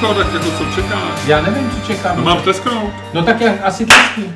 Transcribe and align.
ticho, 0.00 0.14
tak 0.14 0.32
jako 0.32 0.50
co 0.50 0.64
čekáš? 0.74 1.26
Já 1.26 1.42
nevím, 1.42 1.70
co 1.70 1.86
čekám. 1.86 2.16
No 2.16 2.22
mám 2.22 2.42
tlesknout. 2.42 2.92
No 3.14 3.22
tak 3.22 3.40
jak 3.40 3.64
asi 3.64 3.86
taky. 3.86 4.30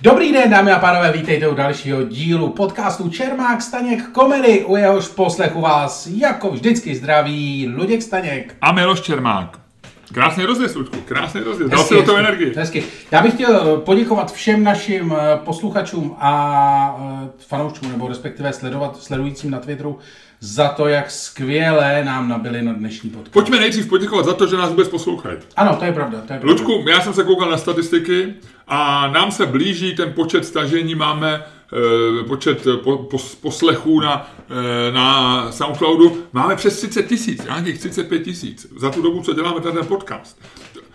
Dobrý 0.00 0.32
den, 0.32 0.50
dámy 0.50 0.72
a 0.72 0.78
pánové, 0.78 1.12
vítejte 1.12 1.48
u 1.48 1.54
dalšího 1.54 2.04
dílu 2.04 2.50
podcastu 2.50 3.08
Čermák 3.08 3.62
Staněk 3.62 4.08
Komedy. 4.08 4.64
U 4.64 4.76
jehož 4.76 5.08
poslechu 5.08 5.60
vás 5.60 6.06
jako 6.06 6.50
vždycky 6.50 6.94
zdraví 6.94 7.72
Luděk 7.76 8.02
Staněk. 8.02 8.56
A 8.60 8.72
Miloš 8.72 9.00
Čermák. 9.00 9.58
Krásný 10.12 10.44
rozjezd, 10.44 10.76
Ludku, 10.76 10.96
krásný 11.04 11.40
rozjezd. 11.40 11.70
Dal 11.70 11.84
si 11.84 11.94
do 11.94 12.02
toho 12.02 12.18
energii. 12.18 12.52
Hezky. 12.56 12.84
Já 13.10 13.22
bych 13.22 13.34
chtěl 13.34 13.76
poděkovat 13.76 14.32
všem 14.32 14.64
našim 14.64 15.14
eh, 15.18 15.36
posluchačům 15.44 16.16
a 16.18 16.96
eh, 17.24 17.28
fanouškům, 17.48 17.92
nebo 17.92 18.08
respektive 18.08 18.52
sledovat, 18.52 19.02
sledujícím 19.02 19.50
na 19.50 19.58
Twitteru, 19.58 19.98
za 20.40 20.68
to, 20.68 20.88
jak 20.88 21.10
skvěle 21.10 22.04
nám 22.04 22.28
nabili 22.28 22.62
na 22.62 22.72
dnešní 22.72 23.10
podcast. 23.10 23.32
Pojďme 23.32 23.60
nejdřív 23.60 23.88
poděkovat 23.88 24.24
za 24.24 24.34
to, 24.34 24.46
že 24.46 24.56
nás 24.56 24.70
vůbec 24.70 24.88
poslouchají. 24.88 25.36
Ano, 25.56 25.76
to 25.76 25.84
je 25.84 25.92
pravda. 25.92 26.18
To 26.26 26.32
je 26.32 26.38
pravda. 26.38 26.52
Luďku, 26.52 26.84
já 26.88 27.00
jsem 27.00 27.14
se 27.14 27.24
koukal 27.24 27.50
na 27.50 27.58
statistiky 27.58 28.34
a 28.68 29.08
nám 29.08 29.32
se 29.32 29.46
blíží 29.46 29.96
ten 29.96 30.12
počet 30.12 30.44
stažení, 30.44 30.94
máme 30.94 31.44
e, 32.22 32.24
počet 32.24 32.66
po, 32.84 32.96
po, 32.96 33.18
poslechů 33.40 34.00
na, 34.00 34.30
e, 34.88 34.92
na 34.92 35.52
Soundcloudu, 35.52 36.24
máme 36.32 36.56
přes 36.56 36.76
30 36.76 37.02
tisíc, 37.02 37.44
nějakých 37.44 37.78
35 37.78 38.18
tisíc 38.18 38.66
za 38.76 38.90
tu 38.90 39.02
dobu, 39.02 39.22
co 39.22 39.34
děláme 39.34 39.60
ten 39.60 39.86
podcast. 39.86 40.40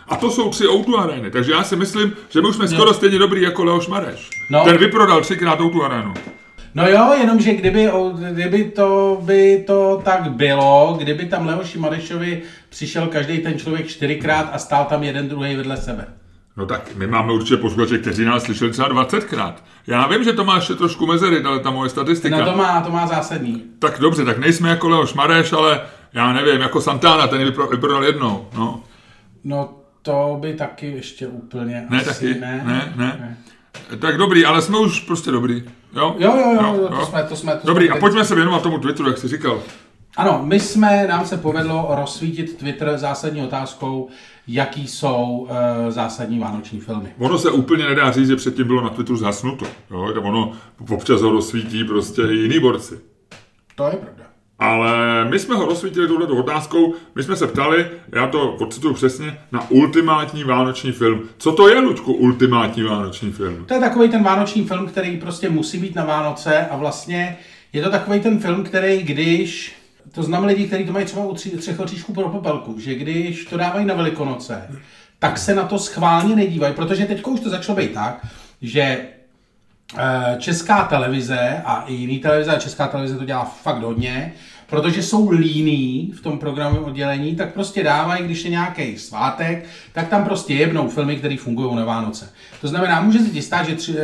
A 0.07 0.15
to 0.15 0.31
jsou 0.31 0.49
tři 0.49 0.67
Outu 0.67 0.97
arény, 0.97 1.31
takže 1.31 1.51
já 1.51 1.63
si 1.63 1.75
myslím, 1.75 2.13
že 2.29 2.41
my 2.41 2.47
už 2.47 2.55
jsme 2.55 2.67
skoro 2.67 2.93
stejně 2.93 3.19
dobrý 3.19 3.41
jako 3.41 3.63
Leoš 3.63 3.87
Mareš. 3.87 4.29
No. 4.49 4.63
Ten 4.65 4.77
vyprodal 4.77 5.21
třikrát 5.21 5.61
Outu 5.61 5.83
arénu. 5.83 6.13
No 6.75 6.87
jo, 6.87 7.13
jenomže 7.19 7.53
kdyby, 7.53 7.89
kdyby 8.31 8.63
to, 8.63 9.21
by 9.21 9.63
to 9.67 10.01
tak 10.05 10.31
bylo, 10.31 10.95
kdyby 10.99 11.25
tam 11.25 11.47
Leoši 11.47 11.79
Marešovi 11.79 12.41
přišel 12.69 13.07
každý 13.07 13.37
ten 13.37 13.59
člověk 13.59 13.87
čtyřikrát 13.87 14.49
a 14.53 14.57
stál 14.57 14.85
tam 14.85 15.03
jeden 15.03 15.29
druhý 15.29 15.55
vedle 15.55 15.77
sebe. 15.77 16.05
No 16.57 16.65
tak 16.65 16.95
my 16.95 17.07
máme 17.07 17.33
určitě 17.33 17.57
posluchače, 17.57 17.97
kteří 17.97 18.25
nás 18.25 18.43
slyšeli 18.43 18.71
třeba 18.71 18.89
20krát. 18.89 19.53
Já 19.87 20.07
vím, 20.07 20.23
že 20.23 20.33
to 20.33 20.45
má 20.45 20.55
ještě 20.55 20.73
trošku 20.73 21.05
mezery, 21.05 21.43
ale 21.43 21.59
ta 21.59 21.71
moje 21.71 21.89
statistika. 21.89 22.37
No 22.37 22.45
to 22.45 22.57
má, 22.57 22.81
to 22.81 22.91
má 22.91 23.07
zásadní. 23.07 23.63
Tak 23.79 23.99
dobře, 23.99 24.25
tak 24.25 24.37
nejsme 24.37 24.69
jako 24.69 24.89
Leoš 24.89 25.13
Mareš, 25.13 25.53
ale 25.53 25.81
já 26.13 26.33
nevím, 26.33 26.61
jako 26.61 26.81
Santana, 26.81 27.27
ten 27.27 27.43
vypro, 27.43 27.67
vyprodal 27.67 28.03
jednou. 28.03 28.47
No. 28.57 28.83
No 29.43 29.79
to 30.01 30.37
by 30.41 30.53
taky 30.53 30.91
ještě 30.91 31.27
úplně 31.27 31.87
ne, 31.89 32.01
asi 32.01 32.27
taky? 32.27 32.39
ne. 32.39 32.61
Ne, 32.65 32.93
ne. 32.95 33.17
ne. 33.19 33.37
Tak 33.99 34.17
dobrý, 34.17 34.45
ale 34.45 34.61
jsme 34.61 34.77
už 34.79 34.99
prostě 34.99 35.31
dobrý. 35.31 35.63
Jo, 35.93 36.15
jo, 36.17 36.33
jo, 36.37 36.53
jo, 36.53 36.75
jo 36.81 36.89
to 36.99 37.05
jsme, 37.05 37.23
to 37.23 37.35
jsme. 37.35 37.55
To 37.55 37.67
dobrý, 37.67 37.85
jsme 37.85 37.95
a 37.95 37.99
pojďme 37.99 38.25
se 38.25 38.35
věnovat 38.35 38.63
tomu 38.63 38.77
Twitteru, 38.77 39.09
jak 39.09 39.17
jsi 39.17 39.27
říkal. 39.27 39.61
Ano, 40.17 40.41
my 40.43 40.59
jsme, 40.59 41.07
nám 41.07 41.25
se 41.25 41.37
povedlo 41.37 41.87
rozsvítit 41.89 42.57
Twitter 42.57 42.97
zásadní 42.97 43.41
otázkou, 43.41 44.09
jaký 44.47 44.87
jsou 44.87 45.47
uh, 45.49 45.89
zásadní 45.89 46.39
vánoční 46.39 46.79
filmy. 46.79 47.09
Ono 47.19 47.37
se 47.37 47.51
úplně 47.51 47.85
nedá 47.85 48.11
říct, 48.11 48.27
že 48.27 48.35
předtím 48.35 48.67
bylo 48.67 48.81
na 48.81 48.89
Twitteru 48.89 49.17
zhasnuto. 49.17 49.65
Jo? 49.91 50.13
Ono 50.21 50.51
občas 50.89 51.21
ho 51.21 51.31
rozsvítí 51.31 51.83
prostě 51.83 52.21
i 52.21 52.33
jiný 52.33 52.59
borci. 52.59 52.99
To 53.75 53.85
je 53.85 53.91
pravda. 53.91 54.23
Ale 54.59 55.25
my 55.29 55.39
jsme 55.39 55.55
ho 55.55 55.65
rozsvítili 55.65 56.07
touto 56.07 56.35
otázkou, 56.35 56.93
my 57.15 57.23
jsme 57.23 57.35
se 57.35 57.47
ptali, 57.47 57.87
já 58.15 58.27
to 58.27 58.51
ocituju 58.51 58.93
přesně, 58.93 59.37
na 59.51 59.69
ultimátní 59.69 60.43
vánoční 60.43 60.91
film. 60.91 61.21
Co 61.37 61.51
to 61.51 61.69
je, 61.69 61.79
Ludku, 61.79 62.13
ultimátní 62.13 62.83
vánoční 62.83 63.31
film? 63.31 63.65
To 63.65 63.73
je 63.73 63.79
takový 63.79 64.09
ten 64.09 64.23
vánoční 64.23 64.63
film, 64.63 64.87
který 64.87 65.17
prostě 65.17 65.49
musí 65.49 65.77
být 65.77 65.95
na 65.95 66.05
Vánoce 66.05 66.67
a 66.67 66.77
vlastně 66.77 67.37
je 67.73 67.83
to 67.83 67.89
takový 67.89 68.19
ten 68.19 68.39
film, 68.39 68.63
který 68.63 69.03
když, 69.03 69.75
to 70.11 70.23
znám 70.23 70.45
lidi, 70.45 70.67
kteří 70.67 70.85
to 70.85 70.91
mají 70.91 71.05
třeba 71.05 71.25
u 71.25 71.33
třech 71.33 71.79
oříšků 71.79 72.13
pro 72.13 72.29
popelku, 72.29 72.79
že 72.79 72.95
když 72.95 73.45
to 73.45 73.57
dávají 73.57 73.85
na 73.85 73.95
Velikonoce, 73.95 74.79
tak 75.19 75.37
se 75.37 75.55
na 75.55 75.63
to 75.63 75.79
schválně 75.79 76.35
nedívají, 76.35 76.73
protože 76.73 77.05
teď 77.05 77.25
už 77.25 77.39
to 77.39 77.49
začalo 77.49 77.75
být 77.75 77.93
tak, 77.93 78.27
že 78.61 79.07
Česká 80.37 80.83
televize 80.83 81.61
a 81.65 81.83
i 81.87 81.93
jiný 81.93 82.19
televize, 82.19 82.55
a 82.55 82.59
Česká 82.59 82.87
televize 82.87 83.17
to 83.17 83.25
dělá 83.25 83.45
fakt 83.45 83.81
hodně, 83.81 84.33
protože 84.69 85.03
jsou 85.03 85.29
líní 85.29 86.13
v 86.15 86.21
tom 86.21 86.39
programovém 86.39 86.83
oddělení, 86.83 87.35
tak 87.35 87.53
prostě 87.53 87.83
dávají, 87.83 88.23
když 88.23 88.43
je 88.43 88.51
nějaký 88.51 88.97
svátek, 88.97 89.65
tak 89.93 90.07
tam 90.07 90.23
prostě 90.23 90.53
jebnou 90.53 90.89
filmy, 90.89 91.15
které 91.15 91.37
fungují 91.37 91.75
na 91.75 91.85
Vánoce. 91.85 92.33
To 92.61 92.67
znamená, 92.67 93.01
může 93.01 93.19
se 93.19 93.29
ti 93.29 93.41
stát, 93.41 93.65
že 93.65 93.75
tři, 93.75 93.95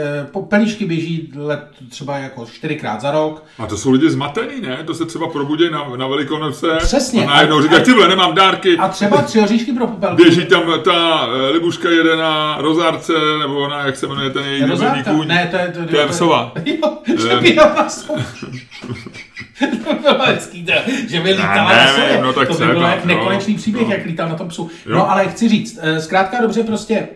pelíšky 0.47 0.85
běží 0.85 1.31
let 1.35 1.67
třeba 1.89 2.17
jako 2.17 2.45
čtyřikrát 2.45 3.01
za 3.01 3.11
rok. 3.11 3.43
A 3.59 3.67
to 3.67 3.77
jsou 3.77 3.91
lidi 3.91 4.09
zmatený, 4.09 4.61
ne? 4.61 4.83
To 4.85 4.93
se 4.93 5.05
třeba 5.05 5.29
probudí 5.29 5.69
na, 5.69 5.89
na 5.97 6.07
Velikonoce. 6.07 6.67
Přesně. 6.77 7.25
A 7.25 7.29
najednou 7.29 7.61
říkají, 7.61 7.83
tyhle, 7.83 8.07
nemám 8.07 8.35
dárky. 8.35 8.77
A 8.77 8.87
třeba 8.87 9.21
tři 9.21 9.41
oříšky 9.41 9.73
pro 9.73 9.87
popelku. 9.87 10.15
Běží 10.15 10.45
tam 10.45 10.63
ta 10.83 11.25
Libuška 11.51 11.89
jede 11.89 12.15
na 12.15 12.57
rozárce, 12.59 13.13
nebo 13.39 13.67
na, 13.67 13.85
jak 13.85 13.97
se 13.97 14.07
jmenuje 14.07 14.29
ten 14.29 14.43
její 14.45 14.61
nebený 14.61 15.03
kůň. 15.03 15.27
Ne, 15.27 15.47
to 15.51 15.57
je... 15.57 15.67
To, 15.67 15.79
to, 15.79 15.91
to 15.91 15.97
je 15.97 16.13
sova. 16.13 16.53
Jo, 16.65 16.97
že 17.21 17.37
běhal 17.41 17.69
na 17.75 17.83
to 18.07 18.15
bylo 20.01 20.25
hezký, 20.25 20.65
to, 20.65 20.73
že 21.07 21.19
by 21.19 21.29
lítala 21.29 21.75
na 21.75 21.87
sově. 21.87 22.19
No, 22.21 22.33
tak 22.33 22.47
to 22.47 22.53
by 22.53 22.65
bylo 22.65 22.79
no, 22.79 22.87
jak 22.87 23.05
nekonečný 23.05 23.55
příběh, 23.55 23.87
no. 23.87 23.93
jak 23.93 24.05
lítal 24.05 24.29
na 24.29 24.35
tom 24.35 24.47
psu. 24.47 24.69
Jo. 24.85 24.95
No 24.95 25.11
ale 25.11 25.27
chci 25.27 25.49
říct, 25.49 25.79
zkrátka 25.99 26.41
dobře 26.41 26.63
prostě 26.63 27.07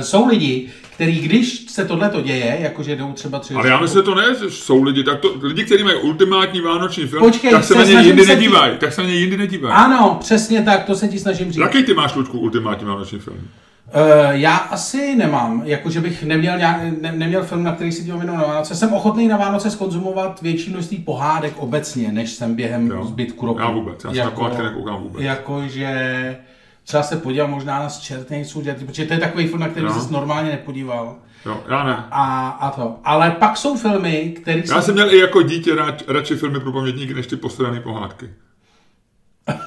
jsou 0.00 0.28
lidi, 0.28 0.68
který 0.94 1.20
když 1.20 1.66
se 1.68 1.84
tohle 1.84 2.08
to 2.08 2.20
děje, 2.20 2.58
jakože 2.60 2.96
jdou 2.96 3.12
třeba 3.12 3.38
tři... 3.38 3.54
Ale 3.54 3.68
já 3.68 3.80
myslím, 3.80 3.98
že 3.98 4.02
to 4.02 4.14
ne, 4.14 4.24
jsou 4.48 4.82
lidi, 4.82 5.04
tak 5.04 5.20
to, 5.20 5.34
lidi, 5.42 5.64
kteří 5.64 5.84
mají 5.84 5.96
ultimátní 5.96 6.60
vánoční 6.60 7.06
film, 7.06 7.22
Počkej, 7.22 7.50
tak 7.50 7.64
se 7.64 7.74
na 7.74 7.84
ně 7.84 8.00
jindy 8.00 8.22
ti- 8.22 8.28
nedívají, 8.28 8.78
tak 8.78 8.92
se 8.92 9.02
na 9.02 9.08
ně 9.08 9.14
jindy 9.14 9.36
nedívají. 9.36 9.74
Ano, 9.74 10.16
přesně 10.20 10.62
tak, 10.62 10.84
to 10.84 10.94
se 10.94 11.08
ti 11.08 11.18
snažím 11.18 11.52
říct. 11.52 11.60
Jaký 11.60 11.82
ty 11.82 11.94
máš, 11.94 12.14
Luďku, 12.14 12.38
ultimátní 12.38 12.86
vánoční 12.86 13.18
film? 13.18 13.48
Uh, 13.94 14.30
já 14.30 14.56
asi 14.56 15.16
nemám, 15.16 15.62
jakože 15.64 16.00
bych 16.00 16.22
neměl, 16.22 16.58
nějak, 16.58 16.82
ne, 17.00 17.12
neměl 17.12 17.42
film, 17.42 17.64
na 17.64 17.74
který 17.74 17.92
si 17.92 18.04
dívám 18.04 18.20
jenom 18.20 18.36
na 18.36 18.42
Vánoce. 18.44 18.74
Jsem 18.74 18.92
ochotný 18.92 19.28
na 19.28 19.36
Vánoce 19.36 19.70
skonzumovat 19.70 20.42
větší 20.42 20.70
množství 20.70 20.96
pohádek 20.96 21.54
obecně, 21.56 22.12
než 22.12 22.30
jsem 22.30 22.54
během 22.54 22.90
Jo. 22.90 23.04
zbytku 23.04 23.46
roku. 23.46 23.60
Já 23.60 23.70
vůbec, 23.70 24.06
já 24.12 24.24
na 24.24 24.30
pohádky 24.30 24.62
nekoukám 24.62 25.02
vůbec. 25.02 25.22
Jakože 25.22 26.36
třeba 26.84 27.02
se 27.02 27.16
podívám 27.16 27.50
možná 27.50 27.78
na 27.78 27.88
Čertnejců, 27.88 28.62
protože 28.86 29.04
to 29.04 29.12
je 29.12 29.20
takový 29.20 29.46
film, 29.46 29.60
na 29.60 29.68
který 29.68 29.88
jsem 29.88 30.02
se 30.02 30.12
normálně 30.12 30.50
nepodíval. 30.50 31.16
Jo, 31.46 31.60
já 31.68 31.84
ne. 31.84 32.04
A, 32.10 32.48
a 32.48 32.70
to. 32.70 32.96
Ale 33.04 33.30
pak 33.30 33.56
jsou 33.56 33.76
filmy, 33.76 34.34
které 34.42 34.62
Já 34.68 34.82
jsem 34.82 34.94
měl 34.94 35.14
i 35.14 35.18
jako 35.18 35.42
dítě 35.42 35.74
rád, 35.74 36.02
radši 36.08 36.36
filmy 36.36 36.60
pro 36.60 36.72
pamětníky, 36.72 37.14
než 37.14 37.26
ty 37.26 37.36
posrané 37.36 37.80
pohádky. 37.80 38.30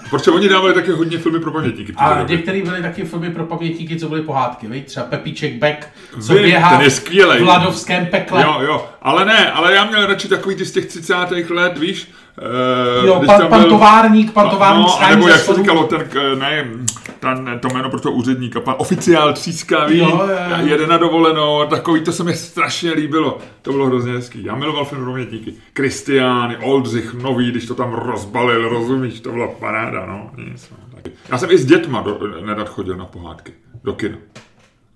Protože 0.09 0.31
oni 0.31 0.49
dávali 0.49 0.73
také 0.73 0.91
hodně 0.93 1.17
filmy 1.17 1.39
pro 1.39 1.51
pamětníky. 1.51 1.93
A 1.97 2.25
některé 2.29 2.61
byly 2.61 2.81
taky 2.81 3.03
filmy 3.03 3.29
pro 3.29 3.45
pamětníky, 3.45 3.95
co 3.99 4.09
byly 4.09 4.21
pohádky, 4.21 4.67
víš? 4.67 4.83
Třeba 4.85 5.05
Pepíček 5.05 5.53
Beck, 5.55 5.87
co 6.27 6.33
Vím, 6.33 6.43
běhá 6.43 6.69
ten 6.69 6.81
je 6.81 6.89
skvělej. 6.89 7.39
v 7.43 7.47
Ladovském 7.47 8.05
pekle. 8.05 8.41
Jo, 8.43 8.57
jo, 8.61 8.85
ale 9.01 9.25
ne, 9.25 9.51
ale 9.51 9.73
já 9.73 9.85
měl 9.85 10.05
radši 10.05 10.27
takový 10.27 10.55
ty 10.55 10.65
z 10.65 10.71
těch 10.71 10.85
30. 10.85 11.49
let, 11.49 11.77
víš, 11.77 12.11
eh, 13.03 13.07
Jo, 13.07 13.23
pan, 13.25 13.47
pan 13.47 13.61
byl- 13.61 13.69
továrník, 13.69 14.31
pan 14.31 14.49
továrník 14.49 14.87
no, 15.01 15.09
nebo 15.09 15.27
jak 15.27 15.39
se 15.39 15.53
říkalo, 15.55 15.83
ten, 15.83 16.03
k- 16.09 16.35
ne, 16.39 16.65
ten, 17.23 17.59
to 17.59 17.67
jméno 17.73 17.89
pro 17.89 17.99
toho 17.99 18.15
úředníka, 18.15 18.59
pan 18.59 18.75
oficiál 18.77 19.33
třískavý, 19.33 19.97
Jo, 19.97 20.05
jo, 20.09 20.27
jo. 20.59 20.65
jede 20.65 20.87
na 20.87 20.97
dovolenou, 20.97 21.65
takový, 21.69 22.01
to 22.01 22.11
se 22.11 22.23
mi 22.23 22.33
strašně 22.33 22.91
líbilo, 22.93 23.37
to 23.61 23.71
bylo 23.71 23.85
hrozně 23.85 24.11
hezký. 24.11 24.43
Já 24.43 24.55
miloval 24.55 24.85
film 24.85 25.03
Romětníky. 25.03 25.53
Kristiány, 25.73 26.57
Oldřich 26.57 27.13
Nový, 27.13 27.51
když 27.51 27.65
to 27.65 27.75
tam 27.75 27.93
rozbalil, 27.93 28.69
rozumíš, 28.69 29.19
to 29.19 29.31
byla 29.31 29.47
paráda, 29.47 30.05
no. 30.05 30.31
Nic, 30.37 30.69
no. 30.71 30.77
Já 31.29 31.37
jsem 31.37 31.51
i 31.51 31.57
s 31.57 31.65
dětma 31.65 32.01
do, 32.01 32.19
nedat 32.45 32.69
chodil 32.69 32.97
na 32.97 33.05
pohádky, 33.05 33.53
do 33.83 33.93
kina. 33.93 34.17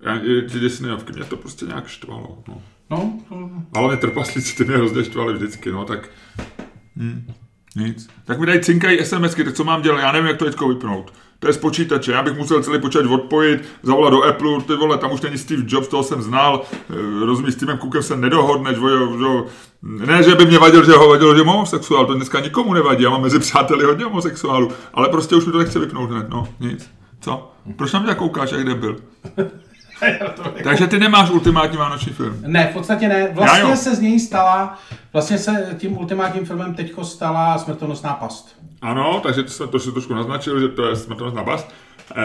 Já, 0.02 0.18
ty 0.52 0.60
Disneyovky, 0.60 1.12
mě 1.12 1.24
to 1.24 1.36
prostě 1.36 1.66
nějak 1.66 1.86
štvalo, 1.86 2.38
no. 2.48 2.62
No, 2.90 3.12
to- 3.28 3.50
Ale 3.74 3.88
mě 3.88 3.96
trpaslíci, 3.96 4.56
ty 4.56 4.64
mě 4.64 4.76
hrozně 4.76 5.04
štvali 5.04 5.32
vždycky, 5.32 5.70
no, 5.72 5.84
tak... 5.84 6.08
Hm, 6.96 7.26
nic. 7.76 8.08
Tak 8.24 8.38
mi 8.40 8.46
dají 8.46 8.60
cinkají 8.60 8.98
SMSky, 9.04 9.44
tak 9.44 9.54
co 9.54 9.64
mám 9.64 9.82
dělat? 9.82 10.00
Já 10.00 10.12
nevím, 10.12 10.28
jak 10.28 10.36
to 10.36 10.44
teďko 10.44 10.68
vypnout. 10.68 11.12
To 11.40 11.46
je 11.46 11.52
z 11.52 11.58
počítače, 11.58 12.12
já 12.12 12.22
bych 12.22 12.36
musel 12.36 12.62
celý 12.62 12.80
počítač 12.80 13.06
odpojit, 13.06 13.64
zavolat 13.82 14.12
do 14.12 14.22
Apple, 14.22 14.62
ty 14.62 14.74
vole, 14.74 14.98
tam 14.98 15.12
už 15.12 15.20
není 15.20 15.38
Steve 15.38 15.62
Jobs, 15.66 15.88
toho 15.88 16.02
jsem 16.02 16.22
znal, 16.22 16.62
eh, 16.72 16.94
rozumíš, 17.26 17.54
s 17.54 17.56
Timem 17.56 17.78
Cookem 17.78 18.02
se 18.02 18.16
nedohodneš, 18.16 18.76
že, 18.76 18.82
že, 19.18 20.06
ne, 20.06 20.22
že 20.22 20.34
by 20.34 20.46
mě 20.46 20.58
vadil, 20.58 20.84
že 20.84 20.92
ho 20.92 21.08
vadil, 21.08 21.34
že 21.34 21.40
je 21.40 21.46
homosexuál, 21.46 22.06
to 22.06 22.14
dneska 22.14 22.40
nikomu 22.40 22.74
nevadí, 22.74 23.02
já 23.02 23.10
mám 23.10 23.22
mezi 23.22 23.38
přáteli 23.38 23.84
hodně 23.84 24.04
homosexuálů, 24.04 24.68
ale 24.94 25.08
prostě 25.08 25.36
už 25.36 25.46
mi 25.46 25.52
to 25.52 25.58
nechce 25.58 25.78
vypnout 25.78 26.10
hned, 26.10 26.28
no, 26.28 26.48
nic. 26.60 26.90
Co? 27.20 27.52
Proč 27.76 27.92
na 27.92 28.00
mě 28.00 28.08
tak 28.08 28.18
koukáš, 28.18 28.52
jak 28.52 28.64
debil? 28.64 28.96
Takže 30.64 30.86
ty 30.86 30.98
nemáš 30.98 31.30
ultimátní 31.30 31.76
vánoční 31.76 32.12
film. 32.12 32.36
Ne, 32.46 32.68
v 32.70 32.72
podstatě 32.72 33.08
ne. 33.08 33.28
Vlastně 33.32 33.76
se 33.76 33.96
z 33.96 34.00
něj 34.00 34.20
stala, 34.20 34.78
vlastně 35.12 35.38
se 35.38 35.76
tím 35.78 35.98
ultimátním 35.98 36.46
filmem 36.46 36.74
teďko 36.74 37.04
stala 37.04 37.58
smrtonosná 37.58 38.12
past. 38.12 38.57
Ano, 38.82 39.20
takže 39.22 39.42
to 39.42 39.50
jsme 39.50 39.66
to 39.66 39.78
si 39.78 39.92
trošku 39.92 40.14
naznačili, 40.14 40.60
že 40.60 40.68
to 40.68 40.86
je 40.86 40.96
smrtelnost 40.96 41.36
na 41.36 41.42
bast. 41.42 41.72
Eh, 42.16 42.22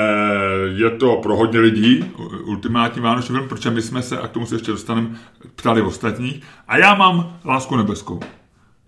Je 0.75 0.89
to 0.89 1.15
pro 1.15 1.35
hodně 1.35 1.59
lidí 1.59 2.05
ultimátní 2.43 3.01
vánoční 3.01 3.35
film, 3.35 3.49
protože 3.49 3.69
my 3.69 3.81
jsme 3.81 4.01
se, 4.01 4.17
a 4.19 4.27
k 4.27 4.31
tomu 4.31 4.45
se 4.45 4.55
ještě 4.55 4.71
dostaneme, 4.71 5.07
ptali 5.55 5.81
ostatních. 5.81 6.41
A 6.67 6.77
já 6.77 6.95
mám 6.95 7.37
Lásku 7.45 7.75
nebeskou. 7.75 8.19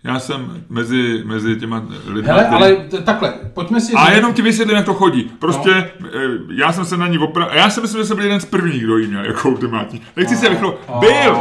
já 0.04 0.18
jsem 0.18 0.64
mezi, 0.68 1.22
mezi 1.26 1.56
těma 1.56 1.82
lidmi. 2.06 2.28
Hele, 2.28 2.48
ale 2.48 2.76
t- 2.76 3.02
takhle, 3.02 3.34
pojďme 3.54 3.80
si 3.80 3.92
A 3.92 4.04
říct- 4.06 4.14
jenom 4.16 4.32
ti 4.34 4.42
vysvětlím, 4.42 4.76
jak 4.76 4.86
to 4.86 4.94
chodí. 4.94 5.22
Prostě 5.38 5.90
no. 6.00 6.08
já 6.50 6.72
jsem 6.72 6.84
se 6.84 6.96
na 6.96 7.06
ní 7.06 7.18
opravdu... 7.18 7.54
Já 7.56 7.70
si 7.70 7.80
myslím, 7.80 8.00
že 8.00 8.06
jsem 8.06 8.16
byl 8.16 8.24
jeden 8.26 8.40
z 8.40 8.44
prvních, 8.44 8.84
kdo 8.84 8.98
jí 8.98 9.06
měl 9.06 9.24
jako 9.24 9.48
ultimátní. 9.48 10.00
Nechci 10.16 10.36
se 10.36 10.48
vychlo... 10.48 10.78
Byl! 11.00 11.36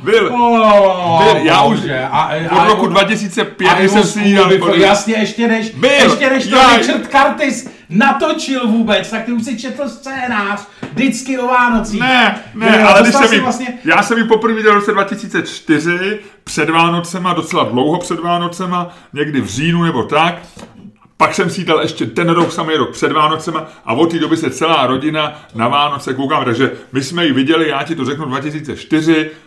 Byl! 0.00 0.30
Oh, 0.34 1.24
Byl, 1.24 1.36
já 1.42 1.62
už 1.64 1.78
a, 2.10 2.20
a, 2.50 2.62
od 2.62 2.68
roku 2.68 2.86
a- 2.86 2.88
2005, 2.88 3.66
a 3.68 3.88
jsem 3.88 4.04
si 4.04 4.34
Before, 4.34 4.58
pod- 4.58 4.76
Jasně, 4.76 5.14
ještě 5.14 5.48
než, 5.48 5.70
Byl, 5.70 5.90
ještě 5.90 6.30
než 6.30 6.46
to 6.46 6.56
já- 6.56 6.76
Richard 6.76 7.06
Curtis 7.10 7.70
natočil 7.90 8.68
vůbec, 8.68 9.10
tak 9.10 9.24
ty 9.24 9.32
už 9.32 9.44
si 9.44 9.58
četl 9.58 9.88
scénář 9.88 10.60
vždycky 10.92 11.38
o 11.38 11.46
Vánocích. 11.46 12.00
Ne, 12.00 12.38
ne, 12.54 12.78
Jo, 12.80 12.88
ale 12.88 13.02
když 13.02 13.14
jsem 13.14 13.32
jí, 13.32 13.40
vlastně, 13.40 13.68
já 13.84 14.02
jsem 14.02 14.18
ji 14.18 14.24
poprvé 14.24 14.54
viděl 14.54 14.72
v 14.72 14.74
roce 14.74 14.92
2004, 14.92 16.18
před 16.44 16.70
Vánocema, 16.70 17.32
docela 17.32 17.64
dlouho 17.64 17.98
před 17.98 18.20
Vánocema, 18.20 18.88
někdy 19.12 19.40
v 19.40 19.46
říjnu 19.46 19.82
nebo 19.82 20.02
tak. 20.02 20.34
Pak 21.18 21.34
jsem 21.34 21.50
si 21.50 21.64
dal 21.64 21.80
ještě 21.80 22.06
ten 22.06 22.28
rok, 22.28 22.52
samý 22.52 22.74
rok 22.74 22.90
před 22.92 23.12
Vánocema 23.12 23.66
a 23.84 23.92
od 23.92 24.10
té 24.10 24.18
doby 24.18 24.36
se 24.36 24.50
celá 24.50 24.86
rodina 24.86 25.40
na 25.54 25.68
Vánoce 25.68 26.14
koukám. 26.14 26.44
Takže 26.44 26.72
my 26.92 27.02
jsme 27.02 27.26
ji 27.26 27.32
viděli, 27.32 27.68
já 27.68 27.82
ti 27.82 27.94
to 27.96 28.04
řeknu, 28.04 28.24
2004, 28.24 29.30
eh, 29.30 29.45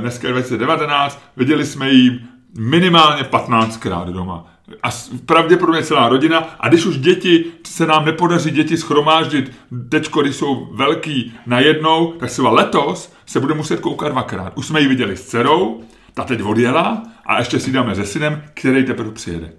dneska 0.00 0.26
je 0.26 0.32
2019, 0.32 1.22
viděli 1.36 1.66
jsme 1.66 1.90
ji 1.90 2.20
minimálně 2.58 3.22
15krát 3.22 4.12
doma. 4.12 4.46
A 4.82 4.88
pravděpodobně 5.26 5.82
celá 5.82 6.08
rodina. 6.08 6.56
A 6.60 6.68
když 6.68 6.86
už 6.86 6.98
děti, 6.98 7.44
se 7.66 7.86
nám 7.86 8.04
nepodaří 8.04 8.50
děti 8.50 8.76
schromáždit, 8.76 9.52
teďko, 9.88 10.22
když 10.22 10.36
jsou 10.36 10.68
velký 10.72 11.34
najednou, 11.46 12.12
tak 12.12 12.30
třeba 12.30 12.50
letos 12.50 13.12
se 13.26 13.40
bude 13.40 13.54
muset 13.54 13.80
koukat 13.80 14.12
dvakrát. 14.12 14.52
Už 14.56 14.66
jsme 14.66 14.80
ji 14.80 14.88
viděli 14.88 15.16
s 15.16 15.26
dcerou, 15.26 15.80
ta 16.14 16.24
teď 16.24 16.42
odjela 16.42 17.02
a 17.26 17.38
ještě 17.38 17.60
si 17.60 17.72
dáme 17.72 17.94
se 17.94 18.06
synem, 18.06 18.42
který 18.54 18.84
teprve 18.84 19.10
přijede. 19.10 19.52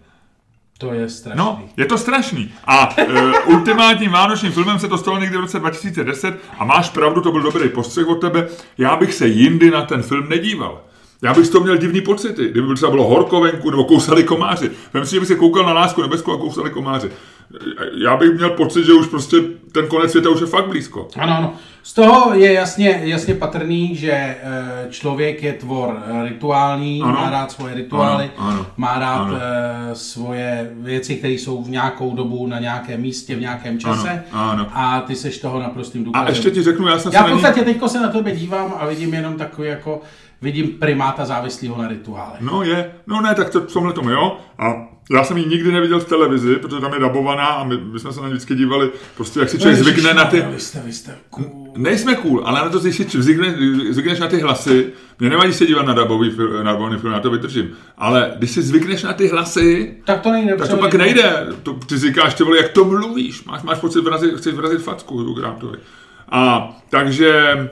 To 0.82 0.94
je 0.94 1.10
strašný. 1.10 1.38
No, 1.38 1.64
je 1.78 1.86
to 1.86 1.98
strašný. 1.98 2.54
A 2.66 2.96
e, 2.98 3.06
ultimátním 3.46 4.12
vánočním 4.12 4.52
filmem 4.52 4.80
se 4.80 4.88
to 4.88 4.98
stalo 4.98 5.20
někdy 5.20 5.38
v 5.38 5.40
roce 5.40 5.60
2010 5.60 6.36
a 6.60 6.66
máš 6.66 6.90
pravdu, 6.90 7.22
to 7.22 7.32
byl 7.32 7.42
dobrý 7.42 7.70
postřeh 7.70 8.08
od 8.08 8.22
tebe. 8.22 8.48
Já 8.78 8.96
bych 8.96 9.14
se 9.14 9.28
jindy 9.28 9.72
na 9.72 9.86
ten 9.86 10.04
film 10.04 10.30
nedíval. 10.30 10.82
Já 11.22 11.34
bych 11.34 11.50
toho 11.50 11.64
měl 11.64 11.78
divný 11.78 12.02
pocity, 12.02 12.50
kdyby 12.50 12.68
by 12.68 12.76
třeba 12.76 12.92
bylo 12.92 13.08
horko 13.08 13.42
venku 13.42 13.72
nebo 13.72 13.84
kousali 13.84 14.24
komáři. 14.24 14.72
Vem 14.94 15.06
si, 15.06 15.12
že 15.12 15.20
bych 15.20 15.28
se 15.28 15.36
koukal 15.36 15.66
na 15.66 15.74
lásku 15.74 16.02
nebeskou 16.02 16.34
a 16.34 16.38
kousali 16.38 16.70
komáři. 16.70 17.12
Já 17.98 18.18
bych 18.18 18.32
měl 18.34 18.50
pocit, 18.50 18.86
že 18.86 18.94
už 18.94 19.08
prostě 19.08 19.38
ten 19.72 19.88
konec 19.88 20.12
světa 20.12 20.30
už 20.30 20.42
je 20.42 20.48
fakt 20.48 20.68
blízko. 20.68 21.08
Ano, 21.20 21.38
ano. 21.38 21.54
Z 21.84 21.94
toho 21.94 22.34
je 22.34 22.54
jasně, 22.54 23.02
jasně 23.04 23.36
patrný, 23.36 23.96
že 23.96 24.12
eh, 24.12 24.38
člověk 24.90 25.44
je 25.44 25.54
tvor 25.54 26.04
eh, 26.08 26.30
rituální, 26.30 27.02
Ano. 27.02 27.14
má 27.14 27.30
rád 27.30 27.52
svoje 27.52 27.74
rituály, 27.76 28.32
Ano, 28.38 28.50
ano. 28.50 28.66
má 28.78 29.00
rád 29.00 29.22
Ano. 29.22 29.38
eh, 29.92 29.96
svoje 29.96 30.72
věci, 30.74 31.16
které 31.16 31.34
jsou 31.34 31.64
v 31.64 31.70
nějakou 31.70 32.16
dobu, 32.16 32.48
na 32.48 32.60
nějakém 32.60 33.02
místě, 33.02 33.36
v 33.36 33.40
nějakém 33.42 33.80
čase. 33.80 34.24
Ano, 34.32 34.52
ano. 34.52 34.68
A 34.74 35.02
ty 35.02 35.16
seš 35.16 35.38
toho 35.38 35.60
naprostým 35.60 36.02
A 36.02 36.06
důkazem. 36.06 36.28
ještě 36.28 36.52
ti 36.52 36.64
řeknu, 36.64 36.88
já 36.88 37.00
jsem 37.00 37.12
Já 37.14 37.24
se 37.24 37.30
v 37.30 37.34
podstatě 37.34 37.62
teďko 37.62 37.90
se 37.90 38.00
na 38.00 38.08
tebe 38.08 38.32
dívám 38.32 38.74
a 38.80 38.86
vidím 38.88 39.14
jenom 39.14 39.34
takový 39.38 39.68
jako, 39.68 40.02
vidím 40.42 40.68
primáta 40.68 41.26
závislého 41.26 41.82
na 41.82 41.88
rituále. 41.88 42.34
No 42.40 42.64
je, 42.64 42.92
no 43.08 43.22
ne, 43.22 43.36
tak 43.36 43.50
to 43.50 43.62
v 43.62 43.74
tomhle 43.74 43.94
tom 43.94 44.10
jo. 44.10 44.38
A 44.60 44.92
já 45.12 45.24
jsem 45.24 45.38
ji 45.38 45.46
nikdy 45.46 45.72
neviděl 45.72 46.00
v 46.00 46.06
televizi, 46.08 46.56
protože 46.56 46.82
tam 46.82 46.94
je 46.94 47.00
dabovaná 47.00 47.46
a 47.46 47.64
my, 47.64 47.78
my 47.78 48.00
jsme 48.00 48.14
se 48.14 48.22
na 48.22 48.28
ní 48.28 48.34
vždycky 48.34 48.56
dívali, 48.56 48.92
prostě 49.18 49.40
jak 49.40 49.50
si 49.50 49.60
člověk 49.60 49.80
zvykne 49.80 50.14
na 50.14 50.26
ty... 50.26 50.42
Vy 50.42 50.60
jste, 50.60 50.82
vy 50.86 50.94
jste 50.94 51.16
cool. 51.30 51.74
Nejsme 51.78 52.16
cool, 52.16 52.42
ale 52.46 52.60
na 52.60 52.70
to, 52.70 52.80
když 52.80 52.96
si 52.96 53.22
zvykne, 53.22 53.56
zvykneš 53.90 54.20
na 54.20 54.28
ty 54.28 54.40
hlasy, 54.40 54.94
mě 55.20 55.30
nevadí 55.30 55.54
se 55.54 55.66
dívat 55.66 55.86
na 55.86 55.94
dabový 55.94 56.30
film, 56.30 56.54
na 56.54 56.72
dabovaný 56.72 56.98
film, 56.98 57.14
na 57.14 57.20
to 57.20 57.30
vydržím, 57.30 57.70
ale 57.98 58.34
když 58.38 58.52
si 58.52 58.62
zvykneš 58.62 59.04
na 59.04 59.14
ty 59.14 59.28
hlasy, 59.28 59.98
Tak 60.06 60.22
to 60.22 60.32
nejde. 60.32 60.56
tak 60.56 60.70
to 60.70 60.78
pak 60.78 60.94
nejde. 60.94 61.48
To, 61.64 61.74
ty 61.74 61.98
říkáš, 61.98 62.34
ty 62.34 62.44
vole, 62.44 62.58
jak 62.58 62.70
to 62.70 62.86
mluvíš, 62.86 63.44
máš, 63.44 63.64
máš 63.64 63.80
pocit, 63.80 64.02
vrazit, 64.02 64.36
chceš 64.38 64.54
vrazit 64.54 64.82
facku 64.82 65.34
Grantovi. 65.34 65.78
A 66.32 66.76
takže, 66.90 67.30
e, 67.30 67.70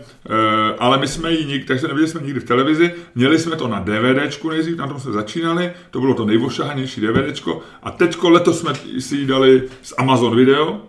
ale 0.79 0.97
my 0.97 1.07
jsme 1.07 1.31
ji 1.31 1.45
nikdy, 1.45 1.65
takže 1.65 1.87
neviděli 1.87 2.07
jsme 2.07 2.21
nikdy 2.21 2.39
v 2.39 2.43
televizi, 2.43 2.91
měli 3.15 3.39
jsme 3.39 3.55
to 3.55 3.67
na 3.67 3.79
DVDčku 3.79 4.49
nejdřív, 4.49 4.77
na 4.77 4.87
tom 4.87 4.99
jsme 4.99 5.11
začínali, 5.11 5.71
to 5.91 5.99
bylo 5.99 6.13
to 6.13 6.25
nejvošahanější 6.25 7.01
DVDčko 7.01 7.61
a 7.83 7.91
teďko 7.91 8.29
letos 8.29 8.59
jsme 8.59 8.73
si 8.99 9.15
ji 9.15 9.25
dali 9.25 9.63
z 9.81 9.93
Amazon 9.97 10.35
Video, 10.35 10.81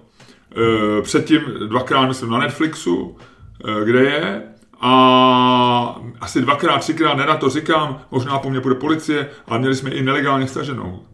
e, 0.98 1.02
předtím 1.02 1.40
dvakrát 1.66 2.06
myslím 2.06 2.30
na 2.30 2.38
Netflixu, 2.38 3.16
e, 3.64 3.84
kde 3.84 4.00
je, 4.00 4.42
a 4.80 6.00
asi 6.20 6.40
dvakrát, 6.40 6.78
třikrát, 6.78 7.14
nerad 7.14 7.40
to 7.40 7.50
říkám, 7.50 8.00
možná 8.10 8.38
po 8.38 8.50
mně 8.50 8.60
bude 8.60 8.74
policie, 8.74 9.30
ale 9.46 9.58
měli 9.58 9.74
jsme 9.74 9.90
i 9.90 10.02
nelegálně 10.02 10.46
staženou. 10.46 11.04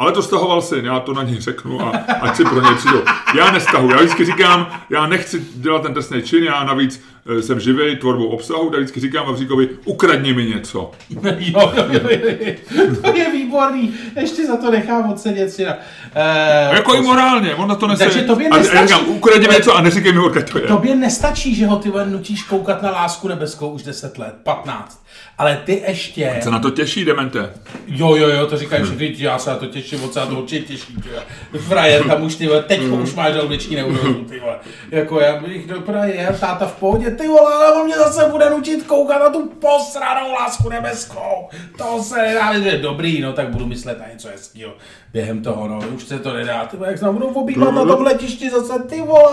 Ale 0.00 0.12
to 0.12 0.22
stahoval 0.22 0.62
syn, 0.62 0.84
já 0.84 1.00
to 1.00 1.14
na 1.14 1.22
něj 1.22 1.40
řeknu 1.40 1.80
a 1.80 1.90
ať 2.20 2.36
si 2.36 2.44
pro 2.44 2.60
něj 2.62 2.74
přijdou. 2.74 3.02
Já 3.36 3.50
nestahu, 3.50 3.90
já 3.90 3.96
vždycky 3.96 4.24
říkám, 4.24 4.66
já 4.90 5.06
nechci 5.06 5.44
dělat 5.54 5.82
ten 5.82 5.92
trestný 5.92 6.22
čin, 6.22 6.44
já 6.44 6.64
navíc 6.64 7.02
eh, 7.38 7.42
jsem 7.42 7.60
živej 7.60 7.96
tvorbou 7.96 8.26
obsahu, 8.26 8.70
tak 8.70 8.80
vždycky 8.80 9.00
říkám 9.00 9.26
Vavříkovi, 9.26 9.68
ukradni 9.84 10.34
mi 10.34 10.44
něco. 10.44 10.90
jo, 11.10 11.20
jo, 11.54 11.84
jo, 11.90 12.00
jo, 12.70 12.94
to 13.02 13.16
je 13.16 13.32
výborný. 13.32 13.94
Ještě 14.20 14.46
za 14.46 14.56
to 14.56 14.70
nechám 14.70 15.10
odsedět 15.10 15.50
si 15.52 15.66
Uh, 15.66 16.74
jako 16.74 16.94
i 16.94 17.00
morálně, 17.00 17.54
on 17.54 17.68
na 17.68 17.74
to 17.74 17.86
nese. 17.86 18.04
Takže 18.04 18.22
tobě 18.22 18.48
a, 18.48 18.54
a 18.54 18.58
nestačí- 18.58 18.86
říkám, 18.86 19.08
ukradni 19.08 19.48
mi 19.48 19.54
něco 19.54 19.76
a 19.76 19.80
neříkej 19.80 20.12
mi, 20.12 20.18
odkud 20.18 20.50
to 20.50 20.58
je. 20.58 20.64
Tobě 20.66 20.96
nestačí, 20.96 21.54
že 21.54 21.66
ho 21.66 21.76
ty 21.76 21.92
nutíš 22.04 22.42
koukat 22.42 22.82
na 22.82 22.90
lásku 22.90 23.28
nebeskou 23.28 23.68
už 23.70 23.82
10 23.82 24.18
let, 24.18 24.34
15. 24.42 24.99
Ale 25.40 25.62
ty 25.64 25.82
ještě... 25.86 26.38
Se 26.42 26.50
na 26.50 26.58
to 26.58 26.70
těší, 26.70 27.04
demente. 27.04 27.52
Jo, 27.86 28.14
jo, 28.16 28.28
jo, 28.28 28.46
to 28.46 28.56
říkají 28.56 28.84
všichni, 28.84 29.14
já 29.18 29.38
se 29.38 29.50
na 29.50 29.56
to 29.56 29.66
těším, 29.66 30.00
moc 30.00 30.12
se 30.12 30.20
na 30.20 30.26
to 30.26 30.34
určitě 30.34 30.66
těší, 30.66 30.96
ty. 31.52 31.58
Frajer, 31.58 32.04
tam 32.06 32.22
už 32.22 32.34
ty 32.34 32.46
vole, 32.46 32.62
teď 32.62 32.80
už 32.80 33.14
máš 33.14 33.34
žaludeční 33.34 33.76
neurozu, 33.76 34.14
ty 34.14 34.40
vole. 34.40 34.56
Jako 34.90 35.20
já 35.20 35.40
bych 35.40 35.66
do 35.66 35.82
je, 36.04 36.36
táta 36.40 36.66
v 36.66 36.72
pohodě, 36.72 37.10
ty 37.10 37.28
vole, 37.28 37.54
ale 37.54 37.80
on 37.80 37.86
mě 37.86 37.96
zase 37.96 38.28
bude 38.30 38.50
nutit 38.50 38.86
koukat 38.86 39.20
na 39.20 39.30
tu 39.30 39.46
posranou 39.48 40.32
lásku 40.32 40.68
nebeskou. 40.68 41.48
To 41.78 42.02
se 42.02 42.22
nedá, 42.22 42.60
že 42.60 42.78
dobrý, 42.78 43.20
no 43.20 43.32
tak 43.32 43.48
budu 43.48 43.66
myslet 43.66 43.98
na 43.98 44.04
něco 44.12 44.28
hezkýho 44.28 44.72
během 45.12 45.42
toho, 45.42 45.68
no, 45.68 45.80
už 45.94 46.04
se 46.04 46.18
to 46.18 46.34
nedá, 46.34 46.66
ty 46.66 46.76
vole, 46.76 46.88
jak 46.88 46.98
se 46.98 47.04
nám 47.04 47.14
budou 47.14 47.28
obývat 47.28 47.74
na 47.74 47.84
tom 47.84 48.02
letišti 48.02 48.50
zase, 48.50 48.82
ty 48.82 49.00
vole. 49.00 49.32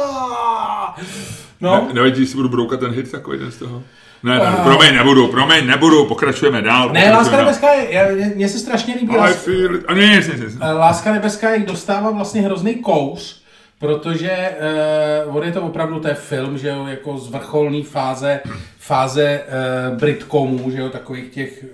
No, 1.62 1.86
Ne, 1.88 1.93
nevadí, 1.93 2.25
si 2.25 2.36
budu 2.36 2.50
broukat 2.50 2.79
ten 2.79 2.91
hit 2.91 3.12
takový 3.12 3.39
den 3.39 3.51
z 3.51 3.58
toho. 3.58 3.84
Ne, 4.24 4.38
ne, 4.39 4.45
promiň, 4.63 4.93
nebudu, 4.95 5.27
promiň, 5.27 5.67
nebudu, 5.67 6.05
pokračujeme 6.05 6.62
dál. 6.62 6.81
ne, 6.81 6.88
pokračujeme 6.88 7.17
Láska 7.17 7.36
dál. 7.36 7.45
nebeská 7.45 7.74
je, 7.74 8.31
mně 8.36 8.50
se 8.50 8.59
strašně 8.59 8.95
líbí. 8.95 9.13
I 9.13 9.17
Lás- 9.17 9.33
feel 9.33 9.75
it. 9.75 9.83
A 9.88 9.93
ne, 9.93 10.07
nic, 10.07 10.27
nic, 10.27 10.39
nic. 10.41 10.57
Eh, 10.62 10.71
Láska 10.71 11.13
nebeská 11.13 11.53
jich 11.53 11.65
dostává 11.65 12.12
vlastně 12.12 12.41
hrozný 12.41 12.75
kous, 12.75 13.43
protože 13.79 14.51
uh, 15.27 15.36
on 15.38 15.43
je 15.43 15.51
to 15.51 15.62
opravdu 15.62 16.01
je 16.07 16.13
film, 16.13 16.57
že 16.57 16.67
jo, 16.67 16.86
jako 16.88 17.17
z 17.17 17.31
vrcholné 17.31 17.83
fáze, 17.83 18.39
fáze 18.79 19.41
uh, 19.91 19.97
Britcomů, 19.97 20.71
že 20.71 20.77
jo, 20.81 20.89
takových 20.89 21.29
těch 21.31 21.65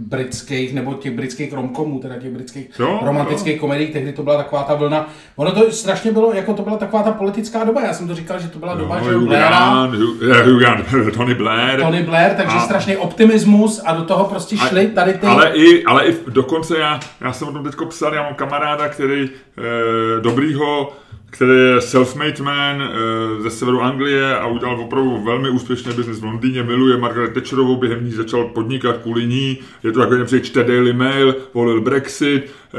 britských, 0.00 0.74
nebo 0.74 0.94
těch 0.94 1.12
britských 1.12 1.52
romkomů, 1.52 1.98
teda 1.98 2.16
těch 2.16 2.30
britských 2.32 2.70
Jo, 2.78 3.00
romantických 3.04 3.60
komedií, 3.60 3.86
tehdy 3.92 4.12
to 4.12 4.22
byla 4.22 4.36
taková 4.36 4.62
ta 4.62 4.74
vlna. 4.74 5.08
Ono 5.36 5.50
to 5.52 5.72
strašně 5.72 6.12
bylo, 6.12 6.32
jako 6.32 6.54
to 6.54 6.62
byla 6.62 6.76
taková 6.76 7.02
ta 7.02 7.10
politická 7.12 7.64
doba, 7.64 7.80
já 7.82 7.92
jsem 7.92 8.08
to 8.08 8.14
říkal, 8.14 8.38
že 8.40 8.48
to 8.48 8.58
byla 8.58 8.74
doba, 8.74 9.00
že 9.02 9.10
jo, 9.10 9.18
Hugh 9.18 9.28
Blaira, 9.28 9.48
Grant, 9.48 9.94
Hugh- 9.94 10.30
eh, 10.56 10.58
Grant, 10.60 10.84
Tony 11.16 11.34
Blair. 11.34 11.80
Tony 11.80 12.02
Blair, 12.02 12.34
takže 12.34 12.56
A- 12.56 12.60
strašný 12.60 12.96
optimismus 12.96 13.82
a 13.84 13.92
do 13.96 14.04
toho 14.04 14.24
prostě 14.24 14.56
šli 14.56 14.86
tady 14.86 15.12
ty... 15.12 15.26
Ale 15.26 15.50
i, 15.54 15.84
ale 15.84 16.06
i 16.06 16.14
dokonce 16.28 16.78
já, 16.78 17.00
já 17.20 17.32
jsem 17.32 17.48
o 17.48 17.52
tom 17.52 17.64
teďko 17.64 17.86
psal, 17.86 18.14
já 18.14 18.22
mám 18.22 18.34
kamaráda, 18.34 18.88
který 18.88 19.22
e, 19.24 20.20
dobrýho, 20.20 20.92
který 21.30 21.52
je 21.52 21.80
self-made 21.80 22.42
man 22.42 22.82
e, 22.82 23.42
ze 23.42 23.50
severu 23.50 23.82
Anglie 23.82 24.38
a 24.38 24.46
udělal 24.46 24.80
opravdu 24.80 25.22
velmi 25.24 25.50
úspěšný 25.50 25.92
biznis 25.92 26.20
v 26.20 26.24
Londýně, 26.24 26.62
miluje 26.62 26.96
Margaret 26.96 27.34
Thatcherovou, 27.34 27.76
během 27.76 28.04
ní 28.04 28.10
začal 28.10 28.44
podnikat 28.44 28.96
kvůli 28.96 29.26
ní, 29.26 29.58
je 29.82 29.92
to 29.92 30.00
jako 30.00 30.14
například 30.14 30.46
čte 30.46 30.64
Daily 30.64 30.92
Mail, 30.92 31.36
volil 31.54 31.80
Brexit, 31.80 32.42
e, 32.42 32.78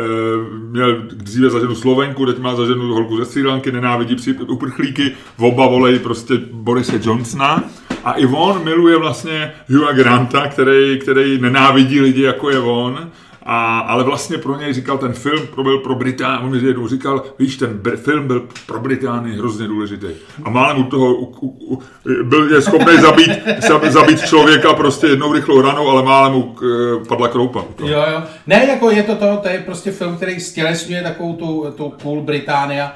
měl 0.70 1.02
dříve 1.14 1.50
za 1.50 1.60
ženu 1.60 1.76
Slovenku, 1.76 2.26
teď 2.26 2.40
má 2.40 2.56
za 2.56 2.66
ženu 2.66 2.94
holku 2.94 3.18
ze 3.18 3.26
Sri 3.26 3.46
Lanky, 3.46 3.72
nenávidí 3.72 4.16
psi, 4.16 4.34
uprchlíky, 4.34 5.12
oba 5.38 5.68
volej 5.68 6.00
prostě 6.00 6.34
Borise 6.52 7.00
Johnsona. 7.04 7.64
A 8.04 8.14
i 8.14 8.26
on 8.26 8.64
miluje 8.64 8.98
vlastně 8.98 9.52
Hugha 9.70 9.92
Granta, 9.92 10.48
který, 10.48 11.00
který 11.00 11.42
nenávidí 11.42 12.02
lidi, 12.02 12.22
jako 12.22 12.50
je 12.50 12.60
on. 12.60 13.10
A, 13.52 13.80
ale 13.80 14.04
vlastně 14.04 14.38
pro 14.38 14.60
něj 14.60 14.74
říkal 14.74 14.98
ten 14.98 15.14
film, 15.14 15.48
byl 15.64 15.78
pro 15.78 15.96
Británii, 15.96 16.44
on 16.44 16.52
mi 16.52 16.68
jednou 16.68 16.88
říkal, 16.88 17.24
víš, 17.40 17.58
ten 17.58 17.82
film 17.96 18.28
byl 18.28 18.48
pro 18.66 18.80
Británii 18.80 19.38
hrozně 19.38 19.68
důležitý. 19.68 20.08
A 20.44 20.50
málem 20.50 20.78
u 20.78 20.84
toho 20.84 21.16
u, 21.16 21.26
u, 21.26 21.76
u, 21.76 21.82
byl 22.24 22.56
je 22.56 22.62
schopný 22.62 22.98
zabít, 23.02 23.32
zab- 23.70 23.90
zabít 23.90 24.20
člověka 24.28 24.74
prostě 24.74 25.08
jednou 25.08 25.34
rychlou 25.34 25.62
ranou, 25.62 25.90
ale 25.90 26.04
málem 26.04 26.34
mu 26.34 26.44
k, 26.44 26.62
padla 27.08 27.28
kroupa. 27.28 27.64
Jo, 27.80 28.04
jo. 28.14 28.24
Ne, 28.48 28.66
jako 28.70 28.92
je 28.92 29.04
to 29.04 29.16
to, 29.16 29.38
to 29.38 29.50
je 29.50 29.60
prostě 29.60 29.92
film, 29.92 30.16
který 30.16 30.40
stělesňuje 30.40 31.04
takovou 31.04 31.34
tu, 31.34 31.66
tu 31.78 31.94
cool 32.04 32.22
Británia. 32.22 32.92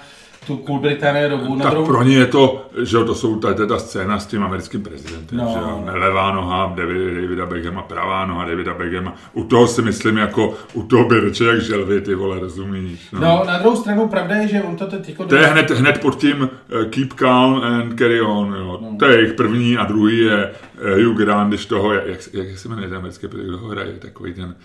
Tu 0.47 0.57
Cool 0.57 0.79
Britannia 0.79 1.27
dobu. 1.27 1.55
Na 1.55 1.63
Tak 1.63 1.71
druhou... 1.73 1.87
pro 1.87 2.03
ně 2.03 2.15
je 2.17 2.25
to, 2.25 2.65
že 2.83 2.97
to 3.03 3.15
jsou 3.15 3.39
tady 3.39 3.67
ta 3.67 3.79
scéna 3.79 4.19
s 4.19 4.25
tím 4.25 4.43
americkým 4.43 4.83
prezidentem, 4.83 5.37
No. 5.37 5.49
že 5.53 5.59
jo, 5.59 5.83
levá 5.93 6.31
noha 6.31 6.73
David, 6.75 7.21
Davida 7.21 7.45
Beckhama, 7.45 7.81
pravá 7.81 8.25
noha 8.25 8.45
Davida 8.45 8.73
Beckhama. 8.73 9.13
U 9.33 9.43
toho 9.43 9.67
si 9.67 9.81
myslím 9.81 10.17
jako, 10.17 10.53
u 10.73 10.83
toho 10.83 11.05
by 11.05 11.21
řeče 11.21 11.43
jak 11.45 11.61
želvy, 11.61 12.01
ty 12.01 12.15
vole, 12.15 12.39
rozumíš? 12.39 13.11
No. 13.11 13.19
No, 13.21 13.43
na 13.47 13.57
druhou 13.59 13.75
stranu 13.75 14.07
pravda 14.07 14.35
je, 14.35 14.47
že 14.47 14.61
on 14.63 14.75
to 14.75 14.85
teď 14.87 15.09
jako... 15.09 15.25
To 15.25 15.35
je 15.35 15.47
hned, 15.47 15.71
hned 15.71 16.01
pod 16.01 16.15
tím 16.15 16.41
uh, 16.41 16.83
Keep 16.89 17.13
Calm 17.13 17.53
and 17.63 17.97
Carry 17.99 18.21
On, 18.21 18.53
jo. 18.59 18.79
No. 18.81 18.95
To 18.99 19.05
je 19.05 19.17
jejich 19.17 19.33
první 19.33 19.77
a 19.77 19.85
druhý 19.85 20.17
je 20.17 20.51
uh, 20.97 21.03
Hugh 21.05 21.17
Grant, 21.17 21.47
když 21.49 21.65
toho, 21.65 21.93
jak, 21.93 22.07
jak, 22.07 22.19
jak 22.33 22.57
se 22.59 22.69
jmenuje 22.69 22.87
ten 22.87 22.97
americký, 22.97 23.27
kdo 23.27 23.57
ho 23.57 23.67
hraje, 23.67 23.93
takový 23.99 24.33
ten, 24.33 24.55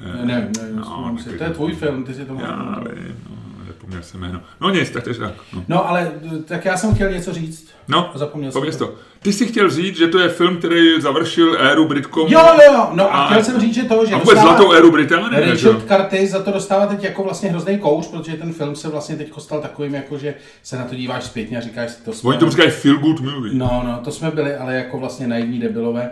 Ne, 0.00 0.20
nevím, 0.24 0.52
nevím, 0.62 0.76
No, 0.76 1.16
si. 1.18 1.24
taky 1.24 1.38
to 1.38 1.44
je 1.44 1.50
to- 1.50 1.54
tvůj 1.56 1.72
film, 1.72 2.04
ty 2.04 2.14
si 2.14 2.24
to 2.24 2.32
já 2.42 2.56
mohl- 2.56 2.88
vím, 2.94 3.14
no, 3.30 3.36
zapomněl 3.66 4.02
jsem 4.02 4.20
jméno. 4.20 4.40
No 4.60 4.70
nic, 4.70 4.90
tak 4.90 5.02
to 5.04 5.10
je 5.10 5.14
tak. 5.14 5.32
No, 5.54 5.64
No, 5.68 5.88
ale 5.88 6.10
tak 6.44 6.64
já 6.64 6.76
jsem 6.76 6.94
chtěl 6.94 7.10
něco 7.10 7.32
říct. 7.32 7.68
no 7.88 8.10
Zapomněl 8.14 8.52
jsem 8.52 8.60
pověz 8.60 8.76
to. 8.76 8.86
to. 8.86 8.94
Ty 9.22 9.32
jsi 9.32 9.46
chtěl 9.46 9.70
říct, 9.70 9.96
že 9.96 10.06
to 10.08 10.18
je 10.18 10.28
film, 10.28 10.56
který 10.56 11.00
završil 11.00 11.56
éru 11.60 11.88
Britkom. 11.88 12.28
Jo, 12.28 12.40
jo, 12.40 12.72
jo, 12.72 12.88
no 12.92 13.14
a 13.14 13.18
A- 13.18 13.30
chtěl 13.30 13.44
jsem 13.44 13.60
říct, 13.60 13.74
že 13.74 13.82
to, 13.82 14.06
že 14.06 14.14
A 14.14 14.18
vůbec 14.18 14.38
zlatou 14.38 14.72
éru 14.72 14.90
Británie, 14.92 15.52
Richard? 15.52 15.86
Curtis 15.88 16.30
za 16.30 16.42
to 16.42 16.50
dostává 16.50 16.86
teď 16.86 17.02
jako 17.04 17.22
vlastně 17.22 17.50
hrozný 17.50 17.78
kouř, 17.78 18.06
protože 18.08 18.36
ten 18.36 18.52
film 18.52 18.76
se 18.76 18.88
vlastně 18.88 19.16
teď 19.16 19.32
stal 19.38 19.60
takovým, 19.60 19.94
jako 19.94 20.18
že 20.18 20.34
se 20.62 20.78
na 20.78 20.84
to 20.84 20.94
díváš 20.94 21.24
zpětně 21.24 21.58
a 21.58 21.60
říkáš 21.60 21.90
si 21.90 22.02
to 22.02 22.12
jsme... 22.12 22.28
Oni 22.28 22.38
tomu 22.38 22.50
říkají 22.50 22.70
feel 22.70 22.98
good 22.98 23.20
movie. 23.20 23.54
No, 23.54 23.82
no, 23.86 24.00
to 24.04 24.10
jsme 24.10 24.30
byli, 24.30 24.56
ale 24.56 24.74
jako 24.74 24.98
vlastně 24.98 25.26
naivní 25.26 25.58
debilové. 25.60 26.10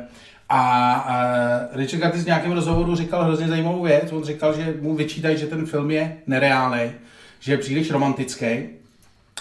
A, 0.49 0.59
a 0.95 1.14
Richard 1.73 2.00
Curtis 2.02 2.23
v 2.23 2.26
nějakém 2.26 2.52
rozhovoru 2.52 2.97
říkal 2.97 3.25
hrozně 3.25 3.49
zajímavou 3.49 3.83
věc. 3.83 4.12
On 4.12 4.25
říkal, 4.25 4.54
že 4.57 4.75
mu 4.80 4.95
vyčítají, 4.97 5.37
že 5.38 5.47
ten 5.47 5.66
film 5.66 5.90
je 5.90 6.16
nereálný, 6.26 6.80
že 7.40 7.52
je 7.52 7.59
příliš 7.59 7.90
romantický. 7.90 8.47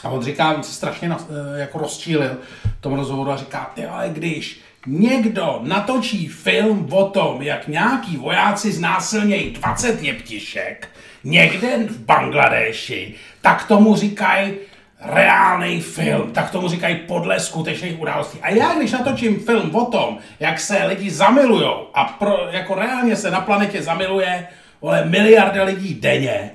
A 0.03 0.10
on 0.10 0.24
říká, 0.24 0.53
on 0.56 0.63
se 0.63 0.74
strašně 0.74 1.10
nas- 1.10 1.27
eh, 1.56 1.60
jako 1.60 1.77
rozčílil 1.77 2.38
v 2.79 2.82
tom 2.82 2.94
rozhovoru 2.94 3.32
a 3.32 3.38
říká, 3.38 3.72
ty 3.75 3.86
ale 3.86 4.10
když 4.10 4.62
někdo 4.88 5.60
natočí 5.63 6.27
film 6.27 6.88
o 6.91 7.06
tom, 7.10 7.41
jak 7.41 7.68
nějaký 7.68 8.18
vojáci 8.18 8.72
znásilnějí 8.72 9.51
20 9.51 10.03
jeptišek 10.03 10.88
někde 11.24 11.77
v 11.77 12.00
Bangladeši, 12.00 13.15
tak 13.41 13.68
tomu 13.68 13.96
říkají 13.96 14.53
reálný 15.01 15.82
film, 15.82 16.32
tak 16.32 16.51
tomu 16.51 16.68
říkají 16.70 16.96
podle 16.96 17.39
skutečných 17.39 18.00
událostí. 18.00 18.39
A 18.41 18.50
já, 18.50 18.74
když 18.74 18.91
natočím 18.91 19.39
film 19.39 19.75
o 19.75 19.86
tom, 19.86 20.18
jak 20.39 20.60
se 20.60 20.86
lidi 20.86 21.12
zamilujou 21.12 21.88
a 21.94 22.03
pro, 22.03 22.48
jako 22.51 22.75
reálně 22.75 23.15
se 23.15 23.32
na 23.32 23.41
planetě 23.41 23.82
zamiluje 23.82 24.48
vole, 24.82 25.06
miliarda 25.06 25.63
lidí 25.63 25.94
denně, 25.94 26.51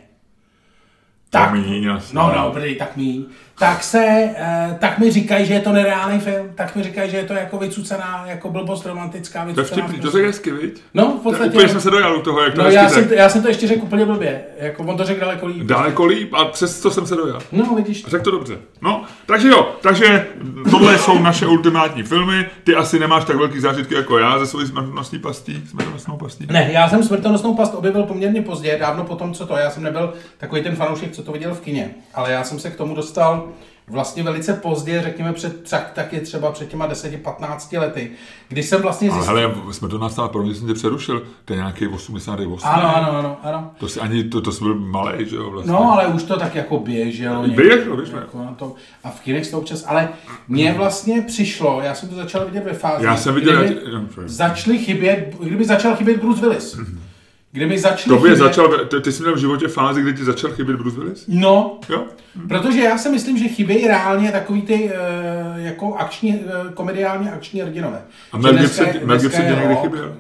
tak, 1.39 1.53
míň 1.53 1.87
asi. 1.87 2.17
no, 2.17 2.33
no, 2.37 2.51
prý, 2.51 2.75
tak 2.75 2.97
míň, 2.97 3.27
tak 3.59 3.83
se, 3.83 4.05
eh, 4.37 4.77
tak 4.81 4.99
mi 4.99 5.11
říkají, 5.11 5.47
že 5.47 5.55
je 5.55 5.61
to 5.61 5.73
nereálný 5.73 6.19
film, 6.19 6.47
tak 6.55 6.77
mi 6.77 6.83
říkají, 6.83 7.11
že 7.11 7.17
je 7.17 7.25
to 7.25 7.33
jako 7.33 7.59
vycucená, 7.59 8.25
jako 8.27 8.51
blbost 8.51 8.87
romantická, 8.87 9.43
To 9.43 9.49
je 9.49 9.55
vycucená. 9.55 9.87
vtipný, 9.87 10.03
to 10.03 10.11
řekl 10.11 10.27
hezky, 10.27 10.51
viď? 10.51 10.81
No, 10.95 11.05
v 11.09 11.13
To 11.13 11.19
podstatě. 11.19 11.51
Úplně 11.51 11.69
jsem 11.69 11.81
se 11.81 11.91
dojal 11.91 12.17
u 12.17 12.23
toho, 12.23 12.41
jak 12.43 12.55
to 12.55 12.63
No, 12.63 12.69
já 12.71 12.89
jsem, 12.89 13.13
já 13.13 13.29
jsem 13.29 13.43
to 13.43 13.49
ještě 13.49 13.67
řekl 13.69 13.83
úplně 13.83 14.07
blbě, 14.07 14.41
jako 14.59 14.83
on 14.83 14.97
to 14.97 15.05
řekl 15.05 15.21
daleko 15.21 15.47
líp. 15.47 15.63
Daleko 15.67 16.05
líp 16.05 16.35
a 16.35 16.45
přesto 16.45 16.91
jsem 16.91 17.07
se 17.07 17.17
dojal. 17.17 17.39
No, 17.53 17.75
vidíš 17.75 18.03
to. 18.03 18.11
Řekl 18.11 18.25
to 18.25 18.31
dobře. 18.31 18.59
No, 18.83 19.03
takže 19.27 19.49
jo, 19.49 19.69
takže 19.81 20.27
tohle 20.71 20.99
jsou 20.99 21.19
naše 21.19 21.47
ultimátní 21.47 22.03
filmy. 22.03 22.47
Ty 22.65 22.75
asi 22.75 22.99
nemáš 22.99 23.25
tak 23.25 23.37
velký 23.37 23.61
zážitky 23.61 23.95
jako 23.95 24.19
já 24.19 24.39
ze 24.39 24.47
svojí 24.47 24.67
smrtonosní 24.67 25.19
pastí, 25.19 25.65
smrtonosnou 25.71 26.17
pastí. 26.17 26.47
Ne, 26.51 26.69
já 26.73 26.89
jsem 26.89 27.03
smrtonosnou 27.03 27.55
past 27.55 27.75
objevil 27.75 28.03
poměrně 28.03 28.43
pozdě, 28.43 28.77
dávno 28.81 29.05
po 29.05 29.17
tom, 29.17 29.35
co 29.35 29.47
to. 29.47 29.57
Já 29.57 29.71
jsem 29.71 29.83
nebyl 29.83 30.13
takový 30.39 30.63
ten 30.63 30.77
fanoušek, 30.77 31.13
co 31.13 31.23
to 31.23 31.33
viděl 31.33 31.55
v 31.55 31.61
kině, 31.61 31.91
ale 32.15 32.33
já 32.33 32.45
jsem 32.45 32.59
se 32.59 32.71
k 32.71 32.77
tomu 32.77 32.95
dostal 32.95 33.44
vlastně 33.89 34.23
velice 34.23 34.53
pozdě, 34.53 35.03
řekněme 35.03 35.33
před 35.33 35.71
tak, 35.71 35.91
taky 35.95 36.21
třeba 36.21 36.53
před 36.53 36.69
těma 36.69 36.89
10-15 36.89 37.81
lety, 37.81 38.11
kdy 38.49 38.63
jsem 38.63 38.83
vlastně 38.83 39.11
Ale 39.11 39.19
zjistil... 39.23 39.37
hele, 39.37 39.55
jsme 39.73 39.89
to 39.89 39.99
nastalo, 39.99 40.29
pro 40.29 40.43
mě 40.43 40.55
jsem 40.55 40.67
tě 40.69 40.75
přerušil, 40.75 41.23
to 41.45 41.53
je 41.53 41.57
nějaký 41.57 41.87
88. 41.89 42.69
Ano, 42.69 42.97
ano, 42.97 43.13
ano, 43.19 43.37
ano. 43.43 43.71
To 43.79 43.89
si 43.89 44.01
ani, 44.01 44.25
to, 44.25 44.41
to 44.41 44.53
jsi 44.53 44.65
byl 44.65 44.75
malý, 44.75 45.29
že 45.29 45.37
jo, 45.37 45.51
vlastně. 45.51 45.73
No, 45.73 45.93
ale 45.93 46.07
už 46.07 46.23
to 46.23 46.39
tak 46.39 46.55
jako 46.55 46.79
běželo. 46.79 47.43
Běželo, 47.49 47.97
běželo. 47.97 48.19
Jako 48.21 48.39
na 48.39 48.53
tom. 48.53 48.73
A 49.05 49.11
v 49.11 49.21
kinech 49.21 49.51
to 49.51 49.59
občas, 49.59 49.85
ale 49.87 50.09
mně 50.49 50.73
vlastně 50.73 51.23
přišlo, 51.23 51.81
já 51.83 51.95
jsem 51.95 52.09
to 52.09 52.15
začal 52.15 52.45
vidět 52.45 52.65
ve 52.65 52.73
fázi, 52.73 53.05
Já 53.05 53.17
jsem 53.17 53.35
viděl, 53.35 53.65
kdyby 53.65 53.81
já 53.93 54.01
tě- 54.01 54.15
sorry. 54.15 54.29
začali 54.29 54.79
chybět, 54.79 55.35
kdyby 55.41 55.65
začal 55.65 55.97
chybět 55.97 56.21
Bruce 56.21 56.41
Willis. 56.41 56.79
Kdyby 57.55 57.79
začali 57.79 58.17
Tobě 58.17 58.33
chybět... 58.33 58.47
začal, 58.47 58.69
ty, 58.87 59.01
ty 59.01 59.13
jsi 59.13 59.23
měl 59.23 59.35
v 59.35 59.39
životě 59.39 59.69
fázi, 59.69 60.03
kdy 60.03 60.15
ti 60.15 60.25
začal 60.25 60.51
chybět 60.51 60.77
Bruce 60.77 61.01
Willis? 61.01 61.25
No, 61.29 61.79
Jo? 61.89 62.05
Protože 62.49 62.81
já 62.81 62.99
si 62.99 63.09
myslím, 63.09 63.39
že 63.39 63.49
chybějí 63.49 63.87
reálně 63.89 64.33
takový 64.33 64.63
ty 64.63 64.75
uh, 64.85 64.91
jako 65.65 65.95
akční, 65.95 66.39
uh, 66.39 66.71
komediálně 66.75 67.33
akční 67.33 67.61
hrdinové. 67.61 68.03
A 68.33 68.39
Mel 68.39 68.53
Gibson, 68.53 68.87
je- 68.87 68.95
je 68.95 69.57
někdy 69.61 69.77
chyběl? 69.77 70.17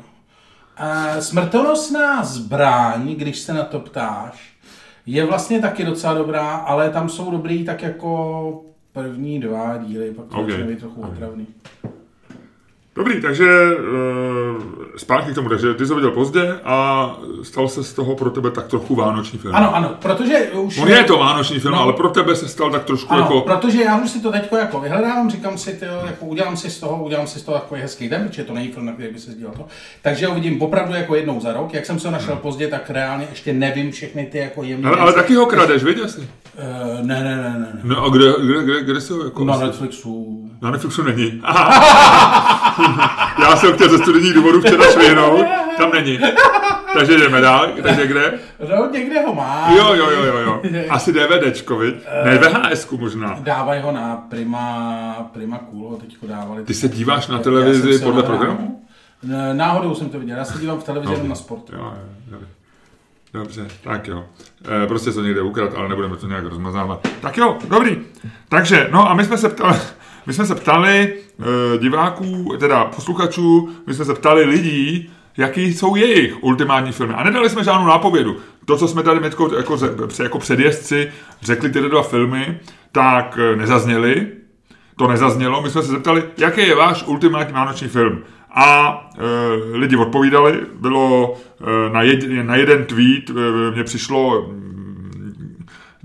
Uh, 0.81 1.19
smrtonosná 1.21 2.25
zbraň, 2.25 3.14
když 3.14 3.38
se 3.38 3.53
na 3.55 3.62
to 3.62 3.81
ptáš, 3.81 4.53
je 5.07 5.25
vlastně 5.25 5.61
taky 5.61 5.85
docela 5.85 6.14
dobrá, 6.14 6.49
ale 6.50 6.91
tam 6.91 7.09
jsou 7.09 7.31
dobrý 7.31 7.64
tak 7.64 7.83
jako 7.83 8.61
první 8.93 9.41
dva 9.41 9.76
díly, 9.76 10.11
pak 10.11 10.26
to 10.26 10.37
Ok. 10.37 10.50
začne 10.50 10.64
být 10.64 10.79
trochu 10.81 11.00
otravný. 11.00 11.47
Dobrý, 12.97 13.21
takže 13.23 13.45
uh, 13.77 14.63
zpátky 14.97 15.33
k 15.33 15.35
tomu, 15.35 15.49
takže 15.49 15.75
ty 15.75 15.85
jsi 15.85 15.89
to 15.89 15.95
viděl 15.95 16.11
pozdě 16.11 16.55
a 16.65 17.17
stal 17.43 17.69
se 17.69 17.85
z 17.85 17.93
toho 17.93 18.15
pro 18.15 18.31
tebe 18.31 18.51
tak 18.51 18.67
trochu 18.67 18.95
vánoční 18.95 19.39
film. 19.39 19.55
Ano, 19.55 19.77
ano, 19.77 19.95
protože 20.03 20.39
už... 20.53 20.79
On 20.79 20.89
je 20.89 21.05
to 21.05 21.19
vánoční 21.19 21.59
film, 21.61 21.75
No. 21.75 21.81
ale 21.81 21.93
pro 21.93 22.09
tebe 22.09 22.37
se 22.37 22.49
stal 22.49 22.71
tak 22.71 22.85
trošku 22.85 23.13
Ano, 23.13 23.23
jako... 23.23 23.41
protože 23.41 23.83
já 23.83 23.99
už 24.03 24.11
si 24.11 24.21
to 24.21 24.33
teď 24.33 24.53
jako 24.53 24.81
vyhledávám, 24.81 25.31
říkám 25.31 25.59
si, 25.59 25.73
tyjo, 25.73 26.03
jako 26.07 26.27
udělám 26.27 26.57
si 26.57 26.71
z 26.71 26.81
toho, 26.81 27.05
udělám 27.05 27.27
si 27.27 27.39
z 27.39 27.43
toho 27.43 27.59
takový 27.59 27.81
hezký 27.81 28.09
den, 28.09 28.29
protože 28.29 28.45
to 28.45 28.55
není 28.55 28.69
film, 28.73 28.87
na 28.87 28.93
který 28.93 29.13
by 29.13 29.19
se 29.21 29.31
sdílel 29.31 29.53
to. 29.57 29.67
Takže 30.03 30.27
ho 30.27 30.35
vidím 30.35 30.63
opravdu 30.63 30.95
jako 30.95 31.15
jednou 31.15 31.41
za 31.41 31.53
rok. 31.53 31.75
Jak 31.75 31.87
jsem 31.87 31.99
se 32.01 32.09
ho 32.09 32.13
našel 32.13 32.37
pozdě, 32.37 32.69
tak 32.69 32.91
reálně 32.91 33.27
ještě 33.31 33.53
nevím 33.53 33.93
všechny 33.93 34.27
ty 34.27 34.39
jako 34.39 34.63
jemné. 34.63 34.89
Ale, 34.89 34.99
ale 34.99 35.13
taky 35.13 35.35
ho 35.35 35.47
kradeš, 35.47 35.85
viděl 35.85 36.09
jsi? 36.09 36.21
Uh, 36.21 36.27
ne, 37.07 37.25
ne, 37.25 37.37
ne, 37.37 37.43
ne. 37.43 37.59
ne. 37.59 37.81
No 37.83 38.05
a 38.05 38.09
kde, 38.09 38.33
kde, 38.45 38.63
kde, 38.65 38.83
kde 38.83 39.01
se 39.01 39.13
ho 39.15 39.25
jako... 39.25 39.45
Na 39.45 39.57
Netflixu. 39.59 40.44
Na 40.64 40.71
Netflixu 40.71 41.02
není. 41.02 41.42
Já 43.42 43.56
jsem 43.56 43.75
chtěl 43.75 43.88
ze 43.88 43.99
studijních 43.99 44.35
důvodů 44.35 44.61
včera 44.61 44.90
švihnout, 44.92 45.47
tam 45.78 45.90
není. 45.92 46.18
Takže 46.94 47.18
jdeme 47.18 47.40
dál, 47.40 47.68
takže 47.83 48.06
kde? 48.06 48.38
No, 48.71 48.90
někde 48.92 49.21
ho 49.21 49.35
má. 49.35 49.66
Jo, 49.76 49.94
jo, 49.94 50.11
jo, 50.11 50.25
jo, 50.25 50.37
jo. 50.38 50.62
Asi 50.90 51.12
DVDčko, 51.12 51.76
viď? 51.78 51.94
Ne, 52.25 52.38
VHSku 52.38 52.99
možná. 52.99 53.37
Dávají 53.40 53.83
ho 53.83 53.92
na 53.92 54.16
Prima, 54.16 55.28
Prima 55.33 55.59
Cool, 55.59 55.88
ho 55.88 55.97
teďko 55.97 56.26
dávali. 56.26 56.64
Ty 56.64 56.75
se 56.75 56.88
díváš 56.88 57.26
na 57.26 57.38
televizi 57.38 57.99
podle 57.99 58.23
programu? 58.23 58.85
Náhodou 59.52 59.94
jsem 59.94 60.09
to 60.09 60.18
viděl, 60.18 60.37
já 60.37 60.44
se 60.44 60.59
dívám 60.59 60.78
v 60.80 60.85
televizi 60.85 61.11
No. 61.11 61.16
jenom 61.16 61.28
na 61.28 61.35
sport. 61.35 61.62
Jo, 61.73 61.78
jo, 61.78 61.92
dobře. 62.30 62.47
Dobře, 63.33 63.66
tak 63.85 64.09
jo. 64.09 64.25
E, 64.85 64.87
prostě 64.87 65.12
se 65.12 65.21
někde 65.23 65.40
ukrad, 65.42 65.71
ale 65.76 65.88
nebudeme 65.88 66.16
to 66.16 66.26
nějak 66.26 66.44
rozmazávat. 66.44 67.09
Tak 67.21 67.37
jo, 67.37 67.59
dobrý. 67.68 67.99
Takže, 68.49 68.88
no 68.92 69.11
a 69.11 69.14
my 69.14 69.25
jsme 69.25 69.38
se 69.38 69.49
ptali, 69.49 69.76
my 70.26 70.33
jsme 70.33 70.47
se 70.47 70.54
ptali 70.54 71.12
e, 71.75 71.78
diváků, 71.78 72.57
teda 72.59 72.85
posluchačů, 72.85 73.69
my 73.87 73.95
jsme 73.95 74.04
se 74.04 74.14
ptali 74.14 74.45
lidí, 74.45 75.11
jaký 75.37 75.75
jsou 75.75 75.97
jejich 75.97 76.43
ultimátní 76.45 76.93
filmy. 76.93 77.14
A 77.14 77.25
nedali 77.25 77.50
jsme 77.50 77.64
žádnou 77.64 77.87
nápovědu. 77.87 78.37
To, 78.64 78.76
co 78.76 78.88
jsme 78.88 79.02
tady 79.02 79.21
jako, 79.57 79.76
ze- 79.76 80.23
jako 80.23 80.38
předjezdci 80.38 81.09
řekli 81.43 81.71
tyhle 81.71 81.88
dva 81.88 82.02
filmy, 82.02 82.59
tak 82.93 83.38
e, 83.38 83.57
nezazněli. 83.57 84.26
To 84.97 85.09
nezaznělo. 85.09 85.62
My 85.62 85.71
jsme 85.71 85.83
se 85.83 85.88
zeptali, 85.88 86.23
jaký 86.38 86.61
je 86.69 86.75
váš 86.75 87.04
ultimátní 87.07 87.54
vánoční 87.54 87.88
film. 87.88 88.19
A 88.57 89.00
e, 89.19 89.76
lidi 89.76 89.97
odpovídali, 89.97 90.61
bylo 90.81 91.35
e, 91.61 91.90
na, 91.93 92.02
jed, 92.02 92.21
na 92.43 92.57
jeden 92.57 92.85
tweet, 92.85 93.31
e, 93.31 93.71
mně 93.75 93.85
přišlo 93.85 94.50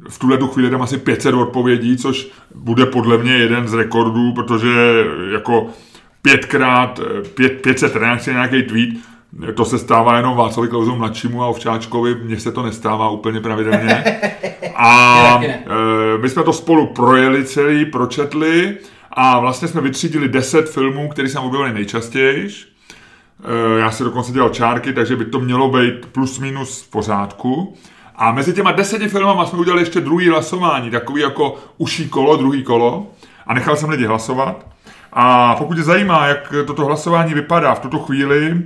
v 0.09 0.19
tuhle 0.19 0.37
tu 0.37 0.47
chvíli 0.47 0.69
tam 0.69 0.81
asi 0.81 0.97
500 0.97 1.35
odpovědí, 1.35 1.97
což 1.97 2.27
bude 2.55 2.85
podle 2.85 3.17
mě 3.17 3.33
jeden 3.33 3.67
z 3.67 3.73
rekordů, 3.73 4.33
protože 4.33 5.05
jako 5.33 5.67
pětkrát, 6.21 6.99
e, 6.99 7.21
pět, 7.29 7.61
500 7.61 7.95
reakcí 7.95 8.29
na 8.29 8.45
nějaký 8.45 8.63
tweet, 8.63 8.89
to 9.55 9.65
se 9.65 9.79
stává 9.79 10.17
jenom 10.17 10.35
Václavi 10.37 10.69
Klausu 10.69 10.95
mladšímu 10.95 11.43
a 11.43 11.47
Ovčáčkovi, 11.47 12.15
mně 12.15 12.39
se 12.39 12.51
to 12.51 12.63
nestává 12.63 13.09
úplně 13.09 13.41
pravidelně. 13.41 14.03
A 14.75 15.21
Taky 15.33 15.47
ne. 15.47 15.63
e, 16.15 16.17
my 16.17 16.29
jsme 16.29 16.43
to 16.43 16.53
spolu 16.53 16.85
projeli 16.87 17.45
celý, 17.45 17.85
pročetli 17.85 18.77
a 19.11 19.39
vlastně 19.39 19.67
jsme 19.67 19.81
vytřídili 19.81 20.29
10 20.29 20.69
filmů, 20.69 21.09
které 21.09 21.29
jsem 21.29 21.43
objevili 21.43 21.73
nejčastěji. 21.73 22.47
E, 23.77 23.79
Já 23.79 23.91
si 23.91 24.03
dokonce 24.03 24.31
dělal 24.31 24.49
čárky, 24.49 24.93
takže 24.93 25.15
by 25.15 25.25
to 25.25 25.39
mělo 25.39 25.69
být 25.69 26.05
plus 26.11 26.39
minus 26.39 26.81
v 26.81 26.89
pořádku. 26.89 27.77
A 28.19 28.31
mezi 28.31 28.53
těma 28.53 28.71
deseti 28.71 29.07
filmama 29.07 29.45
jsme 29.45 29.59
udělali 29.59 29.81
ještě 29.81 30.01
druhý 30.01 30.29
hlasování, 30.29 30.91
takový 30.91 31.21
jako 31.21 31.55
uší 31.77 32.09
kolo, 32.09 32.38
druhý 32.38 32.63
kolo. 32.63 33.07
A 33.47 33.53
nechal 33.53 33.75
jsem 33.75 33.89
lidi 33.89 34.05
hlasovat. 34.05 34.65
A 35.13 35.55
pokud 35.55 35.77
je 35.77 35.83
zajímá, 35.83 36.27
jak 36.27 36.53
toto 36.67 36.85
hlasování 36.85 37.33
vypadá 37.33 37.75
v 37.75 37.79
tuto 37.79 37.99
chvíli, 37.99 38.61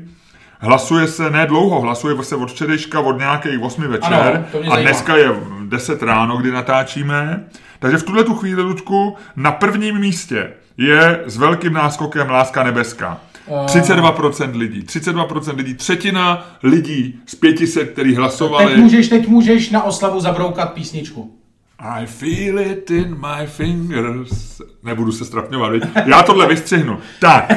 hlasuje 0.60 1.08
se 1.08 1.30
ne 1.30 1.46
dlouho, 1.46 1.82
hlasuje 1.82 2.24
se 2.24 2.36
od 2.36 2.52
včerejška 2.52 3.00
od 3.00 3.18
nějakých 3.18 3.62
8 3.62 3.84
večer. 3.84 4.14
Ano, 4.14 4.74
a 4.74 4.76
dneska 4.76 5.16
je 5.16 5.30
10 5.66 6.04
ráno, 6.04 6.38
kdy 6.38 6.52
natáčíme. 6.52 7.44
Takže 7.80 7.98
v 7.98 8.04
tuhle 8.04 8.24
tu 8.24 8.36
chvíli, 8.36 8.62
Ludku, 8.62 9.18
na 9.36 9.52
prvním 9.52 10.00
místě 10.00 10.52
je 10.78 11.24
s 11.26 11.38
velkým 11.38 11.74
náskokem 11.74 12.30
Láska 12.30 12.64
nebeská. 12.64 13.18
32% 13.48 14.58
lidí, 14.58 14.82
32% 14.82 15.56
lidí, 15.56 15.74
třetina 15.74 16.48
lidí 16.64 17.20
z 17.26 17.36
500, 17.36 17.90
který 17.90 18.16
hlasovali. 18.16 18.66
Teď 18.66 18.78
můžeš, 18.78 19.08
teď 19.08 19.28
můžeš 19.28 19.70
na 19.70 19.84
oslavu 19.84 20.20
zabroukat 20.20 20.74
písničku. 20.74 21.38
I 21.80 22.06
feel 22.06 22.60
it 22.60 22.92
in 22.92 23.16
my 23.16 23.48
fingers. 23.48 24.62
Nebudu 24.84 25.12
se 25.12 25.26
strapňovat, 25.26 25.72
viď? 25.72 25.84
Já 26.06 26.24
tohle 26.24 26.48
vystřihnu. 26.48 27.00
Tak, 27.20 27.52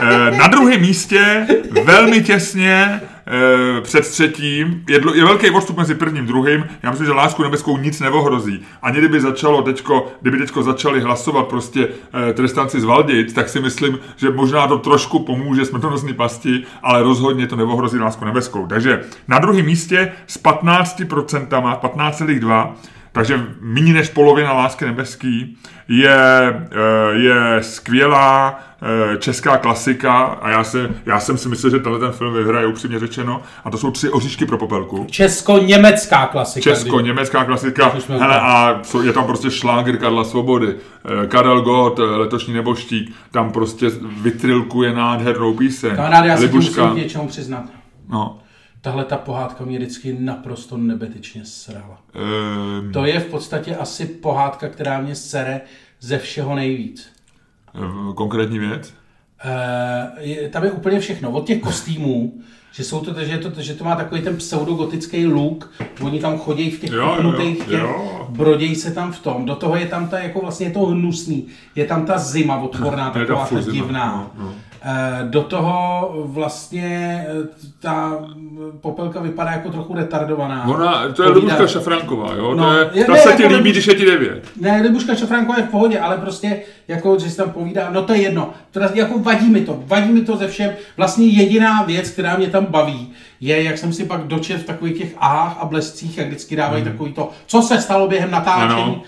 eh, 0.00 0.30
na 0.30 0.46
druhém 0.46 0.80
místě, 0.80 1.46
velmi 1.84 2.22
těsně, 2.22 3.00
eh, 3.26 3.80
před 3.80 4.08
třetím, 4.08 4.84
je, 4.88 5.00
je 5.14 5.24
velký 5.24 5.50
odstup 5.50 5.76
mezi 5.76 5.94
prvním 5.94 6.24
a 6.24 6.26
druhým. 6.26 6.64
Já 6.82 6.90
myslím, 6.90 7.06
že 7.06 7.12
lásku 7.12 7.42
nebeskou 7.42 7.78
nic 7.78 8.00
neohrozí. 8.00 8.60
Ani 8.82 8.98
kdyby 8.98 9.20
začalo 9.20 9.62
teďko, 9.62 10.12
kdyby 10.20 10.38
teďko 10.38 10.62
začali 10.62 11.00
hlasovat 11.00 11.46
prostě 11.46 11.88
eh, 11.88 12.32
trestanci 12.32 12.80
z 12.80 12.84
Valdic, 12.84 13.32
tak 13.32 13.48
si 13.48 13.60
myslím, 13.60 13.98
že 14.16 14.30
možná 14.30 14.66
to 14.66 14.78
trošku 14.78 15.18
pomůže 15.18 15.64
smrtonosní 15.64 16.14
pasti, 16.14 16.64
ale 16.82 17.02
rozhodně 17.02 17.46
to 17.46 17.56
neohrozí 17.56 17.98
lásku 17.98 18.24
nebeskou. 18.24 18.66
Takže 18.66 19.04
na 19.28 19.38
druhém 19.38 19.66
místě 19.66 20.12
s 20.26 20.42
15%, 20.42 21.46
15,2%, 21.46 22.72
takže 23.16 23.46
méně 23.60 23.92
než 23.92 24.08
polovina 24.08 24.52
lásky 24.52 24.84
nebeský 24.84 25.56
je, 25.88 26.48
eh, 26.70 27.18
je 27.18 27.62
skvělá 27.62 28.60
eh, 28.82 29.16
česká 29.16 29.56
klasika 29.56 30.22
a 30.22 30.50
já, 30.50 30.64
se, 30.64 30.90
já 31.06 31.20
jsem 31.20 31.38
si 31.38 31.48
myslel, 31.48 31.70
že 31.70 31.78
tenhle 31.78 32.00
ten 32.00 32.12
film 32.12 32.34
vyhraje 32.34 32.66
upřímně 32.66 32.98
řečeno 32.98 33.42
a 33.64 33.70
to 33.70 33.78
jsou 33.78 33.90
tři 33.90 34.10
oříšky 34.10 34.46
pro 34.46 34.58
popelku. 34.58 35.06
Česko-německá 35.10 36.26
klasika. 36.26 36.70
Česko-německá 36.70 37.44
klasika, 37.44 37.92
hele, 38.08 38.40
a 38.40 38.80
co, 38.82 39.02
je 39.02 39.12
tam 39.12 39.24
prostě 39.24 39.50
šlágr 39.50 39.96
Karla 39.96 40.24
Svobody, 40.24 40.74
eh, 40.74 41.26
Karel 41.26 41.60
Gott, 41.60 41.98
letošní 41.98 42.54
neboštík, 42.54 43.14
tam 43.30 43.52
prostě 43.52 43.86
vytrilkuje 44.22 44.92
nádhernou 44.92 45.54
píseň. 45.54 45.96
Kamaráde, 45.96 46.28
já 46.28 46.36
se 46.36 46.42
Libuška, 46.42 46.82
musím 46.82 47.00
k 47.00 47.04
něčemu 47.04 47.28
přiznat. 47.28 47.64
no, 48.08 48.38
Tahle 48.86 49.04
ta 49.04 49.16
pohádka 49.16 49.64
mě 49.64 49.78
vždycky 49.78 50.16
naprosto 50.20 50.76
nebetyčně 50.76 51.44
srala. 51.44 51.98
ehm, 52.14 52.92
To 52.92 53.04
je 53.04 53.20
v 53.20 53.24
podstatě 53.26 53.76
asi 53.76 54.06
pohádka, 54.06 54.68
která 54.68 55.00
mě 55.00 55.14
sere 55.14 55.60
ze 56.00 56.18
všeho 56.18 56.54
nejvíc. 56.54 57.08
eh, 57.74 58.14
konkrétní 58.14 58.58
věc? 58.58 58.94
Eh, 59.44 60.10
je, 60.18 60.48
tam 60.48 60.64
je 60.64 60.70
úplně 60.70 61.00
všechno. 61.00 61.30
Od 61.30 61.46
těch 61.46 61.60
kostýmů, 61.60 62.40
že, 62.72 62.84
jsou 62.84 63.00
to, 63.00 63.24
že, 63.24 63.38
to, 63.38 63.62
že 63.62 63.74
to 63.74 63.84
má 63.84 63.96
takový 63.96 64.22
ten 64.22 64.36
pseudogotický 64.36 65.26
look, 65.26 65.72
oni 66.00 66.20
tam 66.20 66.38
chodí 66.38 66.70
v 66.70 66.80
těch 66.80 66.90
Jo, 66.90 66.98
jo, 67.02 67.14
upnutých 67.16 67.58
těch, 67.58 67.80
jo. 67.80 68.26
brodějí 68.30 68.74
se 68.74 68.90
tam 68.90 69.12
v 69.12 69.18
tom. 69.18 69.44
Do 69.44 69.54
toho 69.56 69.76
je 69.76 69.86
tam 69.86 70.08
ta, 70.08 70.18
jako 70.18 70.40
vlastně 70.40 70.66
je 70.66 70.72
to 70.72 70.80
hnusný, 70.86 71.46
je 71.74 71.84
tam 71.84 72.06
ta 72.06 72.18
zima 72.18 72.56
odporná, 72.62 73.10
to 73.10 73.18
taková 73.18 73.46
ta 73.46 73.60
divná. 73.60 74.30
no, 74.38 74.44
no. 74.44 74.54
Eh, 74.82 75.24
Do 75.24 75.42
toho 75.42 76.12
vlastně 76.24 77.26
eh, 77.28 77.48
ta 77.80 78.18
popelka 78.80 79.20
vypadá 79.20 79.50
jako 79.50 79.70
trochu 79.70 79.94
retardovaná. 79.94 80.64
Ona, 80.68 81.12
to 81.12 81.22
je 81.22 81.28
Povídá- 81.28 81.34
Libuška 81.34 81.66
Šafranková, 81.66 82.34
jo? 82.34 82.54
No, 82.54 82.64
to 82.64 82.72
je, 82.72 82.88
je- 82.92 83.04
ta 83.04 83.12
ne, 83.12 83.18
se 83.18 83.28
jako 83.30 83.42
ti 83.42 83.48
líbí, 83.48 83.58
Libuš- 83.58 83.72
když 83.72 83.86
je 83.86 83.94
ti 83.94 84.04
devět. 84.06 84.44
Ne, 84.60 84.82
Libuška 84.82 85.14
Šafránková 85.14 85.58
je 85.58 85.64
v 85.64 85.70
pohodě, 85.70 86.00
ale 86.00 86.16
prostě, 86.16 86.60
jako, 86.88 87.18
že 87.18 87.30
si 87.30 87.36
tam 87.36 87.50
povídá, 87.50 87.90
no 87.90 88.02
to 88.02 88.12
je 88.12 88.22
jedno. 88.22 88.50
Teda, 88.70 88.90
jako 88.94 89.18
vadí 89.18 89.50
mi 89.50 89.60
to, 89.60 89.82
vadí 89.86 90.12
mi 90.12 90.20
to 90.20 90.36
ze 90.36 90.48
všem. 90.48 90.70
Vlastně 90.96 91.26
jediná 91.26 91.82
věc, 91.82 92.10
která 92.10 92.36
mě 92.36 92.46
tam 92.46 92.66
baví, 92.66 93.12
je, 93.40 93.62
jak 93.62 93.78
jsem 93.78 93.92
si 93.92 94.04
pak 94.04 94.20
dočet 94.26 94.56
v 94.62 94.64
takových 94.66 94.98
těch 94.98 95.14
ahách 95.18 95.56
a 95.60 95.64
blescích, 95.64 96.18
jak 96.18 96.26
vždycky 96.26 96.56
dávají 96.56 96.82
hmm. 96.82 96.92
takový 96.92 97.12
to, 97.12 97.30
co 97.46 97.62
se 97.62 97.80
stalo 97.80 98.08
během 98.08 98.30
natáčení. 98.30 98.82
Ano. 98.82 99.02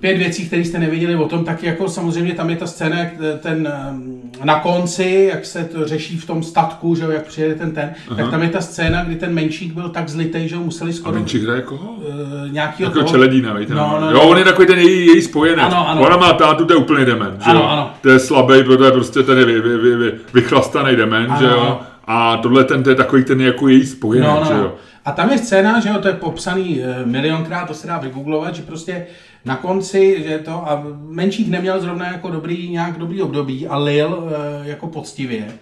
Pět 0.00 0.16
věcí, 0.18 0.46
které 0.46 0.62
jste 0.64 0.78
nevěděli 0.78 1.16
o 1.16 1.28
tom, 1.28 1.44
tak 1.44 1.62
jako 1.62 1.88
samozřejmě 1.88 2.34
tam 2.34 2.50
je 2.50 2.56
ta 2.56 2.66
scéna, 2.66 2.98
jak 2.98 3.08
ten 3.40 3.72
ehm, 3.74 4.20
na 4.44 4.60
konci, 4.60 5.28
jak 5.32 5.44
se 5.46 5.64
to 5.64 5.88
řeší 5.88 6.16
v 6.18 6.26
tom 6.26 6.42
statku, 6.42 6.94
že 6.94 7.04
jo, 7.04 7.10
jak 7.10 7.26
přijede 7.26 7.54
ten 7.54 7.70
ten, 7.70 7.90
tak 8.16 8.30
tam 8.30 8.42
je 8.42 8.48
ta 8.48 8.60
scéna, 8.60 9.04
kdy 9.04 9.16
ten 9.16 9.34
menšík 9.34 9.72
byl 9.72 9.88
tak 9.88 10.08
zlitej, 10.08 10.48
že 10.48 10.56
ho 10.56 10.62
museli 10.64 10.90
A 10.90 10.94
skoro 10.94 11.14
Menčík 11.14 11.42
hraje 11.42 11.62
koho? 11.62 11.92
uh, 11.92 12.04
nějakýho 12.52 12.86
Jako 12.90 12.98
toho- 12.98 13.10
čeledína, 13.10 13.52
víte? 13.54 13.74
No, 13.74 13.98
no, 14.00 14.06
jo, 14.06 14.12
no. 14.14 14.28
on 14.28 14.38
je 14.38 14.44
takový 14.44 14.66
ten 14.66 14.78
její, 14.78 15.06
její 15.06 15.22
spojenec. 15.22 15.64
Ano, 15.66 15.88
ano. 15.88 16.00
Ona 16.02 16.16
má 16.16 16.32
tátu, 16.32 16.64
to 16.64 16.72
je 16.72 16.76
úplný 16.76 17.04
dement, 17.04 17.40
že 17.44 17.50
Ano, 17.50 17.60
jo? 17.60 17.66
ano. 17.66 17.90
To 18.02 18.08
je 18.08 18.18
slabý, 18.18 18.64
protože 18.64 18.84
je 18.84 18.92
prostě 18.92 19.22
ten 19.22 19.38
je 19.38 19.44
vy, 19.44 19.60
vy, 19.60 19.76
vy, 19.78 19.96
vy, 19.96 20.12
vychlastaný 20.34 20.96
dement, 20.96 21.30
Ano, 21.30 21.38
že 21.40 21.46
jo? 21.46 21.80
A 22.06 22.36
tohle 22.36 22.64
ten, 22.64 22.82
to 22.82 22.90
je 22.90 22.96
takový 22.96 23.24
ten 23.24 23.40
jako 23.40 23.68
její 23.68 23.86
spojenec, 23.86 24.28
No, 24.30 24.40
no, 24.40 24.46
že 24.46 24.54
no. 24.54 24.60
jo? 24.60 24.74
A 25.04 25.12
tam 25.12 25.30
je 25.30 25.38
scéna, 25.38 25.80
že 25.80 25.88
jo, 25.88 25.94
to 25.98 26.08
je 26.08 26.14
popsaný 26.14 26.80
eh, 26.82 26.96
milionkrát, 27.04 27.68
to 27.68 27.74
se 27.74 27.86
dá 27.86 27.98
vygooglovat, 27.98 28.54
že 28.54 28.62
prostě 28.62 29.06
na 29.44 29.56
konci, 29.56 30.24
že 30.26 30.38
to, 30.38 30.70
a 30.70 30.82
Menšík 30.98 31.48
neměl 31.48 31.80
zrovna 31.80 32.06
jako 32.06 32.30
dobrý, 32.30 32.70
nějak 32.70 32.98
dobrý 32.98 33.22
období 33.22 33.66
a 33.66 33.76
lil 33.76 34.30
eh, 34.30 34.68
jako 34.68 34.86
poctivě. 34.86 35.58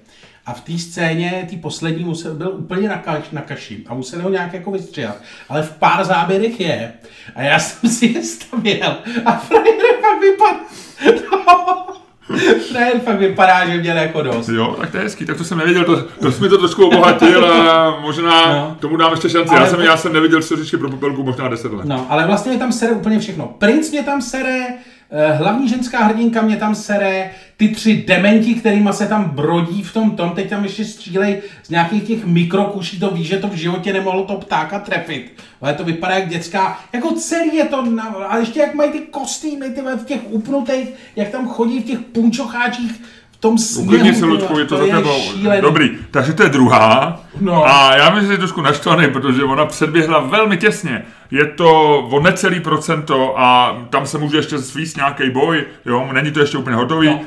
A 0.46 0.52
v 0.52 0.60
té 0.60 0.78
scéně, 0.78 1.46
té 1.50 1.56
poslední, 1.56 2.04
musel, 2.04 2.34
byl 2.34 2.50
úplně 2.58 2.88
na, 2.88 2.98
kaš, 2.98 3.30
na 3.32 3.40
kaši 3.40 3.84
a 3.86 3.94
museli 3.94 4.22
ho 4.22 4.30
nějak 4.30 4.52
jako 4.52 4.70
vystřihat. 4.70 5.16
Ale 5.48 5.62
v 5.62 5.76
pár 5.76 6.04
záběrech 6.04 6.60
je. 6.60 6.92
A 7.34 7.42
já 7.42 7.58
jsem 7.58 7.90
si 7.90 8.06
je 8.06 8.22
stavěl 8.22 8.96
a 9.24 9.32
frajer 9.36 9.96
pak 10.00 10.20
vypadá. 10.20 11.96
frajer 12.72 13.00
fakt 13.04 13.18
vypadá, 13.18 13.66
že 13.68 13.78
měl 13.78 13.96
jako 13.96 14.22
dost. 14.22 14.48
Jo, 14.48 14.76
tak 14.80 14.90
to 14.90 14.96
je 14.96 15.02
hezký, 15.02 15.26
tak 15.26 15.36
to 15.36 15.44
jsem 15.44 15.58
nevěděl, 15.58 15.84
to, 15.84 16.02
to 16.02 16.32
jsi 16.32 16.42
mi 16.42 16.48
to 16.48 16.58
trošku 16.58 16.86
obohatil 16.86 17.46
a 17.52 17.96
možná 18.00 18.46
No. 18.52 18.76
tomu 18.80 18.96
dám 18.96 19.10
ještě 19.10 19.28
šanci. 19.28 19.50
Ale 19.50 19.60
Já 19.60 19.66
jsem, 19.66 19.80
já 19.80 19.96
jsem 19.96 20.12
neviděl 20.12 20.42
Srdíčky 20.42 20.76
pro 20.76 20.90
popelku 20.90 21.22
možná 21.22 21.48
10 21.48 21.72
let. 21.72 21.84
No, 21.86 22.06
ale 22.08 22.26
vlastně 22.26 22.50
mě 22.50 22.58
tam 22.58 22.72
sere 22.72 22.92
úplně 22.92 23.18
všechno. 23.18 23.46
Princ 23.58 23.90
mě 23.90 24.02
tam 24.02 24.22
sere, 24.22 24.66
eh, 25.10 25.32
hlavní 25.32 25.68
ženská 25.68 25.98
hrdinka 26.04 26.42
mě 26.42 26.56
tam 26.56 26.74
sere, 26.74 27.30
ty 27.56 27.68
tři 27.68 28.04
dementi, 28.06 28.54
kterýma 28.54 28.92
se 28.92 29.06
tam 29.06 29.24
brodí 29.24 29.82
v 29.82 29.92
tom 29.92 30.10
tom, 30.10 30.30
teď 30.30 30.50
tam 30.50 30.64
ještě 30.64 30.84
střílej 30.84 31.42
z 31.62 31.70
nějakých 31.70 32.02
těch 32.02 32.24
mikrokuší, 32.24 33.00
to 33.00 33.10
víš, 33.10 33.26
že 33.26 33.38
to 33.38 33.48
v 33.48 33.54
životě 33.54 33.92
nemohlo 33.92 34.24
to 34.24 34.34
ptáka 34.34 34.78
trefit. 34.78 35.32
Ale 35.60 35.74
to 35.74 35.84
vypadá 35.84 36.14
jak 36.14 36.28
dětská, 36.28 36.80
jako 36.92 37.10
celý 37.10 37.56
je 37.56 37.64
to, 37.64 37.82
na, 37.84 38.04
a 38.04 38.36
ještě 38.38 38.60
jak 38.60 38.74
mají 38.74 38.90
ty 38.90 38.98
kostýmy, 38.98 39.70
ty 39.70 39.80
v 39.80 40.04
těch 40.04 40.20
upnutých, 40.28 40.88
jak 41.16 41.28
tam 41.28 41.48
chodí 41.48 41.80
v 41.80 41.84
těch 41.84 41.98
punčocháčích, 41.98 42.92
v 43.32 43.36
tom 43.40 43.58
sněhu. 43.58 43.86
Uklidni 43.86 44.14
se, 44.14 44.24
Luďku, 44.24 44.58
je 44.58 44.64
to, 44.64 44.76
za 44.76 44.96
tebou. 44.96 45.20
šílený. 45.20 45.62
Dobrý, 45.62 45.90
takže 46.10 46.32
to 46.32 46.42
je 46.42 46.48
druhá. 46.48 47.20
No. 47.40 47.66
A 47.66 47.96
já 47.96 48.10
myslím, 48.10 48.26
že 48.26 48.32
je 48.34 48.38
trošku 48.38 48.60
naštvaný, 48.60 49.08
protože 49.08 49.44
ona 49.44 49.66
předběhla 49.66 50.20
velmi 50.20 50.56
těsně. 50.56 51.04
Je 51.30 51.46
to 51.46 51.98
o 51.98 52.20
necelý 52.20 52.60
procento 52.60 53.40
a 53.40 53.78
tam 53.90 54.06
se 54.06 54.18
může 54.18 54.36
ještě 54.36 54.58
svíst 54.58 54.96
nějaký 54.96 55.30
boj, 55.30 55.64
jo, 55.86 56.08
není 56.12 56.30
to 56.30 56.40
ještě 56.40 56.58
úplně 56.58 56.76
hotový. 56.76 57.08
No. 57.08 57.20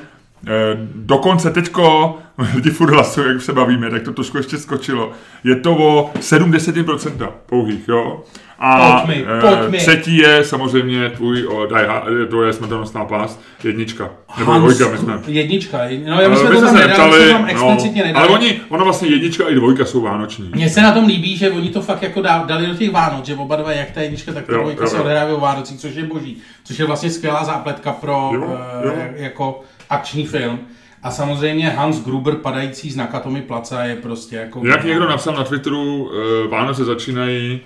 Eh, 0.47 0.51
Dokonce 0.95 1.49
teďko, 1.51 2.17
lidi 2.55 2.69
furt 2.69 2.89
hlasují, 2.89 3.27
jak 3.33 3.41
se 3.41 3.53
bavíme, 3.53 3.89
tak 3.89 4.01
to 4.03 4.13
trošku 4.13 4.37
ještě 4.37 4.57
skočilo. 4.57 5.11
Je 5.43 5.55
to 5.55 5.71
o 5.73 6.11
70% 6.19 7.29
pouhých, 7.45 7.87
jo. 7.87 8.23
A 8.61 9.01
Pojď 9.01 9.17
mi, 9.17 9.25
eh, 9.37 9.41
pojď 9.41 9.69
mi. 9.71 9.77
třetí 9.77 10.17
je 10.17 10.43
samozřejmě 10.43 11.09
tvůj, 11.09 11.47
o, 11.47 11.65
Die 11.65 11.87
Hard, 11.87 12.05
to 12.29 12.43
je 12.43 12.53
smrtonosná 12.53 13.05
pás, 13.05 13.39
jednička. 13.63 14.09
Nebo 14.39 14.51
Hans- 14.51 14.59
dvojka, 14.59 14.87
my 14.91 14.97
jsme. 14.97 15.19
Jednička, 15.27 15.77
no 16.07 16.21
já 16.21 16.29
my 16.29 16.35
to 16.35 16.41
tam 16.43 16.51
nedali, 16.75 16.87
neptali, 16.87 17.29
tam 17.29 17.45
explicitně 17.49 18.01
no, 18.01 18.07
nedali. 18.07 18.27
ale 18.27 18.37
oni, 18.39 18.61
ono 18.69 18.83
vlastně 18.85 19.07
jednička 19.09 19.47
i 19.49 19.55
dvojka 19.55 19.85
jsou 19.85 20.01
vánoční. 20.01 20.51
Mně 20.55 20.69
se 20.69 20.81
na 20.81 20.91
tom 20.91 21.05
líbí, 21.05 21.37
že 21.37 21.51
oni 21.51 21.69
to 21.69 21.81
fakt 21.81 22.01
jako 22.03 22.21
dali 22.21 22.67
do 22.67 22.75
těch 22.75 22.91
Vánoc, 22.91 23.25
že 23.25 23.35
oba 23.35 23.55
dva, 23.55 23.71
jak 23.71 23.91
ta 23.91 24.01
jednička, 24.01 24.33
tak 24.33 24.45
ta 24.45 24.53
Jo, 24.53 24.59
dvojka 24.61 24.83
jo, 24.83 24.89
se 24.89 24.99
odehrávají 24.99 25.35
o 25.35 25.39
Vánocích, 25.39 25.79
což 25.79 25.95
je 25.95 26.03
boží. 26.03 26.37
Což 26.63 26.79
je 26.79 26.85
vlastně 26.85 27.09
skvělá 27.09 27.43
zápletka 27.43 27.91
pro 27.91 28.29
Jo, 28.33 28.57
jo. 28.85 28.91
jako 29.15 29.61
akční 29.89 30.25
film. 30.25 30.59
A 31.03 31.11
samozřejmě 31.11 31.69
Hans 31.69 32.03
Gruber 32.03 32.35
padající 32.35 32.91
z 32.91 32.95
Nakatomi 32.95 33.41
Placa 33.41 33.83
je 33.83 33.95
prostě 33.95 34.35
jako... 34.35 34.61
Jak 34.65 34.83
někdo 34.83 35.09
napsal 35.09 35.35
na 35.35 35.43
Twitteru, 35.43 36.11
eh, 36.13 36.47
Vánoce 36.47 36.85
začínají, 36.85 37.59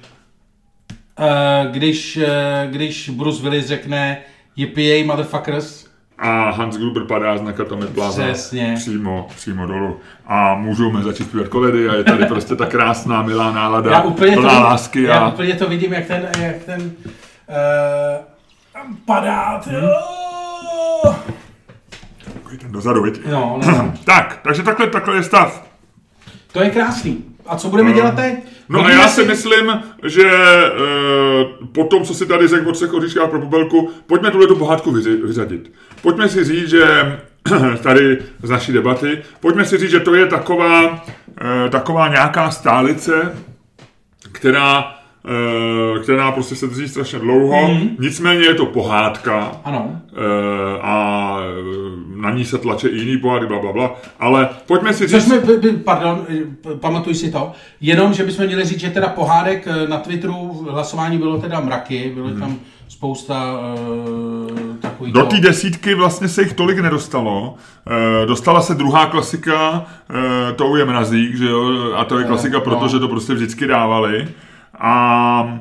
Eh, 1.19 1.67
když, 1.71 2.17
eh, 2.17 2.67
když 2.71 3.09
Bruce 3.09 3.43
Willis 3.43 3.67
řekne 3.67 4.17
Yippee 4.55 5.03
motherfuckers, 5.05 5.85
a 6.19 6.49
Hans 6.51 6.77
Gruber 6.77 7.03
padá 7.03 7.37
z 7.37 7.41
Nakatomi 7.41 7.87
Plaza 7.87 8.23
Přesně. 8.23 8.73
přímo, 8.77 9.27
přímo 9.35 9.67
dolů. 9.67 9.99
A 10.27 10.55
můžeme 10.55 11.03
začít 11.03 11.23
zpívat 11.23 11.47
koledy 11.47 11.89
a 11.89 11.95
je 11.95 12.03
tady 12.03 12.25
prostě 12.25 12.55
ta 12.55 12.65
krásná, 12.65 13.21
milá 13.21 13.51
nálada, 13.51 13.91
já 13.91 14.01
úplně, 14.01 14.35
to, 14.35 14.41
plná 14.41 14.59
lásky 14.59 15.03
já 15.03 15.19
a 15.19 15.27
úplně 15.27 15.53
to 15.53 15.69
vidím, 15.69 15.93
jak 15.93 16.05
ten, 16.05 16.29
jak 16.41 16.63
ten 16.63 16.81
uh, 16.81 18.95
padá. 19.05 19.59
Ty, 19.63 19.69
Hmm? 19.69 21.32
Takový 22.53 22.57
ten 22.57 22.71
dozadu, 22.71 23.03
viď? 23.03 23.21
No, 23.31 23.59
no. 23.65 23.93
Tak, 24.05 24.39
takže 24.43 24.63
takhle, 24.63 24.87
takhle 24.87 25.15
je 25.15 25.23
stav. 25.23 25.67
To 26.51 26.63
je 26.63 26.69
krásný. 26.69 27.25
A 27.45 27.57
co 27.57 27.69
budeme 27.69 27.93
dělat 27.93 28.15
teď? 28.15 28.35
No 28.69 28.85
a 28.85 28.91
já 28.91 29.07
si 29.07 29.25
myslím, 29.25 29.83
že 30.03 30.27
e, 30.27 30.69
po 31.71 31.83
tom, 31.83 32.03
co 32.03 32.13
si 32.13 32.25
tady 32.25 32.47
řekl 32.47 32.69
o 32.69 32.71
třech 32.71 32.93
oříškách 32.93 33.29
pro 33.29 33.41
popelku, 33.41 33.91
pojďme 34.07 34.31
tuhle 34.31 34.47
tu 34.47 34.55
pohádku 34.55 34.91
vyřadit. 34.91 35.73
Pojďme 36.01 36.29
si 36.29 36.43
říct, 36.43 36.69
že 36.69 37.19
tady 37.81 38.17
z 38.43 38.49
naší 38.49 38.71
debaty, 38.71 39.21
pojďme 39.39 39.65
si 39.65 39.77
říct, 39.77 39.91
že 39.91 39.99
to 39.99 40.15
je 40.15 40.25
taková, 40.25 41.05
e, 41.65 41.69
taková 41.69 42.07
nějaká 42.07 42.51
stálice, 42.51 43.35
která 44.31 44.95
která 46.03 46.31
prostě 46.31 46.55
se 46.55 46.67
drží 46.67 46.87
strašně 46.87 47.19
dlouho. 47.19 47.67
Mhm. 47.67 47.89
Nicméně 47.99 48.45
je 48.45 48.53
to 48.53 48.65
pohádka. 48.65 49.51
Ano. 49.63 50.01
eh, 50.13 50.79
a 50.81 51.37
eh, 51.39 52.21
na 52.21 52.31
ní 52.31 52.45
se 52.45 52.57
tlače 52.57 52.87
i 52.87 52.97
jiný 52.97 53.17
pohádky, 53.17 53.47
bla, 53.47 53.59
bla, 53.59 53.71
bla. 53.71 53.95
Ale 54.19 54.49
pojďme 54.67 54.93
si 54.93 55.07
Což 55.07 55.23
říct... 55.23 55.43
by- 55.43 55.69
pardon, 55.71 56.25
eh, 56.29 56.75
pamatuj 56.75 57.15
si 57.15 57.31
to, 57.31 57.51
jenom, 57.81 58.13
že 58.13 58.23
bychom 58.23 58.45
měli 58.45 58.65
říct, 58.65 58.79
že 58.79 58.89
teda 58.89 59.09
pohádek 59.09 59.67
eh, 59.67 59.87
na 59.87 59.97
Twitteru 59.97 60.67
hlasování 60.69 61.17
bylo 61.17 61.41
teda 61.41 61.59
mraky, 61.59 62.11
bylo 62.15 62.29
tam 62.29 62.57
spousta 62.87 63.53
uh, 63.53 64.75
takových... 64.79 65.13
Do 65.13 65.23
té 65.25 65.39
desítky 65.39 65.95
vlastně 65.95 66.27
se 66.27 66.41
jich 66.41 66.53
tolik 66.53 66.79
nedostalo. 66.79 67.55
E, 68.23 68.25
dostala 68.25 68.61
se 68.61 68.75
druhá 68.75 69.05
klasika, 69.05 69.85
e, 70.49 70.53
to 70.53 70.77
je 70.77 70.85
Mrazík, 70.85 71.35
že 71.35 71.45
jo? 71.45 71.93
A 71.95 72.05
to 72.05 72.19
je 72.19 72.25
klasika, 72.25 72.57
no. 72.57 72.63
protože 72.63 72.99
to 72.99 73.07
prostě 73.07 73.33
vždycky 73.33 73.67
dávali. 73.67 74.27
A 74.79 75.59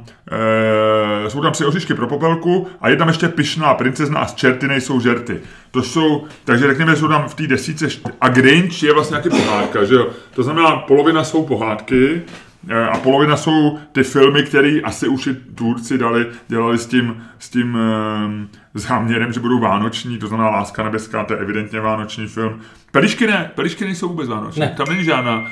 e, 1.27 1.31
jsou 1.31 1.41
tam 1.43 1.53
tři 1.53 1.65
oříšky 1.65 1.95
pro 1.95 2.07
popelku 2.07 2.67
a 2.81 2.89
je 2.89 2.97
tam 2.97 3.09
ještě 3.09 3.29
pyšná 3.29 3.75
princezna 3.75 4.21
a 4.21 4.27
z 4.27 4.35
čerty 4.35 4.69
nejsou 4.69 5.01
žerty. 5.01 5.41
To 5.71 5.83
jsou, 5.83 6.25
takže 6.45 6.67
řekněme, 6.67 6.97
jsou 6.97 7.09
tam 7.09 7.29
v 7.29 7.35
té 7.35 7.47
desíce 7.47 7.87
št- 7.87 8.13
a 8.21 8.29
Grinch 8.29 8.83
je 8.83 8.93
vlastně 8.93 9.15
nějaký 9.15 9.29
pohádka, 9.45 9.85
že 9.85 9.95
jo? 9.95 10.09
To 10.35 10.43
znamená, 10.43 10.77
polovina 10.77 11.25
jsou 11.25 11.47
pohádky, 11.47 12.23
e, 12.69 12.87
a 12.87 12.99
polovina 12.99 13.37
jsou 13.37 13.79
ty 13.93 14.03
filmy, 14.03 14.43
které 14.43 14.81
asi 14.85 15.09
už 15.09 15.27
i 15.27 15.35
tvůrci 15.35 15.99
dali, 15.99 16.27
dělali 16.49 16.79
s 16.79 16.87
tím, 16.87 17.23
s 17.39 17.49
tím 17.49 17.77
e, 17.77 18.62
záměrem, 18.75 19.33
že 19.33 19.41
budou 19.41 19.59
vánoční, 19.61 20.19
to 20.19 20.27
znamená 20.27 20.51
Láska 20.51 20.83
nebeská, 20.83 21.25
to 21.25 21.33
je 21.35 21.39
evidentně 21.39 21.81
vánoční 21.81 22.27
film. 22.27 22.61
Pelišky 22.93 23.27
ne, 23.27 23.51
Pelišky 23.55 23.85
nejsou 23.85 24.09
vůbec 24.09 24.29
vánoční, 24.29 24.61
Ne. 24.61 24.75
tam 24.77 24.89
není 24.89 25.05
žádná. 25.05 25.45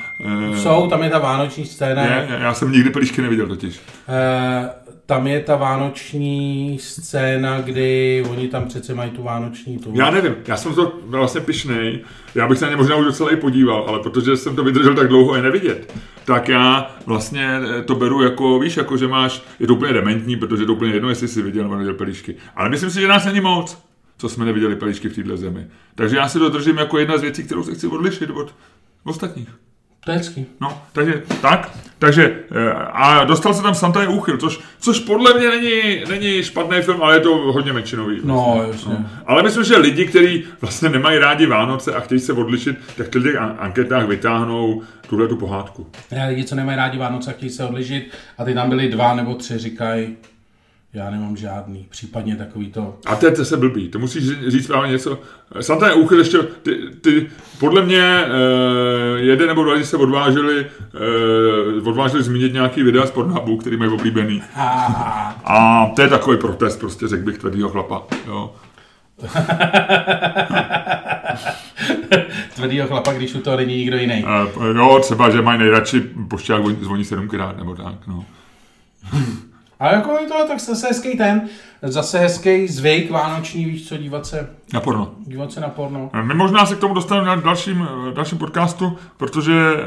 E, 0.53 0.57
Jsou, 0.57 0.87
tam 0.89 1.03
je 1.03 1.09
ta 1.09 1.19
vánoční 1.19 1.65
scéna. 1.65 2.01
ne, 2.03 2.27
já 2.41 2.53
jsem 2.53 2.71
nikdy 2.71 2.89
Pelišky 2.89 3.21
neviděl 3.21 3.47
totiž. 3.47 3.79
Eh, 4.09 4.69
tam 5.05 5.27
je 5.27 5.39
ta 5.39 5.55
vánoční 5.55 6.77
scéna, 6.81 7.61
kdy 7.61 8.23
oni 8.29 8.47
tam 8.47 8.65
přece 8.65 8.93
mají 8.95 9.11
tu 9.11 9.23
vánoční 9.23 9.77
tu. 9.77 9.91
Já 9.95 10.11
nevím, 10.11 10.35
já 10.47 10.57
jsem 10.57 10.73
to 10.75 10.93
vlastně 11.05 11.41
pišnej, 11.41 11.99
já 12.35 12.47
bych 12.47 12.57
se 12.57 12.65
na 12.65 12.71
ně 12.71 12.77
možná 12.77 12.95
už 12.95 13.05
docela 13.05 13.31
i 13.31 13.35
podíval, 13.35 13.85
ale 13.87 13.99
protože 13.99 14.37
jsem 14.37 14.55
to 14.55 14.63
vydržel 14.63 14.95
tak 14.95 15.07
dlouho 15.07 15.35
je 15.35 15.41
nevidět, 15.41 15.93
tak 16.25 16.47
já 16.49 16.91
vlastně 17.05 17.59
to 17.85 17.95
beru 17.95 18.23
jako, 18.23 18.59
víš, 18.59 18.77
jako 18.77 18.97
že 18.97 19.07
máš, 19.07 19.41
je 19.59 19.67
to 19.67 19.73
úplně 19.73 19.93
dementní, 19.93 20.35
protože 20.35 20.63
je 20.63 20.67
to 20.67 20.73
úplně 20.73 20.93
jedno, 20.93 21.09
jestli 21.09 21.27
jsi 21.27 21.41
viděl 21.41 21.63
nebo 21.63 21.75
neviděl 21.75 21.93
pelíšky. 21.93 22.35
Ale 22.55 22.69
myslím 22.69 22.89
si, 22.89 23.01
že 23.01 23.07
nás 23.11 23.25
není 23.25 23.41
moc, 23.41 23.77
co 24.17 24.29
jsme 24.29 24.45
neviděli 24.45 24.75
pelíšky 24.75 25.09
v 25.09 25.15
této 25.15 25.37
zemi. 25.37 25.67
Takže 25.95 26.17
já 26.17 26.29
si 26.29 26.39
to 26.39 26.49
držím 26.49 26.77
jako 26.77 26.97
jedna 26.99 27.17
z 27.17 27.21
věcí, 27.21 27.43
kterou 27.43 27.63
se 27.63 27.73
chci 27.73 27.87
odlišit 27.87 28.29
od 28.29 28.55
ostatních. 29.03 29.49
To 30.05 30.11
je 30.11 30.17
hezký. 30.17 30.45
No, 30.61 30.81
takže 30.91 31.23
tak, 31.41 31.71
takže 31.99 32.39
eh, 32.51 32.71
a 32.91 33.23
dostal 33.23 33.53
se 33.53 33.63
tam 33.63 33.75
Santa 33.75 34.01
je 34.01 34.07
úchyl, 34.07 34.37
což, 34.37 34.59
což 34.79 34.99
podle 34.99 35.33
mě 35.39 35.49
není, 35.49 36.03
není 36.09 36.43
špatný 36.43 36.81
film, 36.81 37.03
ale 37.03 37.15
je 37.15 37.19
to 37.19 37.35
hodně 37.35 37.73
menšinový. 37.73 38.19
No, 38.23 38.65
jasně. 38.71 38.95
Ale 39.25 39.43
myslím, 39.43 39.63
že 39.63 39.77
lidi, 39.77 40.05
kteří 40.05 40.43
vlastně 40.61 40.89
nemají 40.89 41.19
rádi 41.19 41.45
Vánoce 41.45 41.93
a 41.95 41.99
chtějí 41.99 42.19
se 42.21 42.33
odlišit, 42.33 42.77
tak 42.97 43.07
v 43.07 43.23
těch 43.23 43.35
an- 43.35 43.55
anketách 43.59 44.07
vytáhnou 44.07 44.83
tuhle 45.09 45.27
tu 45.27 45.35
pohádku. 45.35 45.87
Ne, 46.11 46.27
lidi, 46.29 46.43
co 46.43 46.55
nemají 46.55 46.77
rádi 46.77 46.97
Vánoce, 46.97 47.33
chtějí 47.33 47.49
se 47.49 47.65
odlišit 47.65 48.11
a 48.37 48.45
ty 48.45 48.53
tam 48.53 48.69
byli 48.69 48.89
dva 48.89 49.15
nebo 49.15 49.35
tři, 49.35 49.57
říkají, 49.57 50.17
já 50.93 51.09
nemám 51.09 51.37
žádný, 51.37 51.87
případně 51.89 52.35
takový 52.35 52.71
to. 52.71 52.97
A 53.05 53.15
to 53.15 53.25
je 53.25 53.35
zase 53.35 53.57
blbý, 53.57 53.89
to 53.89 53.99
musíš 53.99 54.23
ří- 54.23 54.49
říct 54.51 54.67
právě 54.67 54.91
něco. 54.91 55.19
Santa 55.61 55.87
je 55.87 55.93
úchyl 55.93 56.19
ještě, 56.19 56.37
ty, 56.37 56.77
ty 57.01 57.29
podle 57.59 57.81
mě 57.85 58.01
eh, 58.25 58.27
jeden 59.19 59.47
nebo 59.47 59.63
dva 59.63 59.73
lidi 59.73 59.85
se 59.85 59.97
odvážili, 59.97 60.65
eh, 60.65 61.81
odvážili 61.89 62.23
zmínit 62.23 62.53
nějaký 62.53 62.83
videa 62.83 63.05
z 63.05 63.11
Pornhubu, 63.11 63.57
který 63.57 63.77
mají 63.77 63.91
oblíbený. 63.91 64.41
A, 65.45 65.91
to 65.95 66.01
je 66.01 66.07
takový 66.07 66.37
protest, 66.37 66.79
prostě 66.79 67.07
řekl 67.07 67.23
bych 67.23 67.37
tvrdýho 67.37 67.69
chlapa. 67.69 68.03
Jo. 68.27 68.53
tvrdýho 72.55 72.87
chlapa, 72.87 73.13
když 73.13 73.35
u 73.35 73.39
toho 73.41 73.57
není 73.57 73.75
nikdo 73.77 73.97
jiný. 73.97 74.25
Eh, 74.27 74.77
jo, 74.77 74.99
třeba, 75.01 75.29
že 75.29 75.41
mají 75.41 75.59
nejradši 75.59 75.99
pošťák 76.29 76.61
voní- 76.61 76.77
zvoní 76.81 77.05
sedmkrát, 77.05 77.57
nebo 77.57 77.75
tak, 77.75 78.07
no. 78.07 78.25
Ale 79.81 79.93
jako 79.93 80.17
je 80.21 80.27
to 80.27 80.47
tak 80.47 80.59
zase 80.59 80.87
hezký 80.87 81.17
ten, 81.17 81.41
zase 81.81 82.19
hezký 82.19 82.67
zvyk 82.67 83.11
vánoční, 83.11 83.65
víš 83.65 83.87
co, 83.87 83.97
dívat 83.97 84.25
se, 84.25 84.49
Na 84.73 84.79
porno. 84.79 85.11
dívat 85.19 85.51
se 85.51 85.59
na 85.59 85.69
porno. 85.69 86.09
My 86.21 86.33
možná 86.33 86.65
se 86.65 86.75
k 86.75 86.79
tomu 86.79 86.93
dostaneme 86.93 87.27
na 87.27 87.35
dalším, 87.35 87.87
dalším 88.13 88.37
podcastu, 88.37 88.97
protože 89.17 89.53
e, 89.53 89.77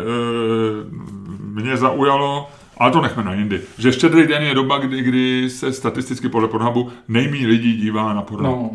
mě 1.38 1.76
zaujalo, 1.76 2.50
ale 2.78 2.90
to 2.90 3.00
nechme 3.00 3.24
na 3.24 3.34
jindy, 3.34 3.60
že 3.78 3.92
štědrý 3.92 4.26
den 4.26 4.42
je 4.42 4.54
doba, 4.54 4.78
kdy, 4.78 5.02
kdy 5.02 5.50
se 5.50 5.72
statisticky 5.72 6.28
podle 6.28 6.48
Pornhubu 6.48 6.90
nejmí 7.08 7.46
lidí 7.46 7.72
dívá 7.76 8.14
na 8.14 8.22
porno. 8.22 8.50
No. 8.50 8.70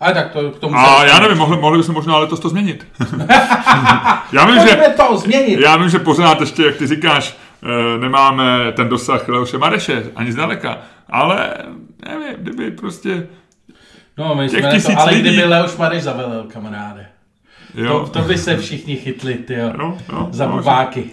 Ale 0.00 0.14
tak 0.14 0.32
to 0.32 0.50
k 0.50 0.58
tomu... 0.58 0.76
A 0.76 1.04
já 1.04 1.20
nevím, 1.20 1.38
mohli, 1.38 1.56
mohli 1.56 1.78
bychom 1.78 1.94
možná 1.94 2.18
letos 2.18 2.40
to 2.40 2.48
změnit. 2.48 2.86
já, 4.32 4.46
vím, 4.46 4.60
že, 4.68 4.94
to 4.96 5.18
změnit. 5.18 5.60
já 5.60 5.76
vím, 5.76 5.88
že 5.88 5.98
pořád 5.98 6.40
ještě, 6.40 6.62
jak 6.62 6.76
ty 6.76 6.86
říkáš, 6.86 7.36
nemáme 8.00 8.72
ten 8.72 8.88
dosah 8.88 9.28
Leoše 9.28 9.58
Mareše, 9.58 10.02
ani 10.16 10.32
zdaleka, 10.32 10.78
ale 11.10 11.54
nevím, 12.08 12.34
kdyby 12.38 12.70
prostě, 12.70 13.26
No, 14.18 14.34
my 14.34 14.48
těch 14.48 14.60
jsme 14.60 14.70
tisíc 14.70 14.94
to, 14.94 15.00
ale 15.00 15.10
lidí- 15.10 15.20
kdyby 15.22 15.44
Leoš 15.44 15.76
Mareš 15.76 16.02
zavelel, 16.02 16.44
kamaráde. 16.52 17.06
jo, 17.74 18.00
To, 18.00 18.06
to 18.08 18.18
by 18.28 18.38
se 18.38 18.56
všichni 18.56 18.96
chytli, 18.96 19.34
ty 19.34 19.54
jo, 19.54 19.72
jo, 20.12 20.28
za 20.30 20.46
no, 20.46 20.56
bubáky. 20.56 21.10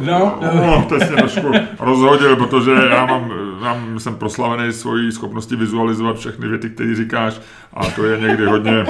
No, 0.00 0.38
no, 0.42 0.54
No, 0.66 0.86
to 0.88 1.00
jsi 1.00 1.06
trošku 1.06 1.52
rozhodil, 1.78 2.36
protože 2.36 2.70
já 2.90 3.06
mám, 3.06 3.32
mám, 3.60 4.00
jsem 4.00 4.14
proslavený 4.14 4.72
svojí 4.72 5.12
schopnosti 5.12 5.56
vizualizovat 5.56 6.16
všechny 6.18 6.48
věty, 6.48 6.70
které 6.70 6.94
říkáš 6.94 7.40
a 7.74 7.86
to 7.90 8.04
je 8.04 8.20
někdy 8.20 8.44
hodně, 8.46 8.84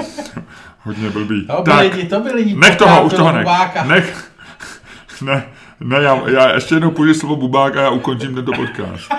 hodně 0.83 1.09
blbý. 1.09 1.47
to 1.47 1.61
byli 1.63 1.87
lidi, 1.87 2.07
to 2.09 2.19
byli 2.19 2.35
lidi. 2.35 2.55
nech 2.55 2.75
toho, 2.75 3.03
už 3.03 3.13
toho 3.13 3.31
nech. 3.31 3.47
Nech, 3.87 4.31
ne, 5.21 5.43
ne, 5.79 5.97
já, 6.01 6.21
já 6.29 6.53
ještě 6.53 6.75
jednou 6.75 6.91
půjdu 6.91 7.13
slovo 7.13 7.35
bubák 7.35 7.77
a 7.77 7.81
já 7.81 7.89
ukončím 7.89 8.35
tento 8.35 8.51
podcast. 8.51 9.11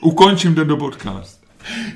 Ukončím 0.00 0.54
tento 0.54 0.76
podcast. 0.76 1.39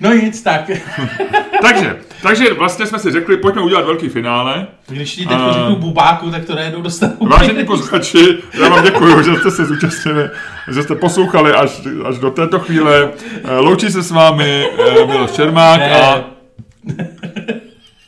No 0.01 0.13
nic, 0.13 0.43
tak. 0.43 0.71
Takže, 1.63 1.97
takže 2.23 2.55
vlastně 2.55 2.87
jsme 2.87 2.99
si 2.99 3.11
řekli, 3.11 3.37
pojďme 3.37 3.63
udělat 3.63 3.85
velký 3.87 4.09
finále. 4.09 4.67
Když 4.89 5.17
ti 5.17 5.27
teď 5.27 5.39
řeknu 5.53 5.77
bubáku, 5.77 6.31
tak 6.31 6.45
to 6.45 6.55
najednou 6.55 6.83
dostanu. 6.83 7.13
Vážení 7.21 7.65
posluchači, 7.65 8.39
já 8.63 8.69
vám 8.69 8.85
děkuji, 8.85 9.23
že 9.23 9.35
jste 9.37 9.51
se 9.51 9.65
zúčastnili, 9.65 10.31
že 10.73 10.83
jste 10.83 10.95
poslouchali 10.95 11.53
až, 11.53 11.81
až 12.09 12.19
do 12.19 12.31
této 12.31 12.59
chvíle. 12.59 13.11
Eh, 13.45 13.59
Loučí 13.59 13.91
se 13.91 14.03
s 14.03 14.11
vámi 14.11 14.67
eh, 14.79 15.07
Miloš 15.07 15.31
Čermák 15.31 15.81
a... 15.81 16.25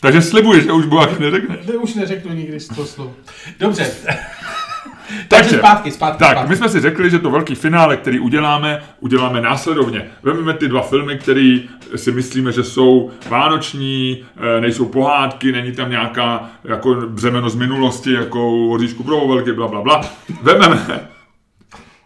Takže 0.01 0.23
slibuji, 0.23 0.63
že 0.63 0.73
už 0.73 0.87
Bubák 0.87 1.19
neřekneš. 1.19 1.59
Ne, 1.67 1.75
už 1.75 1.95
neřeknu 1.95 2.33
nikdy 2.35 2.59
to 2.77 2.87
slovo. 2.87 3.15
Dobře. 3.61 3.87
Takže 5.09 5.27
Takže, 5.29 5.59
zpátky, 5.59 5.91
zpátky, 5.91 6.19
tak, 6.19 6.31
zpátky. 6.33 6.51
my 6.51 6.57
jsme 6.57 6.69
si 6.69 6.81
řekli, 6.81 7.11
že 7.11 7.19
to 7.19 7.31
velký 7.31 7.55
finále, 7.55 7.97
který 7.97 8.21
uděláme, 8.21 8.83
uděláme 9.01 9.41
následovně. 9.41 10.11
Vezmeme 10.23 10.55
ty 10.55 10.69
dva 10.69 10.83
filmy, 10.83 11.19
které 11.19 11.59
si 11.97 12.13
myslíme, 12.13 12.53
že 12.53 12.65
jsou 12.65 13.11
vánoční, 13.29 14.25
eh, 14.37 14.61
nejsou 14.61 14.87
pohádky, 14.87 15.53
není 15.53 15.73
tam 15.73 15.91
nějaká 15.91 16.51
jako 16.65 16.95
břemeno 16.95 17.51
z 17.51 17.55
minulosti, 17.55 18.13
jako 18.13 18.69
Oříšku 18.69 19.03
pro 19.03 19.29
velký, 19.29 19.53
bla, 19.53 19.69
bla, 19.69 19.83
bla. 19.83 20.01
Vezmeme 20.43 21.09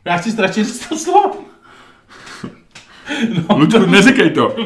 Já 0.05 0.17
chci 0.17 0.31
strašně 0.31 0.65
říct 0.65 0.89
to 0.89 0.97
slovo. 0.99 1.35
No, 3.49 3.59
Ludku, 3.59 3.87
neříkej 3.87 4.31
to. 4.31 4.57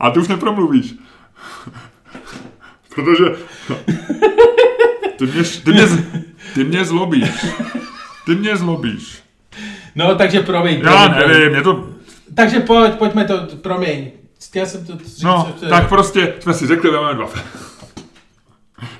A 0.00 0.10
ty 0.10 0.20
už 0.20 0.28
nepromluvíš. 0.28 0.94
Protože 2.94 3.24
ty 5.16 5.26
mě, 5.26 5.42
ty 5.64 5.72
mě, 5.72 5.86
ty 6.54 6.64
mě 6.64 6.84
zlobíš. 6.84 7.46
Ty 8.26 8.34
mě 8.34 8.56
zlobíš. 8.56 9.22
no 9.94 10.14
takže 10.14 10.40
promiň. 10.40 10.80
Já 10.84 10.90
promiň, 10.90 11.14
promiň. 11.14 11.28
nevím, 11.38 11.52
mě 11.52 11.62
to... 11.62 11.88
Takže 12.34 12.60
pojď, 12.60 12.92
pojďme 12.92 13.24
to, 13.24 13.46
promiň. 13.62 14.10
Chtěl 14.46 14.66
jsem 14.66 14.86
to 14.86 14.98
říct. 14.98 15.22
No, 15.22 15.52
co- 15.60 15.66
tak 15.66 15.88
prostě 15.88 16.34
jsme 16.40 16.54
si 16.54 16.66
řekli, 16.66 16.90
máme 16.90 17.14
dva. 17.14 17.30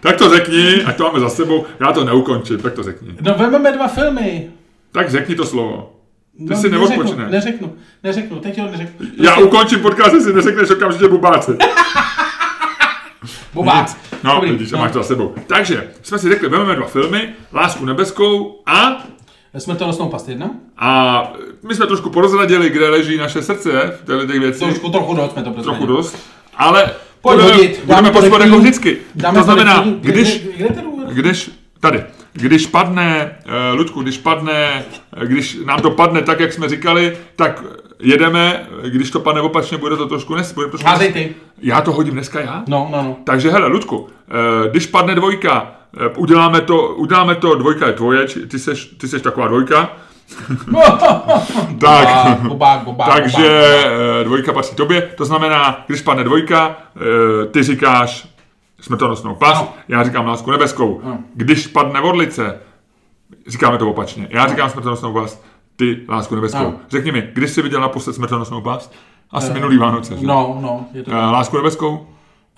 Tak 0.00 0.16
to 0.16 0.30
řekni, 0.30 0.82
ať 0.84 0.96
to 0.96 1.04
máme 1.04 1.20
za 1.20 1.28
sebou. 1.28 1.66
Já 1.80 1.92
to 1.92 2.04
neukončím, 2.04 2.58
tak 2.58 2.72
to 2.72 2.82
řekni. 2.82 3.14
No 3.20 3.34
vememe 3.34 3.72
dva 3.72 3.88
filmy. 3.88 4.50
Tak 4.92 5.10
řekni 5.10 5.34
to 5.34 5.46
slovo. 5.46 5.92
Ty 6.38 6.44
no, 6.44 6.56
si 6.56 6.70
neřeknu, 6.70 6.88
neodpočneš. 6.88 7.30
neřeknu, 7.32 7.72
neřeknu, 8.02 8.40
teď 8.40 8.58
ho 8.58 8.70
neřeknu. 8.70 9.06
Já 9.18 9.36
ukončím 9.36 9.80
podcast, 9.80 10.14
jestli 10.14 10.32
neřekneš 10.32 10.70
okamžitě 10.70 11.08
bubáci. 11.08 11.52
Bubák. 13.54 13.96
No, 14.24 14.34
Dobrý, 14.34 14.50
vidíš, 14.50 14.72
no. 14.72 14.78
máš 14.78 14.92
to 14.92 14.98
za 14.98 15.04
sebou. 15.04 15.34
Takže 15.46 15.90
jsme 16.02 16.18
si 16.18 16.28
řekli, 16.28 16.48
vezmeme 16.48 16.76
dva 16.76 16.86
filmy, 16.86 17.28
Lásku 17.52 17.84
nebeskou 17.84 18.60
a 18.66 19.04
Jsme 19.58 19.74
to 19.74 19.86
nosnou 19.86 20.08
past 20.08 20.28
jedna? 20.28 20.50
A 20.78 21.22
my 21.62 21.74
jsme 21.74 21.86
trošku 21.86 22.10
porozradili, 22.10 22.70
kde 22.70 22.88
leží 22.88 23.16
naše 23.16 23.42
srdce 23.42 23.70
v 24.02 24.06
těchto 24.06 24.26
těch 24.26 24.40
věcí. 24.40 24.60
Trošku, 24.64 24.88
trochu 24.90 25.14
dost 25.14 25.32
jsme 25.32 25.42
to 25.42 25.50
Trochu 25.50 25.62
prozradili. 25.62 25.86
dost. 25.96 26.16
Ale 26.56 26.90
Pojď 27.20 27.40
budeme, 27.40 27.56
hodit, 27.56 27.80
budeme 27.84 28.10
rekví. 28.10 28.38
jako 28.40 28.58
vždycky. 28.58 28.96
Dáme 29.14 29.38
to 29.38 29.44
znamená, 29.44 29.84
když, 30.00 30.46
když, 31.12 31.50
tady, 31.80 32.04
když 32.32 32.66
padne, 32.66 33.36
uh, 33.72 33.78
Ludku, 33.78 34.02
když 34.02 34.18
padne, 34.18 34.84
eh, 35.22 35.26
když 35.26 35.58
nám 35.66 35.80
to 35.82 35.90
padne 35.90 36.22
tak, 36.22 36.40
jak 36.40 36.52
jsme 36.52 36.68
říkali, 36.68 37.16
tak 37.36 37.62
jedeme, 38.02 38.66
když 38.88 39.10
to 39.10 39.20
padne 39.20 39.40
opačně, 39.40 39.78
bude 39.78 39.96
to 39.96 40.06
trošku 40.06 40.34
nes... 40.34 40.52
Bude 40.52 40.66
trošku 40.68 40.88
Házej 40.88 41.12
ty. 41.12 41.34
Já 41.58 41.80
to 41.80 41.92
hodím 41.92 42.14
dneska 42.14 42.40
já? 42.40 42.62
No, 42.68 42.88
no, 42.92 43.02
no. 43.02 43.16
Takže 43.24 43.50
hele, 43.50 43.66
Ludku, 43.66 44.08
eh, 44.66 44.68
když 44.70 44.86
padne 44.86 45.14
dvojka, 45.14 45.72
eh, 46.06 46.08
uděláme 46.16 46.60
to, 46.60 46.88
uděláme 46.88 47.34
to, 47.34 47.54
dvojka 47.54 47.86
je 47.86 47.92
tvoje, 47.92 48.28
či- 48.28 48.46
ty 48.46 48.58
seš, 48.58 48.84
ty 48.84 49.08
seš 49.08 49.22
taková 49.22 49.48
dvojka, 49.48 49.90
tak, 51.80 52.40
Bobák, 52.40 52.80
bobák, 52.84 53.08
takže 53.08 53.42
bobák. 53.42 54.20
eh, 54.20 54.24
dvojka 54.24 54.52
patří 54.52 54.76
tobě, 54.76 55.02
to 55.16 55.24
znamená, 55.24 55.84
když 55.86 56.00
padne 56.02 56.24
dvojka, 56.24 56.76
ty 57.50 57.62
říkáš 57.62 58.28
smrtonosnou 58.80 59.34
past, 59.34 59.60
Ano. 59.60 59.72
já 59.88 60.02
říkám 60.04 60.26
lásku 60.26 60.50
nebeskou. 60.50 61.00
Ano. 61.04 61.18
Když 61.34 61.66
padne 61.66 62.00
orlice, 62.00 62.58
říkáme 63.46 63.78
to 63.78 63.90
opačně, 63.90 64.28
já 64.30 64.46
říkám 64.48 64.70
smrtonosnou 64.70 65.12
past, 65.12 65.44
ty 65.82 66.00
lásku 66.08 66.34
nebeskou. 66.34 66.58
Ano. 66.58 66.74
Řekni 66.90 67.12
mi, 67.12 67.28
když 67.32 67.50
jsi 67.50 67.62
viděl 67.62 67.80
naposled 67.80 68.12
smrtonosnou 68.12 68.60
past? 68.60 68.94
Asi 69.30 69.52
minulý 69.52 69.78
Vánoce. 69.78 70.16
že? 70.16 70.26
No, 70.26 70.58
no, 70.60 70.86
je 70.92 71.02
to 71.02 71.10
Eh, 71.10 71.14
Lásku 71.14 71.56
nebeskou? 71.56 72.06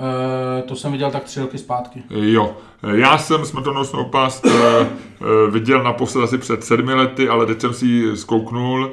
Eh, 0.00 0.62
to 0.62 0.76
jsem 0.76 0.92
viděl 0.92 1.10
tak 1.10 1.24
tři 1.24 1.40
roky 1.40 1.58
zpátky. 1.58 2.02
Jo, 2.10 2.56
já 2.92 3.18
jsem 3.18 3.44
smrtonosnou 3.44 4.04
past 4.04 4.46
eh, 4.46 4.52
eh, 4.86 5.50
viděl 5.50 5.82
naposled 5.82 6.22
asi 6.24 6.38
před 6.38 6.64
sedmi 6.64 6.94
lety, 6.94 7.28
ale 7.28 7.46
teď 7.46 7.60
jsem 7.60 7.74
si 7.74 7.86
ji 7.86 8.16
zkouknul. 8.16 8.90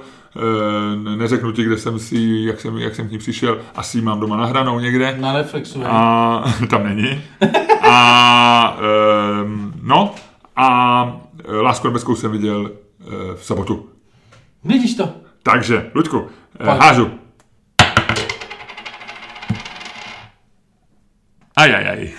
Neřeknu 1.17 1.51
ti, 1.51 1.63
kde 1.63 1.77
jsem 1.77 1.99
si, 1.99 2.17
jak 2.45 2.61
jsem, 2.61 2.77
jak 2.77 2.95
jsem 2.95 3.07
k 3.07 3.11
ní 3.11 3.17
přišel. 3.17 3.57
Asi 3.75 3.97
ji 3.97 4.01
mám 4.01 4.19
doma 4.19 4.37
nahranou 4.37 4.79
někde. 4.79 5.17
Na 5.19 5.33
Netflixu, 5.33 5.83
a... 5.85 6.43
Tam 6.69 6.83
není. 6.83 7.21
A 7.83 8.77
ehm, 9.41 9.73
no, 9.83 10.15
a 10.55 11.17
Lásku 11.61 11.87
nebeskou 11.87 12.15
jsem 12.15 12.31
viděl 12.31 12.71
v 13.35 13.45
sobotu. 13.45 13.90
Vidíš 14.63 14.95
to? 14.95 15.15
Takže, 15.43 15.91
Luďku, 15.95 16.29
eh, 16.59 16.65
Pojď. 16.65 16.79
hážu. 16.79 17.11
Ajajaj. 21.55 22.09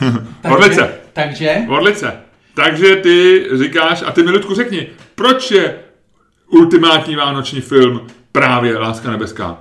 Orlice. 0.50 1.00
Takže? 1.12 1.56
Orlice. 1.68 2.20
Takže 2.54 2.96
ty 2.96 3.44
říkáš, 3.58 4.02
a 4.06 4.12
ty 4.12 4.22
mi 4.22 4.30
Ludku 4.30 4.54
řekni, 4.54 4.86
proč 5.14 5.50
je 5.50 5.78
ultimátní 6.50 7.16
vánoční 7.16 7.60
film 7.60 8.06
právě 8.32 8.78
Láska 8.78 9.10
nebeská? 9.10 9.58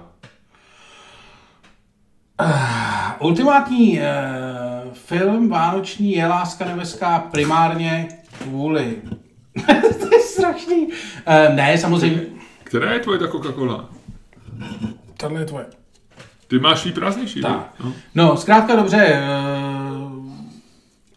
Ultimátní 3.19 3.99
uh, 3.99 4.93
film 4.93 5.49
Vánoční 5.49 6.11
je 6.11 6.27
Láska 6.27 6.65
nebeská 6.65 7.19
primárně 7.19 8.07
kvůli... 8.43 8.95
to 9.99 10.15
je 10.15 10.21
strašný. 10.21 10.87
Uh, 10.87 11.55
ne, 11.55 11.77
samozřejmě... 11.77 12.40
Která 12.71 12.93
je 12.93 12.99
tvoje 12.99 13.19
ta 13.19 13.25
Coca-Cola? 13.25 13.85
Tohle 15.17 15.41
je 15.41 15.45
tvoje. 15.45 15.65
Ty 16.47 16.59
máš 16.59 16.79
svý 16.79 16.91
prázdnější. 16.91 17.41
Tak. 17.41 17.73
No. 17.83 17.93
No, 18.15 18.37
zkrátka 18.37 18.75
dobře, 18.75 18.97
eh, 18.97 19.21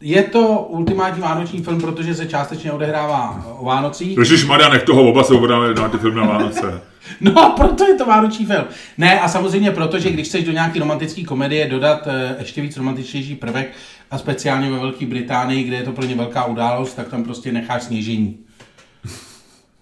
je 0.00 0.22
to 0.22 0.66
ultimátní 0.68 1.22
vánoční 1.22 1.62
film, 1.62 1.80
protože 1.80 2.14
se 2.14 2.26
částečně 2.26 2.72
odehrává 2.72 3.46
o 3.58 3.64
Vánocích. 3.64 4.18
Ježíš 4.18 4.44
Maria, 4.44 4.68
nech 4.68 4.82
toho 4.82 5.08
oba 5.08 5.24
se 5.24 5.34
obodáme 5.34 5.74
na 5.74 5.88
ty 5.88 5.98
filmy 5.98 6.20
na 6.20 6.26
Vánoce. 6.26 6.80
No 7.20 7.38
a 7.38 7.50
proto 7.50 7.84
je 7.84 7.94
to 7.94 8.06
vánoční 8.06 8.46
film. 8.46 8.64
Ne, 8.98 9.20
a 9.20 9.28
samozřejmě 9.28 9.70
proto, 9.70 9.98
že 9.98 10.10
když 10.10 10.28
chceš 10.28 10.44
do 10.44 10.52
nějaké 10.52 10.78
romantické 10.78 11.24
komedie 11.24 11.68
dodat 11.68 12.06
eh, 12.06 12.36
ještě 12.38 12.62
víc 12.62 12.76
romantičtější 12.76 13.34
prvek, 13.34 13.72
a 14.10 14.18
speciálně 14.18 14.70
ve 14.70 14.78
Velké 14.78 15.06
Británii, 15.06 15.64
kde 15.64 15.76
je 15.76 15.82
to 15.82 15.92
pro 15.92 16.04
ně 16.04 16.14
velká 16.14 16.44
událost, 16.44 16.94
tak 16.94 17.08
tam 17.08 17.24
prostě 17.24 17.52
necháš 17.52 17.82
sněžení. 17.82 18.38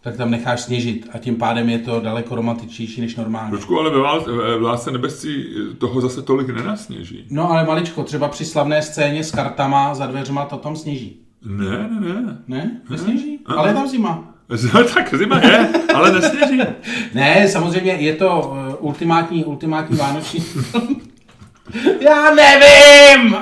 Tak 0.02 0.16
tam 0.16 0.30
necháš 0.30 0.60
sněžit 0.60 1.08
a 1.12 1.18
tím 1.18 1.36
pádem 1.36 1.68
je 1.68 1.78
to 1.78 2.00
daleko 2.00 2.34
romantičtější 2.34 3.00
než 3.00 3.16
normálně. 3.16 3.50
Trošku, 3.50 3.78
ale 3.78 3.90
ve, 3.90 3.98
vál, 3.98 4.20
ve 4.20 4.58
v 4.58 4.62
Lásce 4.62 4.90
nebesí 4.90 5.44
toho 5.78 6.00
zase 6.00 6.22
tolik 6.22 6.48
nenasněží. 6.48 7.24
No 7.30 7.50
ale 7.50 7.64
maličko, 7.64 8.02
třeba 8.02 8.28
při 8.28 8.44
slavné 8.44 8.82
scéně 8.82 9.24
s 9.24 9.30
kartama 9.30 9.94
za 9.94 10.06
dveřma 10.06 10.44
to 10.44 10.56
tam 10.56 10.76
sněží. 10.76 11.20
Ne, 11.44 11.88
ne, 12.00 12.22
ne. 12.22 12.38
Ne? 12.48 12.80
Nesněží? 12.90 13.38
Aha. 13.46 13.58
Ale 13.58 13.68
je 13.68 13.74
tam 13.74 13.88
zima. 13.88 14.34
tak 14.94 15.14
zima 15.14 15.40
je, 15.40 15.68
ale 15.94 16.12
nesněží. 16.12 16.60
Ne, 17.14 17.48
samozřejmě 17.48 17.92
je 17.92 18.14
to 18.16 18.54
uh, 18.80 18.86
ultimátní, 18.86 19.44
ultimátní 19.44 19.96
vánoční. 19.96 20.44
Já 22.00 22.34
nevím! 22.34 23.36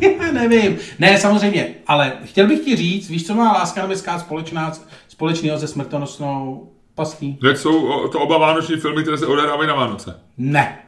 Já 0.00 0.32
nevím. 0.32 0.78
Ne, 0.98 1.18
samozřejmě, 1.18 1.68
ale 1.86 2.12
chtěl 2.24 2.46
bych 2.46 2.60
ti 2.60 2.76
říct, 2.76 3.10
víš, 3.10 3.26
co 3.26 3.34
má 3.34 3.52
Láska 3.52 3.82
nebeská 3.82 4.18
společná, 4.18 4.72
společného 5.20 5.58
se 5.58 5.66
smrtonosnou 5.68 6.68
pastí? 6.94 7.38
Že 7.42 7.56
jsou 7.56 8.08
to 8.08 8.20
oba 8.20 8.38
vánoční 8.38 8.76
filmy, 8.76 9.02
které 9.02 9.18
se 9.18 9.26
odehrávají 9.26 9.68
na 9.68 9.74
Vánoce. 9.74 10.20
Ne. 10.38 10.78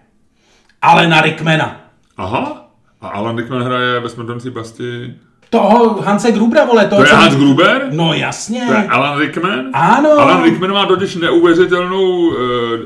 Ale 0.83 1.09
na 1.09 1.21
Rickmana. 1.21 1.81
Aha. 2.17 2.71
A 3.01 3.09
Alan 3.09 3.37
Rickman 3.37 3.63
hraje 3.63 4.01
ve 4.01 4.09
Smrtonci 4.09 4.51
pasti. 4.51 5.15
Toho 5.51 6.03
Hanse 6.03 6.33
Grubra, 6.33 6.65
vole, 6.65 6.87
toho, 6.87 7.01
To 7.03 7.07
je 7.07 7.11
co- 7.11 7.17
Hans 7.17 7.37
Gruber? 7.37 7.89
No 7.93 8.13
jasně. 8.15 8.65
To 8.67 8.73
je 8.73 8.87
Alan 8.87 9.19
Rickman? 9.19 9.61
Ano. 9.73 10.11
Alan 10.11 10.43
Rickman 10.45 10.73
má 10.73 10.87
totiž 10.87 11.17
neuvěřitelnou 11.17 12.19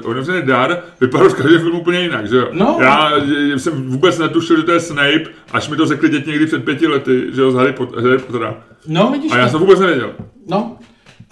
uh, 0.04 0.40
dar, 0.46 0.78
vypadá 1.00 1.28
v 1.28 1.34
každém 1.34 1.60
filmu 1.60 1.80
úplně 1.80 2.00
jinak, 2.00 2.28
že 2.28 2.36
jo? 2.36 2.48
No. 2.52 2.76
Já 2.80 3.10
jsem 3.56 3.90
vůbec 3.90 4.18
netušil, 4.18 4.56
že 4.56 4.62
to 4.62 4.72
je 4.72 4.80
Snape, 4.80 5.24
až 5.52 5.68
mi 5.68 5.76
to 5.76 5.86
řekli 5.86 6.08
děti 6.08 6.30
někdy 6.30 6.46
před 6.46 6.64
pěti 6.64 6.86
lety, 6.86 7.26
že 7.32 7.40
jo, 7.40 7.50
z 7.50 7.54
Harry, 7.54 7.72
Pot- 7.72 8.02
Harry 8.02 8.18
Pottera. 8.18 8.54
No, 8.86 9.10
vidíš 9.10 9.32
A 9.32 9.36
já 9.38 9.44
to? 9.44 9.50
jsem 9.50 9.60
vůbec 9.60 9.80
nevěděl. 9.80 10.10
No. 10.48 10.76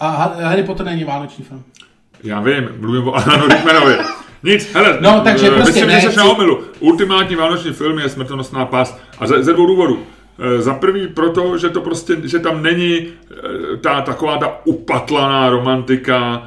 A 0.01 0.09
Ha- 0.11 0.45
Harry 0.49 0.63
Potter 0.63 0.87
není 0.87 1.05
vánoční 1.05 1.45
film. 1.45 1.63
Já 2.25 2.41
vím, 2.41 2.69
mluvím 2.81 3.09
o 3.09 3.15
Alanu 3.15 3.49
Rickmanovi. 3.49 3.97
Nic, 4.43 4.75
hele, 4.75 4.99
No, 5.01 5.21
takže 5.25 5.47
eh, 5.47 5.51
prostě 5.51 5.67
myslím, 5.73 5.87
ne, 5.89 5.95
že 5.95 6.01
se 6.01 6.09
chci- 6.09 6.19
na 6.19 6.25
omilu. 6.25 6.61
Ultimátní 6.81 7.37
vánoční 7.37 7.73
film 7.73 7.99
je 7.99 8.09
Smrtonosná 8.09 8.67
past 8.67 9.01
a 9.19 9.27
ze, 9.27 9.43
ze 9.43 9.53
dvou 9.53 9.67
důvodů. 9.67 10.03
Eh, 10.59 10.63
Za 10.63 10.75
prvý 10.75 11.09
proto, 11.09 11.59
že 11.59 11.69
to 11.69 11.81
prostě, 11.81 12.17
že 12.25 12.39
tam 12.39 12.63
není 12.63 13.07
eh, 13.31 13.77
ta 13.77 14.01
taková 14.01 14.39
ta 14.39 14.59
upatlaná 14.65 15.51
romantika, 15.51 16.43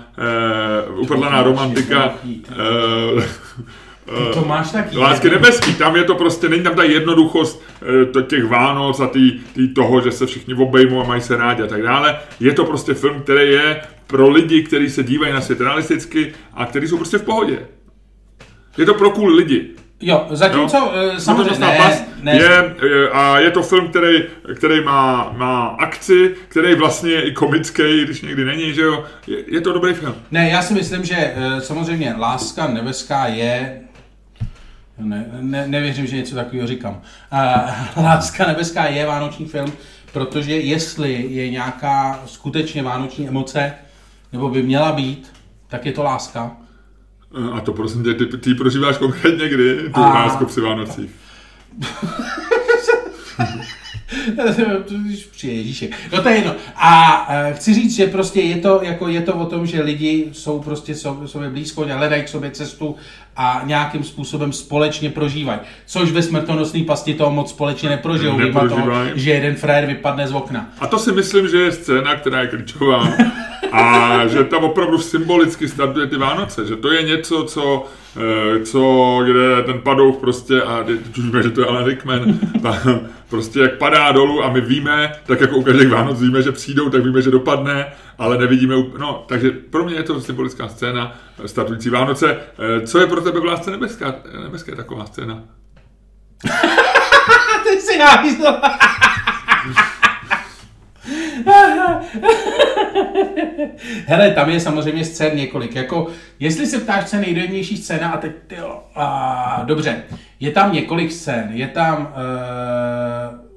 uh, 0.89 0.99
upatlaná 0.99 1.43
romantika, 1.43 2.13
uh, 3.15 3.23
Ty 4.05 4.39
to 4.39 4.45
máš 4.45 4.71
taky. 4.71 4.97
Lásky 4.97 5.29
nebeský, 5.29 5.73
tam 5.75 5.95
je 5.95 6.03
to 6.03 6.15
prostě, 6.15 6.49
není 6.49 6.63
tam 6.63 6.75
ta 6.75 6.83
jednoduchost 6.83 7.63
eh, 8.01 8.05
to 8.05 8.21
těch 8.21 8.45
Vánoc 8.45 8.99
a 8.99 9.07
tý, 9.07 9.31
tý 9.55 9.73
toho, 9.73 10.01
že 10.01 10.11
se 10.11 10.25
všichni 10.25 10.53
obejmou 10.53 11.01
a 11.01 11.07
mají 11.07 11.21
se 11.21 11.37
rádi 11.37 11.63
a 11.63 11.67
tak 11.67 11.81
dále. 11.81 12.19
Je 12.39 12.53
to 12.53 12.65
prostě 12.65 12.93
film, 12.93 13.21
který 13.21 13.51
je 13.51 13.81
pro 14.07 14.29
lidi, 14.29 14.63
kteří 14.63 14.89
se 14.89 15.03
dívají 15.03 15.33
na 15.33 15.41
svět 15.41 15.61
realisticky 15.61 16.33
a 16.53 16.65
kteří 16.65 16.87
jsou 16.87 16.97
prostě 16.97 17.17
v 17.17 17.23
pohodě. 17.23 17.59
Je 18.77 18.85
to 18.85 18.93
pro 18.93 19.09
cool 19.09 19.29
lidi. 19.35 19.69
Jo, 20.01 20.25
zatímco 20.29 20.77
Jo? 20.77 20.91
eh, 21.15 21.19
samozřejmě 21.19 21.59
ne, 21.59 21.77
past 21.77 22.03
ne, 22.21 22.35
Je, 22.35 22.75
je, 22.89 23.09
a 23.09 23.39
je 23.39 23.51
to 23.51 23.61
film, 23.63 23.87
který, 23.87 24.23
který 24.55 24.83
má, 24.83 25.33
má 25.37 25.65
akci, 25.79 26.35
který 26.47 26.75
vlastně 26.75 27.11
je 27.11 27.21
i 27.21 27.31
komický, 27.31 28.03
když 28.03 28.21
někdy 28.21 28.45
není, 28.45 28.73
že 28.73 28.81
jo. 28.81 29.03
Je, 29.27 29.37
je 29.47 29.61
to 29.61 29.73
dobrý 29.73 29.93
film. 29.93 30.15
ne, 30.31 30.49
já 30.49 30.61
si 30.61 30.73
myslím, 30.73 31.03
že 31.05 31.15
eh, 31.17 31.61
samozřejmě 31.61 32.15
Láska 32.19 32.67
nebeská 32.67 33.25
je 33.27 33.79
ne, 34.97 35.25
ne, 35.39 35.67
nevěřím, 35.67 36.08
že 36.08 36.15
něco 36.15 36.36
takového 36.36 36.67
říkám. 36.67 37.01
Uh, 37.95 38.03
Láska 38.03 38.47
nebeská 38.47 38.86
je 38.86 39.06
vánoční 39.06 39.45
film, 39.45 39.73
protože 40.13 40.56
jestli 40.60 41.25
je 41.29 41.49
nějaká 41.49 42.23
skutečně 42.25 42.84
vánoční 42.84 43.27
emoce, 43.27 43.73
nebo 44.34 44.49
by 44.49 44.63
měla 44.63 44.91
být, 44.91 45.34
tak 45.67 45.86
je 45.86 45.91
to 45.91 46.03
láska. 46.03 46.51
A 47.53 47.60
to 47.62 47.73
prosím 47.73 48.03
tě, 48.03 48.13
ty, 48.13 48.25
ty 48.38 48.56
prožíváš 48.56 48.97
konkrétně 48.97 49.49
kdy, 49.49 49.77
tu 49.89 49.99
A- 49.99 50.10
lásku 50.10 50.45
při 50.45 50.62
Vánocích. 50.62 51.12
Ježíšek. 55.43 55.95
No 56.13 56.21
to 56.21 56.29
je 56.29 56.36
jedno. 56.36 56.55
A 56.75 57.27
e, 57.29 57.53
chci 57.53 57.73
říct, 57.73 57.95
že 57.95 58.07
prostě 58.07 58.41
je 58.41 58.55
to, 58.57 58.79
jako 58.83 59.07
je 59.07 59.21
to 59.21 59.33
o 59.33 59.45
tom, 59.45 59.65
že 59.67 59.81
lidi 59.81 60.29
jsou 60.31 60.59
prostě 60.59 60.93
so- 60.93 61.25
sobě 61.27 61.49
blízko 61.49 61.86
a 61.93 61.95
hledají 61.97 62.23
k 62.23 62.27
sobě 62.27 62.51
cestu 62.51 62.95
a 63.36 63.62
nějakým 63.65 64.03
způsobem 64.03 64.53
společně 64.53 65.09
prožívají. 65.09 65.59
Což 65.86 66.12
ve 66.12 66.21
smrtonosné 66.21 66.83
pasti 66.83 67.13
toho 67.13 67.31
moc 67.31 67.49
společně 67.49 67.89
neprožijou, 67.89 68.31
toho, 68.31 68.43
Neprožívají. 68.45 69.12
že 69.15 69.31
jeden 69.31 69.55
frajer 69.55 69.86
vypadne 69.86 70.27
z 70.27 70.31
okna. 70.33 70.69
A 70.79 70.88
to 70.88 70.99
si 70.99 71.12
myslím, 71.12 71.47
že 71.47 71.57
je 71.57 71.71
scéna, 71.71 72.15
která 72.15 72.41
je 72.41 72.47
klíčová. 72.47 73.07
A 73.73 74.27
že 74.27 74.43
tam 74.43 74.63
opravdu 74.63 74.97
symbolicky 74.97 75.67
startuje 75.67 76.07
ty 76.07 76.17
Vánoce. 76.17 76.65
Že 76.65 76.75
to 76.75 76.91
je 76.91 77.03
něco, 77.03 77.43
co, 77.43 77.86
eh, 78.17 78.65
co 78.65 79.19
kde 79.25 79.63
ten 79.63 79.81
padouch 79.81 80.17
prostě, 80.17 80.62
a 80.62 80.83
teď 80.83 81.17
už 81.17 81.25
víme, 81.25 81.43
že 81.43 81.49
to 81.49 81.62
je 81.62 81.67
Alan 81.67 81.86
Rickman, 81.86 82.39
prostě 83.29 83.59
jak 83.59 83.77
padá 83.77 84.12
dolů 84.12 84.43
a 84.43 84.49
my 84.49 84.62
víme, 84.62 85.12
tak 85.25 85.41
jako 85.41 85.57
u 85.57 85.63
každých 85.63 85.89
Vánoc 85.89 86.21
víme, 86.21 86.41
že 86.41 86.51
přijdou, 86.51 86.89
tak 86.89 87.03
víme, 87.03 87.21
že 87.21 87.31
dopadne, 87.31 87.86
ale 88.17 88.38
nevidíme, 88.38 88.75
no, 88.97 89.25
takže 89.27 89.51
pro 89.51 89.83
mě 89.83 89.95
je 89.95 90.03
to 90.03 90.21
symbolická 90.21 90.67
scéna 90.67 91.15
startující 91.45 91.89
Vánoce. 91.89 92.38
Eh, 92.59 92.88
Co 92.88 92.99
je 92.99 93.07
pro 93.07 93.21
tebe 93.21 93.39
v 93.39 93.45
lásce 93.45 93.71
nebeská, 93.71 94.15
nebeské 94.43 94.75
taková 94.75 95.05
scéna? 95.05 95.43
Ty 97.63 97.81
si 97.81 97.97
návízl. 97.97 98.47
Hele, 104.06 104.32
tam 104.32 104.49
je 104.49 104.60
samozřejmě 104.60 105.06
scén 105.06 105.38
několik. 105.38 105.75
Jako, 105.75 106.08
jestli 106.39 106.67
se 106.67 106.79
ptáš, 106.79 107.06
co 107.06 107.15
je 107.15 107.21
nejdojemnější 107.21 107.77
scéna, 107.77 108.12
a 108.12 108.17
teď, 108.17 108.32
tyjo, 108.47 108.84
a, 108.95 109.63
dobře, 109.65 110.03
je 110.39 110.51
tam 110.51 110.73
několik 110.73 111.12
scén. 111.12 111.49
Je 111.53 111.67
tam 111.67 112.01
uh, 112.01 112.08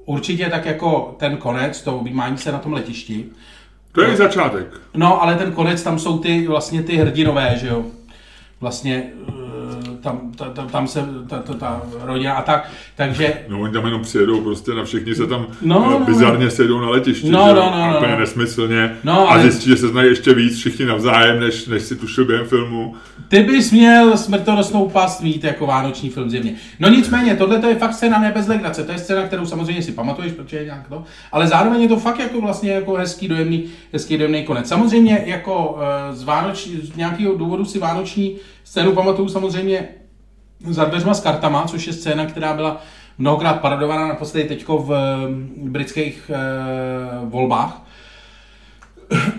určitě 0.05 0.49
tak 0.49 0.65
jako 0.65 1.15
ten 1.19 1.37
konec, 1.37 1.81
to 1.81 1.97
objímání 1.97 2.37
se 2.37 2.51
na 2.51 2.57
tom 2.57 2.73
letišti. 2.73 3.25
To 3.91 4.01
je 4.01 4.17
začátek. 4.17 4.67
No, 4.95 5.21
ale 5.21 5.35
ten 5.35 5.51
konec, 5.51 5.83
tam 5.83 5.99
jsou 5.99 6.17
ty 6.17 6.47
vlastně 6.47 6.83
ty 6.83 6.97
hrdinové, 6.97 7.55
že 7.59 7.67
jo. 7.67 7.85
Vlastně 8.61 9.03
eh, 9.29 9.46
tam, 10.07 10.31
ta, 10.35 10.45
ta, 10.45 10.65
tam 10.65 10.87
se 10.87 11.05
ta, 11.29 11.39
ta, 11.39 11.53
ta 11.53 11.81
rodina 12.01 12.33
a 12.33 12.41
tak, 12.41 12.69
takže... 12.95 13.33
No 13.47 13.59
oni 13.61 13.73
tam 13.73 13.85
jenom 13.85 14.01
přijedou 14.01 14.41
prostě 14.41 14.71
na 14.71 14.83
všichni 14.83 15.15
se 15.15 15.27
tam 15.27 15.47
No, 15.61 15.79
no, 15.79 15.89
no, 15.99 16.05
bizarně 16.05 16.49
sejdou 16.51 16.79
na 16.81 16.89
letišti, 16.89 17.29
No, 17.29 17.45
že? 17.47 17.53
no, 17.53 17.61
no, 17.61 17.73
a 17.73 17.91
no, 17.91 17.97
úplně 17.97 18.11
no. 18.13 18.19
nesmyslně 18.19 18.97
No, 19.03 19.29
a 19.29 19.33
ale- 19.33 19.41
zjistí, 19.41 19.69
že 19.69 19.77
se 19.77 19.87
znají 19.87 20.09
ještě 20.09 20.33
víc 20.33 20.57
všichni 20.57 20.85
navzájem, 20.85 21.39
než, 21.39 21.67
než 21.67 21.83
si 21.83 21.95
tušil 21.95 22.25
během 22.25 22.45
filmu. 22.47 22.95
Ty 23.27 23.43
bys 23.43 23.71
měl 23.71 24.17
smrtonosnou 24.17 24.89
past 24.89 25.21
mít 25.23 25.43
jako 25.43 25.65
vánoční 25.65 26.09
film 26.09 26.29
zjevně. 26.29 26.53
No 26.79 26.89
nicméně, 26.89 27.35
tohle 27.35 27.59
to 27.59 27.67
je 27.67 27.75
fakt 27.75 27.93
scéna 27.93 28.19
ne 28.19 28.31
bez 28.35 28.47
legrace. 28.47 28.83
To 28.83 28.91
je 28.91 28.97
scéna, 28.97 29.23
kterou 29.23 29.45
samozřejmě 29.45 29.81
si 29.81 29.91
pamatuješ, 29.91 30.31
protože 30.33 30.57
je 30.57 30.65
nějak 30.65 30.87
to. 30.89 31.03
Ale 31.31 31.47
zároveň 31.47 31.81
je 31.81 31.87
to 31.87 31.97
fakt 31.97 32.19
jako 32.19 32.41
vlastně 32.41 32.71
jako 32.71 32.93
hezký 32.93 33.27
dojemný, 33.27 33.63
hezký 33.93 34.17
dojemný 34.17 34.43
konec. 34.43 34.67
Samozřejmě 34.67 35.23
jako 35.25 35.79
eh, 36.11 36.15
z, 36.15 36.23
vánoční, 36.23 36.75
z 36.83 36.95
nějakého 36.95 37.35
důvodu 37.35 37.65
si 37.65 37.79
vánoční 37.79 38.35
scénu 38.63 38.91
pamatuju 38.91 39.29
samozřejmě 39.29 39.87
za 40.69 40.85
dveřma 40.85 41.13
s 41.13 41.19
kartama, 41.19 41.63
což 41.67 41.87
je 41.87 41.93
scéna, 41.93 42.25
která 42.25 42.53
byla 42.53 42.81
mnohokrát 43.17 43.53
parodovaná 43.61 44.07
naposledy 44.07 44.47
teďko 44.47 44.77
v 44.77 44.93
eh, 44.93 44.99
britských 45.69 46.31
eh, 46.33 46.37
volbách. 47.23 47.81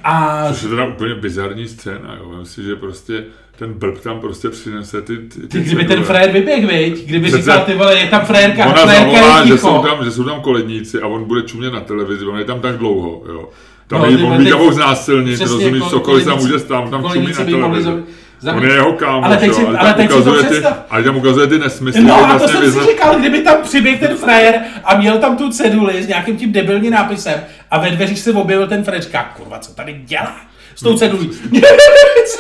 A 0.05 0.45
Což 0.53 0.63
je 0.63 0.69
teda 0.69 0.87
úplně 0.87 1.15
bizarní 1.15 1.69
scéna, 1.69 2.17
jo. 2.21 2.31
Vem 2.31 2.45
si, 2.47 2.63
že 2.63 2.77
prostě 2.77 3.25
ten 3.59 3.73
blb 3.73 3.99
tam 4.01 4.21
prostě 4.21 4.49
přinese 4.49 5.03
ty, 5.03 5.17
ty, 5.17 5.47
Ty, 5.49 5.61
kdyby 5.61 5.85
ten. 5.85 6.03
Frér 6.05 6.31
vyběh, 6.31 6.67
viď? 6.67 7.07
Kdyby 7.07 7.27
Přece- 7.27 7.43
říkal, 7.43 7.65
ty 7.65 7.75
vole, 7.75 7.99
je 7.99 8.07
tam 8.07 8.25
Frérka, 8.27 8.67
Ona 8.67 8.87
Frérka 8.87 9.13
zavolá, 9.13 9.41
je 9.41 9.47
že 9.47 9.59
jsou, 9.59 9.83
tam, 9.83 10.05
že 10.05 10.11
jsou 10.11 10.25
tam 10.25 10.41
koledníci 10.41 11.01
a 11.03 11.07
on 11.07 11.25
bude 11.25 11.43
čumět 11.43 11.73
na 11.73 11.81
televizi, 11.81 12.25
on 12.27 12.39
je 12.39 12.45
tam 12.45 12.61
tak 12.61 12.77
dlouho, 12.77 13.23
jo. 13.33 13.49
Tam 13.87 14.01
No, 14.01 14.37
teď- 14.37 14.51
tam 14.51 14.73
znásilnit, 14.73 15.41
rozumíš, 15.41 15.83
ko- 15.83 15.91
cokoliv 15.91 16.23
se 16.25 16.31
tam 16.31 16.39
může 16.39 16.59
stát, 16.59 16.91
tam 16.91 17.05
čumí 17.13 17.27
na 17.27 17.45
televizi. 17.45 17.91
Za- 18.41 18.53
On 18.55 18.65
je 18.65 18.73
jeho 18.73 18.93
kámoš, 18.93 19.25
Ale 19.27 19.37
teď 19.37 19.53
si- 19.55 19.63
ale, 19.67 19.79
ale 19.79 19.89
tam 19.89 19.97
teď 19.97 20.07
si 20.11 20.13
to 20.13 20.31
ukazuje 20.31 20.43
ty, 20.61 20.67
ale 20.91 21.03
tam 21.03 21.17
ukazuje 21.17 21.47
ty 21.47 21.59
nesmysly. 21.59 22.03
No 22.05 22.15
a 22.15 22.19
to 22.21 22.27
vlastně 22.27 22.49
jsem 22.49 22.57
si 22.61 22.67
vyzna- 22.67 22.87
říkal, 22.87 23.19
kdyby 23.19 23.41
tam 23.41 23.57
přiběh 23.63 24.01
ten 24.01 24.17
frér 24.17 24.61
a 24.85 24.97
měl 24.97 25.19
tam 25.19 25.37
tu 25.37 25.51
ceduli 25.51 26.03
s 26.03 26.09
nějakým 26.09 26.37
tím 26.37 26.53
debilním 26.53 26.93
nápisem 26.93 27.41
a 27.71 27.79
ve 27.79 27.91
dveřích 27.91 28.19
se 28.21 28.33
objevil 28.33 28.67
ten 28.69 28.85
říká, 28.99 29.23
kurva, 29.37 29.59
co 29.59 29.75
tady 29.75 29.93
dělá 30.05 30.37
s 30.75 30.81
tou 30.83 30.99
cedulí. 30.99 31.31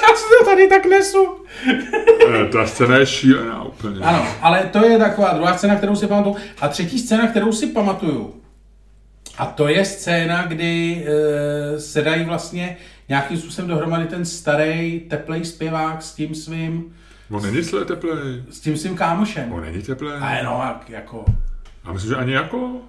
Já 0.02 0.16
si 0.16 0.24
to 0.38 0.44
tady 0.44 0.68
tak 0.68 0.87
nesu. 0.87 1.26
Eh, 2.42 2.44
Ta 2.52 2.66
scéna 2.66 2.96
je 2.96 3.06
šílená 3.06 3.62
úplně. 3.64 4.00
Ano, 4.02 4.26
ale 4.42 4.68
to 4.72 4.84
je 4.87 4.98
taková 4.98 5.32
druhá 5.32 5.56
scéna, 5.58 5.76
kterou 5.76 5.96
si 5.96 6.06
pamatuju. 6.06 6.37
A 6.61 6.68
třetí 6.68 6.98
scéna, 6.98 7.26
kterou 7.26 7.52
si 7.52 7.66
pamatuju, 7.66 8.34
a 9.38 9.46
to 9.46 9.68
je 9.68 9.84
scéna, 9.84 10.44
kdy 10.48 11.04
e, 11.76 11.80
se 11.80 12.02
dají 12.02 12.24
vlastně 12.24 12.76
nějakým 13.09 13.38
způsobem 13.38 13.68
dohromady 13.68 14.07
ten 14.07 14.25
starý 14.25 15.01
teplej 15.01 15.44
zpěvák 15.44 16.03
s 16.03 16.14
tím 16.14 16.35
svým, 16.35 16.94
On 17.31 17.42
není 17.42 17.64
své 17.64 17.85
teplej. 17.85 18.42
s 18.51 18.61
tím 18.61 18.77
svým 18.77 18.97
kámošem. 18.97 19.53
On 19.53 19.61
není 19.62 19.83
teplej. 19.83 20.12
A 20.21 20.42
no, 20.44 20.62
jak, 20.64 20.90
jako, 20.90 21.25
A 21.85 21.92
myslím, 21.92 22.09
že 22.11 22.16
ani 22.16 22.33
jako. 22.33 22.81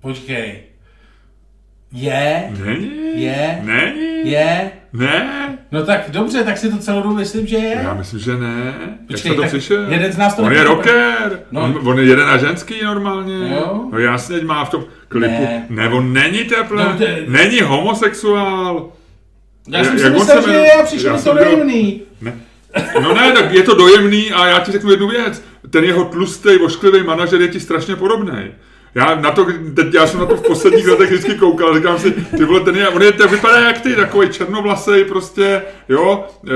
počkej. 0.00 0.62
Je, 1.96 2.42
Není. 2.64 2.90
Je. 3.22 3.58
Není. 3.62 4.30
je, 4.30 4.70
Ne. 4.92 5.58
no 5.72 5.86
tak 5.86 6.10
dobře, 6.10 6.44
tak 6.44 6.58
si 6.58 6.70
to 6.70 6.78
celou 6.78 7.02
dobu 7.02 7.14
myslím, 7.14 7.46
že 7.46 7.56
je. 7.56 7.80
Já 7.82 7.94
myslím, 7.94 8.20
že 8.20 8.36
ne. 8.36 8.74
Jak 8.88 9.06
Počkej, 9.08 9.30
se 9.30 9.34
to 9.36 9.40
tak 9.42 9.50
přišel? 9.50 9.92
jeden 9.92 10.12
z 10.12 10.16
nás 10.16 10.34
to 10.34 10.42
On 10.42 10.52
je 10.52 10.64
rocker. 10.64 11.40
No. 11.52 11.60
On, 11.62 11.80
on 11.84 11.98
je 11.98 12.04
jeden 12.04 12.28
a 12.28 12.36
ženský 12.36 12.74
normálně. 12.84 13.34
Jo. 13.54 13.84
No 13.92 13.98
jasně, 13.98 14.40
má 14.40 14.64
v 14.64 14.70
tom 14.70 14.84
klipu. 15.08 15.42
Ne. 15.42 15.66
Ne, 15.70 15.88
on 15.88 16.12
není 16.12 16.44
teplý. 16.44 16.76
No, 16.78 16.94
to 16.98 17.02
je- 17.02 17.24
Není 17.26 17.60
homosexuál. 17.60 18.88
Já 19.68 19.84
jsem 19.84 19.98
si 19.98 20.04
jak 20.04 20.12
myslel, 20.12 20.48
že 20.48 20.54
je 20.54 20.72
a 20.72 20.82
přišel 20.82 21.14
Já 21.14 21.22
to 21.22 21.34
dojemný. 21.34 22.02
Ne. 22.20 22.32
No 23.02 23.14
ne, 23.14 23.32
tak 23.32 23.52
je 23.52 23.62
to 23.62 23.74
dojemný 23.74 24.32
a 24.32 24.46
já 24.46 24.58
ti 24.60 24.72
řeknu 24.72 24.90
jednu 24.90 25.08
věc. 25.08 25.44
Ten 25.70 25.84
jeho 25.84 26.04
tlustý, 26.04 26.48
ošklivý 26.64 27.02
manažer 27.06 27.40
je 27.40 27.48
ti 27.48 27.60
strašně 27.60 27.96
podobný. 27.96 28.32
Já, 28.94 29.14
na 29.14 29.30
to, 29.30 29.46
teď, 29.76 29.94
já 29.94 30.06
jsem 30.06 30.20
na 30.20 30.26
to 30.26 30.36
v 30.36 30.42
posledních 30.42 30.86
letech 30.88 31.10
vždycky 31.10 31.34
koukal, 31.34 31.76
říkám 31.76 31.98
si, 31.98 32.10
ty 32.12 32.44
vole, 32.44 32.60
ten 32.60 32.76
je, 32.76 32.88
on 32.88 33.02
je, 33.02 33.12
ten 33.12 33.30
vypadá 33.30 33.60
jak 33.60 33.80
ty, 33.80 33.96
takový 33.96 34.28
černovlasej 34.28 35.04
prostě, 35.04 35.62
jo, 35.88 36.26
e, 36.48 36.52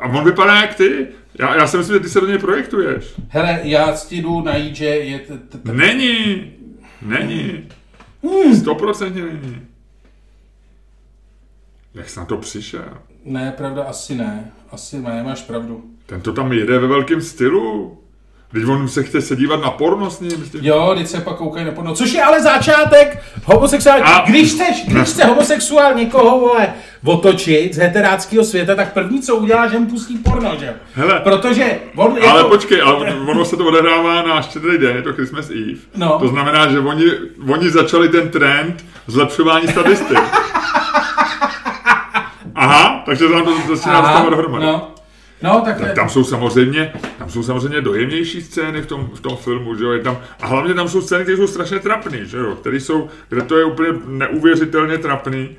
a 0.00 0.06
on 0.08 0.24
vypadá 0.24 0.54
jak 0.60 0.74
ty. 0.74 1.06
Já, 1.38 1.54
já 1.56 1.66
si 1.66 1.76
myslím, 1.76 1.96
že 1.96 2.00
ty 2.00 2.08
se 2.08 2.20
do 2.20 2.26
něj 2.26 2.38
projektuješ. 2.38 3.14
Hele, 3.28 3.60
já 3.62 3.92
ti 4.08 4.16
jdu 4.22 4.40
najít, 4.40 4.76
že 4.76 4.84
je... 4.84 5.18
t- 5.18 5.38
t- 5.38 5.58
t- 5.58 5.72
Není, 5.72 6.52
není, 7.02 7.68
stoprocentně 8.58 9.22
není. 9.22 9.60
Jak 11.94 12.08
jsi 12.10 12.18
na 12.18 12.24
to 12.24 12.36
přišel? 12.36 12.84
Ne, 13.24 13.54
pravda, 13.56 13.82
asi 13.82 14.14
ne. 14.14 14.52
Asi 14.70 14.98
ne, 14.98 15.22
máš 15.22 15.42
pravdu. 15.42 15.84
Ten 16.06 16.20
to 16.20 16.32
tam 16.32 16.52
jede 16.52 16.78
ve 16.78 16.86
velkém 16.86 17.20
stylu. 17.22 17.98
Teď 18.52 18.64
on 18.68 18.88
se 18.88 19.02
chce 19.02 19.20
se 19.22 19.36
dívat 19.36 19.60
na 19.60 19.70
porno 19.70 20.10
s 20.10 20.20
ním. 20.20 20.50
Jo, 20.60 20.94
teď 20.98 21.06
se 21.06 21.20
pak 21.20 21.36
koukají 21.36 21.64
na 21.66 21.72
porno. 21.72 21.94
Což 21.94 22.12
je 22.12 22.22
ale 22.22 22.42
začátek 22.42 23.22
homosexuální. 23.44 24.02
A- 24.04 24.24
Když 24.26 24.52
chceš, 24.52 24.84
když 24.86 25.02
chce 25.08 25.24
homosexuál 25.24 25.94
někoho, 25.94 26.40
vole, 26.40 26.72
otočit 27.04 27.74
z 27.74 27.78
heteráckého 27.78 28.44
světa, 28.44 28.74
tak 28.74 28.92
první, 28.92 29.22
co 29.22 29.36
udělá, 29.36 29.68
že 29.68 29.78
mu 29.78 29.86
pustí 29.86 30.18
porno, 30.18 30.52
že? 30.60 30.74
Hele. 30.94 31.20
Protože 31.20 31.78
on 31.96 32.12
Ale 32.28 32.36
jako, 32.38 32.48
počkej, 32.48 32.82
ale 32.82 33.14
ono 33.28 33.44
se 33.44 33.56
to 33.56 33.64
odehrává 33.66 34.22
na 34.22 34.42
štědrý 34.42 34.78
den, 34.78 34.96
je 34.96 35.02
to 35.02 35.12
Christmas 35.12 35.50
Eve. 35.50 35.78
No. 35.96 36.18
To 36.18 36.28
znamená, 36.28 36.68
že 36.72 36.78
oni, 36.80 37.04
oni 37.52 37.70
začali 37.70 38.08
ten 38.08 38.28
trend 38.28 38.84
zlepšování 39.06 39.68
statistik. 39.68 40.18
Aha, 42.54 43.02
takže 43.06 43.28
tam 43.28 43.44
to 43.44 43.50
začíná 43.50 43.68
dostávat 44.00 44.30
dohromady. 44.30 44.64
no. 44.66 44.90
No, 45.42 45.62
tak, 45.64 45.80
Tak 45.80 45.94
tam 45.94 46.08
jsou 46.08 46.24
samozřejmě, 46.24 46.92
tam 47.18 47.30
jsou 47.30 47.42
samozřejmě 47.42 47.80
dojemnější 47.80 48.42
scény 48.42 48.82
v 48.82 48.86
tom, 48.86 49.10
v 49.14 49.20
tom 49.20 49.36
filmu, 49.36 49.74
že 49.74 49.84
jo, 49.84 49.90
je 49.90 50.00
tam, 50.00 50.18
a 50.40 50.46
hlavně 50.46 50.74
tam 50.74 50.88
jsou 50.88 51.00
scény, 51.02 51.22
které 51.22 51.36
jsou 51.36 51.46
strašně 51.46 51.78
trapný, 51.78 52.18
že 52.24 52.38
jo, 52.38 52.56
které 52.60 52.80
jsou, 52.80 53.08
kde 53.28 53.42
to 53.42 53.58
je 53.58 53.64
úplně 53.64 53.88
neuvěřitelně 54.06 54.98
trapný. 54.98 55.56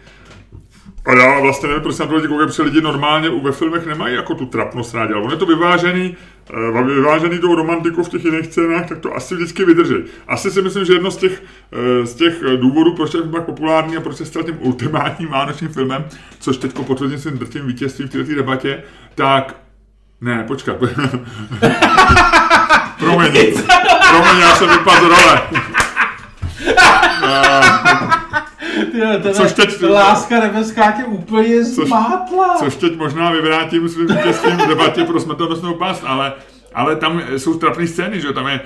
A 1.07 1.15
já 1.15 1.39
vlastně 1.39 1.67
nevím, 1.67 1.83
proč 1.83 1.95
se 1.95 2.03
na 2.03 2.09
to 2.09 2.15
lidi 2.15 2.27
koukají, 2.27 2.47
protože 2.47 2.63
lidi 2.63 2.81
normálně 2.81 3.29
ve 3.29 3.51
filmech 3.51 3.85
nemají 3.85 4.15
jako 4.15 4.35
tu 4.35 4.45
trapnost 4.45 4.93
rádi, 4.93 5.13
ale 5.13 5.23
on 5.23 5.31
je 5.31 5.37
to 5.37 5.45
vyvážený, 5.45 6.17
eh, 6.49 6.83
vyvážený 6.83 7.39
tou 7.39 7.55
romantikou 7.55 8.03
v 8.03 8.09
těch 8.09 8.25
jiných 8.25 8.45
scénách, 8.45 8.89
tak 8.89 8.99
to 8.99 9.15
asi 9.15 9.35
vždycky 9.35 9.65
vydrží. 9.65 9.95
Asi 10.27 10.51
si 10.51 10.61
myslím, 10.61 10.85
že 10.85 10.93
jedno 10.93 11.11
z 11.11 11.17
těch, 11.17 11.43
eh, 11.71 12.05
z 12.05 12.13
těch 12.13 12.43
eh, 12.43 12.57
důvodů, 12.57 12.93
proč 12.93 13.13
je 13.13 13.21
tak 13.21 13.45
populární 13.45 13.97
a 13.97 14.01
proč 14.01 14.17
se 14.17 14.25
stal 14.25 14.43
tím 14.43 14.57
ultimátním 14.59 15.29
vánočním 15.29 15.69
filmem, 15.69 16.05
což 16.39 16.57
teď 16.57 16.73
potvrdím 16.73 17.19
svým 17.19 17.37
drtím 17.37 17.67
vítězstvím 17.67 18.07
v 18.07 18.11
této 18.11 18.35
debatě, 18.35 18.83
tak 19.15 19.66
ne, 20.21 20.43
počkat. 20.47 20.75
Promiň, 22.99 23.31
promiň, 24.09 24.39
já 24.41 24.55
jsem 24.55 24.69
vypadl 24.69 24.99
z 25.05 25.09
role. 25.09 25.41
Tyjo, 28.91 29.07
teda, 29.21 29.33
Což 29.33 29.53
teď- 29.53 29.81
láska 29.89 30.39
nebeská 30.39 30.91
tě 30.91 31.03
úplně 31.03 31.63
zmátla. 31.63 32.55
Což 32.59 32.75
teď 32.75 32.97
možná 32.97 33.31
vyvrátím 33.31 33.89
svým 33.89 34.07
vítězstvím 34.07 34.57
v 34.57 34.67
debatě 34.67 35.03
pro 35.03 35.19
smrtonosnou 35.19 35.73
past, 35.73 36.03
ale 36.07 36.33
ale 36.73 36.95
tam 36.95 37.21
jsou 37.37 37.53
trapné 37.53 37.87
scény, 37.87 38.21
že 38.21 38.27
jo, 38.27 38.33
tam 38.33 38.47
je 38.47 38.61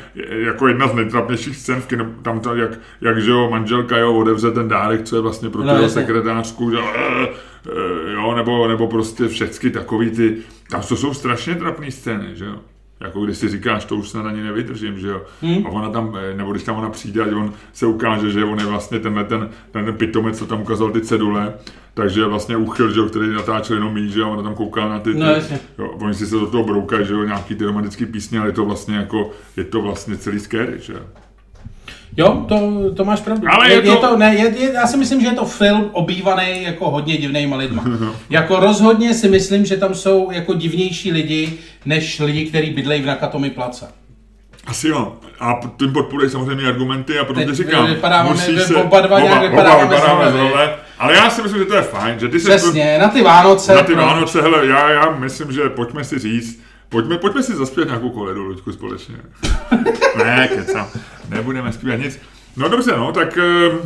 jako 0.45 0.67
jedna 0.67 0.87
z 0.87 0.93
nejtrapnějších 0.93 1.55
scén 1.57 1.81
v 1.81 1.85
kino, 1.87 2.05
tam 2.21 2.39
to, 2.39 2.55
jak, 2.55 2.71
jak 3.01 3.21
že 3.21 3.31
jo, 3.31 3.47
manželka 3.51 3.97
jo, 3.97 4.13
odevře 4.13 4.51
ten 4.51 4.67
dárek, 4.67 5.03
co 5.03 5.15
je 5.15 5.21
vlastně 5.21 5.49
pro 5.49 5.61
tu 5.61 5.67
No, 5.67 5.73
jasně. 5.73 5.89
sekretářku, 5.89 6.71
že 6.71 6.75
jo, 6.77 6.83
eh, 6.95 7.27
eh, 7.67 8.13
jo, 8.13 8.33
nebo, 8.35 8.67
nebo 8.67 8.87
prostě 8.87 9.27
všechny 9.27 9.69
takový 9.69 10.09
ty, 10.11 10.37
tam 10.71 10.81
to 10.81 10.95
jsou 10.95 11.13
strašně 11.13 11.55
trapné 11.55 11.91
scény, 11.91 12.27
že 12.33 12.45
jo. 12.45 12.55
Jako 12.99 13.25
když 13.25 13.37
si 13.37 13.49
říkáš, 13.49 13.85
to 13.85 13.95
už 13.95 14.09
snad 14.09 14.25
ani 14.25 14.41
nevydržím, 14.43 14.99
že 14.99 15.07
jo. 15.07 15.21
Hmm. 15.41 15.67
A 15.67 15.69
ona 15.69 15.89
tam, 15.89 16.17
eh, 16.21 16.33
nebo 16.37 16.51
když 16.51 16.63
tam 16.63 16.75
ona 16.75 16.89
přijde, 16.89 17.23
a 17.23 17.37
on 17.37 17.53
se 17.73 17.85
ukáže, 17.85 18.29
že 18.31 18.43
on 18.45 18.59
je 18.59 18.65
vlastně 18.65 18.99
tenhle 18.99 19.23
ten, 19.23 19.49
ten, 19.71 19.85
ten 19.85 19.93
pitomec, 19.95 20.37
co 20.37 20.45
tam 20.45 20.61
ukázal 20.61 20.91
ty 20.91 21.01
cedule, 21.01 21.53
takže 21.93 22.21
je 22.21 22.25
vlastně 22.25 22.57
úchyl, 22.57 22.91
že 22.93 22.99
jo, 22.99 23.05
který 23.05 23.33
natáčel 23.33 23.75
jenom 23.75 23.93
mít, 23.93 24.09
že 24.09 24.19
jo, 24.19 24.25
a 24.27 24.29
ona 24.29 24.43
tam 24.43 24.55
kouká 24.55 24.87
na 24.89 24.99
ty, 24.99 25.13
ty 25.13 25.19
No, 25.19 25.25
jasně. 25.25 25.59
jo, 25.77 25.87
oni 25.87 26.13
si 26.13 26.25
se 26.27 26.35
do 26.35 26.47
toho 26.47 26.63
broukají, 26.63 27.05
že 27.05 27.13
jo, 27.13 27.23
nějaký 27.23 27.55
ty 27.55 27.65
romantický 27.65 28.05
písně, 28.05 28.39
ale 28.39 28.47
je 28.49 28.53
to 28.53 28.65
vlastně 28.65 28.95
jako, 28.95 29.31
je 29.57 29.63
to 29.63 29.81
vlastně 29.81 30.17
celý 30.17 30.39
scary, 30.39 30.73
že 30.79 30.93
jo. 30.93 30.99
Jo, 32.17 32.45
to, 32.47 32.71
to 32.95 33.05
máš 33.05 33.19
pravdu. 33.21 33.47
Ale 33.51 33.69
je, 33.69 33.75
je 33.75 33.85
je 33.85 33.95
to- 33.95 34.07
to, 34.07 34.17
ne, 34.17 34.35
je, 34.35 34.53
je, 34.59 34.73
já 34.73 34.87
si 34.87 34.97
myslím, 34.97 35.21
že 35.21 35.27
je 35.27 35.33
to 35.33 35.45
film 35.45 35.89
obývaný 35.91 36.63
jako 36.63 36.89
hodně 36.89 37.17
divnýma 37.17 37.57
lidma. 37.57 37.83
jako 38.29 38.59
rozhodně 38.59 39.13
si 39.13 39.29
myslím, 39.29 39.65
že 39.65 39.77
tam 39.77 39.95
jsou 39.95 40.31
jako 40.31 40.53
divnější 40.53 41.11
lidi, 41.11 41.53
než 41.85 42.19
lidi, 42.19 42.45
kteří 42.45 42.69
bydlejí 42.69 43.01
v 43.01 43.05
Nakatomi 43.05 43.49
place. 43.49 43.87
Asi 44.67 44.87
jo. 44.87 45.13
A 45.39 45.59
tím 45.79 45.93
podporují 45.93 46.29
samozřejmě 46.29 46.67
argumenty 46.67 47.19
a 47.19 47.25
protože 47.25 47.45
Teď 47.45 47.55
říkám, 47.55 47.87
vypadáváme 47.87 48.29
musí 48.29 48.59
se... 48.59 48.75
oba 48.75 49.01
dva 49.01 49.19
nějak 49.19 49.41
vypadáváme 49.41 49.85
z 49.85 49.89
vypadáváme. 49.89 50.75
Ale 50.99 51.13
já 51.15 51.29
si 51.29 51.41
myslím, 51.41 51.59
že 51.59 51.65
to 51.65 51.75
je 51.75 51.81
fajn, 51.81 52.19
že 52.19 52.27
ty 52.27 52.39
se... 52.39 52.49
Přesně, 52.49 52.97
na 53.01 53.07
ty 53.09 53.21
Vánoce. 53.21 53.75
Na 53.75 53.83
ty 53.83 53.93
pro- 53.93 54.01
Vánoce, 54.05 54.41
hele, 54.41 54.67
já, 54.67 54.89
já 54.89 55.09
myslím, 55.09 55.51
že 55.51 55.61
pojďme 55.69 56.03
si 56.03 56.19
říct, 56.19 56.61
pojďme, 56.91 57.17
pojďme 57.17 57.43
si 57.43 57.55
zaspět 57.55 57.85
nějakou 57.85 58.09
koledu, 58.09 58.43
Luďku, 58.43 58.71
společně. 58.71 59.15
ne, 60.17 60.47
kecam, 60.47 60.87
nebudeme 61.29 61.73
zpívat 61.73 61.99
nic. 61.99 62.19
No 62.57 62.69
dobře, 62.69 62.91
no, 62.97 63.11
tak... 63.11 63.37
ehm, 63.37 63.79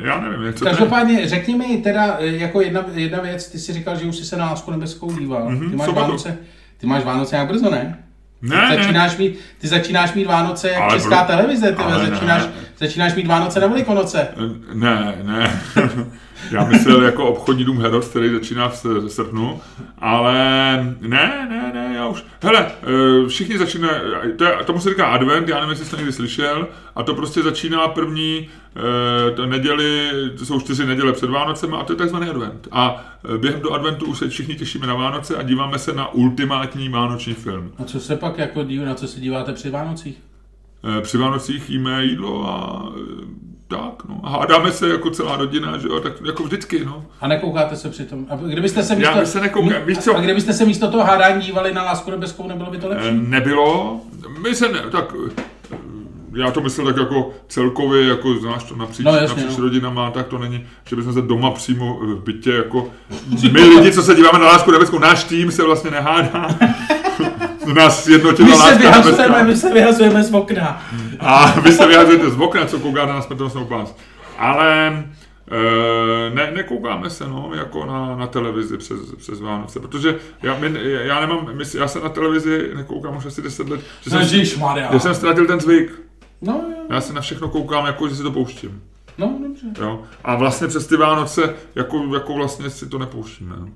já 0.00 0.20
nevím, 0.20 0.42
jak 0.46 0.54
tady... 0.54 0.70
Každopádně 0.70 1.28
řekni 1.28 1.54
mi 1.56 1.76
teda 1.76 2.16
eh, 2.18 2.26
jako 2.26 2.60
jedna, 2.60 2.84
jedna 2.92 3.20
věc, 3.20 3.48
ty 3.48 3.58
si 3.58 3.72
říkal, 3.72 3.96
že 3.96 4.04
už 4.04 4.16
jsi 4.16 4.24
se 4.24 4.36
na 4.36 4.44
Lásku 4.44 4.70
nebeskou 4.70 5.12
díval. 5.18 5.50
Mhm, 5.50 5.70
ty, 5.70 5.76
máš 5.76 5.86
sobotu. 5.86 6.06
Vánoce, 6.06 6.38
ty 6.78 6.86
máš 6.86 7.04
Vánoce 7.04 7.36
nějak 7.36 7.48
brzo, 7.48 7.70
ne? 7.70 8.04
Ne, 8.42 8.56
ne, 8.56 8.76
začínáš 8.76 9.16
mít, 9.16 9.38
ty 9.58 9.68
začínáš 9.68 10.14
mít 10.14 10.24
Vánoce 10.26 10.68
jak 10.70 10.82
Ale 10.82 10.94
česká 10.94 11.24
pro- 11.24 11.36
televize, 11.36 11.72
ty 11.72 11.82
ale 11.82 12.02
ne. 12.02 12.10
začínáš, 12.10 12.42
začínáš 12.78 13.14
mít 13.14 13.26
Vánoce 13.26 13.60
na 13.60 13.66
Velikonoce. 13.66 14.28
Ne, 14.74 15.14
ne. 15.22 15.62
Já 16.50 16.64
myslel 16.64 17.02
jako 17.02 17.24
obchodní 17.24 17.64
dům 17.64 17.78
Herods, 17.78 18.08
který 18.08 18.32
začíná 18.32 18.68
v 18.68 19.08
srpnu, 19.08 19.60
ale 19.98 20.34
ne, 21.00 21.46
ne, 21.50 21.70
ne, 21.74 21.92
já 21.96 22.08
už, 22.08 22.24
hele, 22.42 22.66
eh, 22.66 23.28
všichni 23.28 23.58
začínají, 23.58 23.96
to 24.36 24.44
je, 24.44 24.56
tomu 24.66 24.80
se 24.80 24.90
říká 24.90 25.06
advent, 25.06 25.48
já 25.48 25.54
nevím, 25.54 25.70
jestli 25.70 25.84
jsi 25.84 25.90
to 25.90 25.96
někdy 25.96 26.12
slyšel, 26.12 26.68
a 26.96 27.02
to 27.02 27.14
prostě 27.14 27.42
začíná 27.42 27.88
první 27.88 28.48
eh, 28.76 29.30
to 29.30 29.46
neděli, 29.46 30.10
to 30.38 30.46
jsou 30.46 30.60
čtyři 30.60 30.86
neděle 30.86 31.12
před 31.12 31.30
Vánocem 31.30 31.74
a 31.74 31.84
to 31.84 31.92
je 31.92 31.96
takzvaný 31.96 32.28
advent. 32.28 32.68
A 32.72 33.04
eh, 33.34 33.38
během 33.38 33.60
do 33.60 33.72
adventu 33.72 34.06
už 34.06 34.18
se 34.18 34.28
všichni 34.28 34.54
těšíme 34.54 34.86
na 34.86 34.94
Vánoce 34.94 35.36
a 35.36 35.42
díváme 35.42 35.78
se 35.78 35.92
na 35.92 36.12
ultimátní 36.12 36.88
vánoční 36.88 37.34
film. 37.34 37.72
A 37.78 37.84
co 37.84 38.00
se 38.00 38.16
pak 38.16 38.38
jako 38.38 38.64
dív, 38.64 38.82
na 38.82 38.94
co 38.94 39.08
se 39.08 39.20
díváte 39.20 39.52
při 39.52 39.70
Vánocích? 39.70 40.18
Při 41.00 41.18
Vánocích 41.18 41.70
jíme 41.70 42.04
jídlo 42.04 42.48
a 42.48 42.88
tak, 43.70 44.04
no. 44.08 44.20
A 44.22 44.28
hádáme 44.30 44.72
se 44.72 44.88
jako 44.88 45.10
celá 45.10 45.36
rodina, 45.36 45.78
že 45.78 45.88
jo, 45.88 46.00
tak 46.00 46.12
jako 46.26 46.42
vždycky, 46.42 46.84
no. 46.84 47.04
A 47.20 47.28
nekoukáte 47.28 47.76
se 47.76 47.90
přitom. 47.90 48.26
A 48.30 48.36
kdybyste 48.36 48.82
se 48.82 48.96
Já 48.98 49.24
se 49.26 49.40
nekoukám, 49.40 49.82
víš 49.86 49.98
co? 49.98 50.16
A 50.16 50.20
kdybyste 50.20 50.52
se 50.52 50.64
místo 50.64 50.90
toho 50.90 51.04
hádání 51.04 51.42
dívali 51.42 51.74
na 51.74 51.82
Lásku 51.82 52.10
nebeskou, 52.10 52.48
nebylo 52.48 52.70
by 52.70 52.78
to 52.78 52.88
lepší? 52.88 53.08
Eh, 53.08 53.12
Nebylo. 53.12 54.00
My 54.42 54.54
se 54.54 54.68
ne, 54.68 54.80
tak 54.90 55.14
eh, 55.26 55.42
já 56.34 56.50
to 56.50 56.60
myslel 56.60 56.86
tak 56.86 56.96
jako 56.96 57.30
celkově, 57.48 58.06
jako 58.08 58.34
znáš 58.34 58.64
to 58.64 58.76
napříč, 58.76 59.06
No, 59.06 59.12
jasně, 59.14 59.28
napříč 59.28 59.56
no. 59.58 59.64
rodinama, 59.64 60.10
tak 60.10 60.26
to 60.26 60.38
není, 60.38 60.66
že 60.84 60.96
bychom 60.96 61.12
se 61.12 61.22
doma 61.22 61.50
přímo 61.50 61.94
v 62.02 62.22
bytě 62.24 62.50
jako, 62.52 62.88
my 63.52 63.60
lidi, 63.62 63.92
co 63.92 64.02
se 64.02 64.14
díváme 64.14 64.38
na 64.38 64.46
Lásku 64.46 64.70
nebeskou, 64.70 64.98
náš 64.98 65.24
tým 65.24 65.50
se 65.50 65.62
vlastně 65.62 65.90
nehádá. 65.90 66.48
Nás 67.74 68.04
sjednotila 68.04 68.48
My 68.48 68.56
se 68.56 68.78
vyhazujeme, 68.78 69.44
my 69.44 69.56
se 69.56 69.72
vyhazujeme 69.72 70.24
z 70.24 70.34
okna. 70.34 70.82
A 71.20 71.60
vy 71.60 71.72
se 71.72 71.86
vyjadřujete 71.86 72.30
z 72.30 72.40
okna, 72.40 72.66
co 72.66 72.78
koukáte 72.78 73.12
na 73.12 73.22
smrtelnou 73.22 73.64
pás. 73.64 73.96
Ale 74.38 74.86
e, 74.86 76.34
ne, 76.34 76.50
nekoukáme 76.54 77.10
se 77.10 77.28
no, 77.28 77.50
jako 77.54 77.86
na, 77.86 78.16
na 78.16 78.26
televizi 78.26 78.78
přes, 78.78 78.98
přes 79.16 79.40
Vánoce, 79.40 79.80
protože 79.80 80.18
já, 80.42 80.58
my, 80.58 80.72
já 80.82 81.20
nemám, 81.20 81.48
my, 81.52 81.64
já 81.78 81.88
se 81.88 82.00
na 82.00 82.08
televizi 82.08 82.70
nekoukám 82.76 83.16
už 83.16 83.26
asi 83.26 83.42
10 83.42 83.68
let, 83.68 83.80
že 84.00 84.10
jsem, 84.10 84.20
já 84.92 84.98
jsem 84.98 85.14
ztratil 85.14 85.46
ten 85.46 85.60
zvyk. 85.60 86.02
No, 86.42 86.52
jo. 86.52 86.84
Já 86.90 87.00
se 87.00 87.12
na 87.12 87.20
všechno 87.20 87.48
koukám, 87.48 87.86
jako 87.86 88.08
že 88.08 88.16
si 88.16 88.22
to 88.22 88.30
pouštím. 88.30 88.82
no, 89.18 89.38
dobře. 89.42 89.66
Jo? 89.80 90.02
A 90.24 90.34
vlastně 90.36 90.68
přes 90.68 90.86
ty 90.86 90.96
Vánoce, 90.96 91.54
jako, 91.74 92.04
jako 92.14 92.34
vlastně 92.34 92.70
si 92.70 92.88
to 92.88 92.98
nepouštíme. 92.98 93.56
No. 93.56 93.68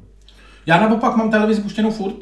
Já 0.67 0.81
naopak 0.81 1.17
mám 1.17 1.31
televizi 1.31 1.63
puštěnou 1.63 1.91
furt. 1.91 2.17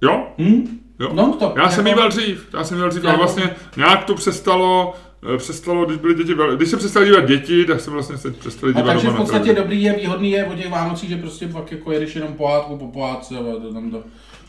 Jo? 0.00 0.26
Hm? 0.38 0.78
Jo. 1.00 1.10
Non 1.12 1.32
stop. 1.32 1.56
Já 1.56 1.68
jsem 1.68 1.86
Jako- 1.86 2.08
dřív, 2.08 2.48
já 2.52 2.64
jsem 2.64 2.76
jíval 2.76 2.90
dřív, 2.90 3.04
ale 3.04 3.16
vlastně 3.16 3.50
nějak 3.76 4.04
to 4.04 4.14
přestalo, 4.14 4.94
eh, 5.34 5.38
přestalo, 5.38 5.84
když 5.84 5.98
byly 5.98 6.14
děti, 6.14 6.34
když 6.56 6.68
se 6.68 6.76
přestali 6.76 7.06
dívat 7.06 7.26
děti, 7.26 7.64
tak 7.64 7.80
se 7.80 7.90
vlastně 7.90 8.16
se 8.16 8.30
přestali 8.30 8.72
A 8.72 8.80
dívat 8.80 8.92
takže 8.92 9.08
v 9.08 9.16
podstatě 9.16 9.52
dobrý 9.54 9.82
je, 9.82 9.92
výhodný 9.92 10.30
je 10.30 10.44
o 10.44 10.54
těch 10.54 10.70
Vánocích, 10.70 11.10
že 11.10 11.16
prostě 11.16 11.48
fakt 11.48 11.72
jako 11.72 11.92
jedeš 11.92 12.14
jenom 12.16 12.32
pohádku 12.34 12.78
po 12.78 12.86
pohádce 12.88 13.34
a 13.38 13.42
to 13.62 13.74
tam, 13.74 13.90
to, 13.90 14.02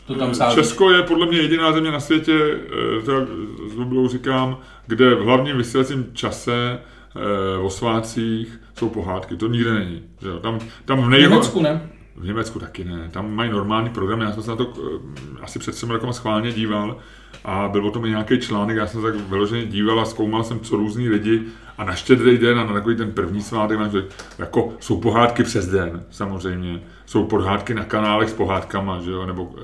to 0.06 0.14
tam 0.14 0.34
sázíš. 0.34 0.54
Česko 0.54 0.90
je 0.90 1.02
podle 1.02 1.26
mě 1.26 1.38
jediná 1.38 1.72
země 1.72 1.90
na 1.90 2.00
světě, 2.00 2.38
eh, 2.42 3.02
to 3.04 3.12
já 3.12 3.26
s 3.70 3.74
Lublou 3.74 4.08
říkám, 4.08 4.58
kde 4.86 5.14
v 5.14 5.20
hlavním 5.20 5.56
vysílacím 5.56 6.06
čase 6.12 6.78
eh, 7.16 7.58
o 7.58 7.70
svácích 7.70 8.60
jsou 8.78 8.88
pohádky. 8.88 9.36
To 9.36 9.46
nikde 9.48 9.74
není. 9.74 10.02
Tam, 10.42 10.58
tam 10.84 11.00
v 11.00 11.04
V 11.06 11.08
nejho... 11.08 11.30
Německu, 11.30 11.62
ne? 11.62 11.90
V 12.20 12.24
Německu 12.24 12.58
taky 12.58 12.84
ne. 12.84 13.08
Tam 13.12 13.34
mají 13.34 13.50
normální 13.50 13.90
program. 13.90 14.20
Já 14.20 14.32
jsem 14.32 14.42
se 14.42 14.50
na 14.50 14.56
to 14.56 14.72
eh, 14.76 15.42
asi 15.42 15.58
před 15.58 15.74
třemi 15.74 15.92
rokama 15.92 16.12
schválně 16.12 16.52
díval 16.52 16.96
a 17.44 17.68
byl 17.68 17.86
o 17.86 17.90
tom 17.90 18.04
nějaký 18.04 18.38
článek. 18.38 18.76
Já 18.76 18.86
jsem 18.86 19.00
se 19.00 19.12
tak 19.12 19.20
vyloženě 19.28 19.66
díval 19.66 20.00
a 20.00 20.04
zkoumal 20.04 20.44
jsem, 20.44 20.60
co 20.60 20.76
různý 20.76 21.08
lidi 21.08 21.42
a 21.78 21.84
na 21.84 21.94
štědrý 21.94 22.38
den 22.38 22.58
a 22.58 22.64
na 22.64 22.72
takový 22.72 22.96
ten 22.96 23.12
první 23.12 23.42
svátek, 23.42 23.92
že 23.92 24.04
jako 24.38 24.72
jsou 24.80 25.00
pohádky 25.00 25.42
přes 25.42 25.66
den, 25.66 26.04
samozřejmě. 26.10 26.80
Jsou 27.06 27.24
pohádky 27.24 27.74
na 27.74 27.84
kanálech 27.84 28.28
s 28.28 28.34
pohádkama, 28.34 29.00
že 29.00 29.10
jo, 29.10 29.26
nebo 29.26 29.54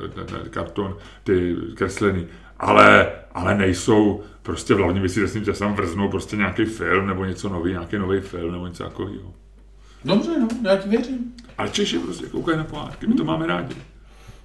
eh, 0.45 0.49
karton, 0.49 0.97
ty 1.25 1.57
kreslený. 1.75 2.27
Ale, 2.59 3.13
ale 3.33 3.55
nejsou 3.55 4.23
prostě 4.43 4.75
v 4.75 4.79
hlavním 4.79 5.03
vysílacím 5.03 5.45
časem 5.45 5.75
vrznou 5.75 6.09
prostě 6.09 6.37
nějaký 6.37 6.65
film 6.65 7.07
nebo 7.07 7.25
něco 7.25 7.49
nový, 7.49 7.71
nějaký 7.71 7.99
nový 7.99 8.21
film 8.21 8.53
nebo 8.53 8.67
něco 8.67 8.85
takového. 8.85 9.35
Dobře, 10.05 10.31
no, 10.41 10.49
já 10.71 10.77
ti 10.77 10.89
věřím. 10.89 11.35
Ale 11.59 11.69
Češi 11.69 11.99
prostě 11.99 12.27
koukají 12.27 12.59
na 12.59 12.65
pohádky, 12.65 13.07
my 13.07 13.15
to 13.15 13.25
máme 13.25 13.47
rádi. 13.47 13.75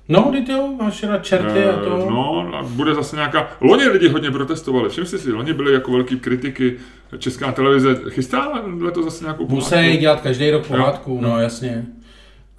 No, 0.09 0.31
ty 0.45 0.51
jo, 0.51 0.75
máš 0.79 1.03
rád 1.03 1.25
čerty 1.25 1.65
a 1.65 1.73
to. 1.77 2.03
Eh, 2.07 2.09
No, 2.09 2.51
a 2.55 2.63
bude 2.63 2.95
zase 2.95 3.15
nějaká... 3.15 3.51
Loni 3.61 3.87
lidi 3.87 4.07
hodně 4.07 4.31
protestovali, 4.31 4.89
všim 4.89 5.05
si 5.05 5.19
si, 5.19 5.31
loni 5.31 5.53
byli 5.53 5.73
jako 5.73 5.91
velký 5.91 6.19
kritiky, 6.19 6.77
česká 7.17 7.51
televize 7.51 7.95
chystá 8.09 8.61
letos 8.79 9.05
zase 9.05 9.23
nějakou 9.23 9.47
Musí 9.47 9.97
dělat 9.97 10.21
každý 10.21 10.51
rok 10.51 10.67
pohádku, 10.67 11.21
no 11.21 11.39
jasně. 11.39 11.85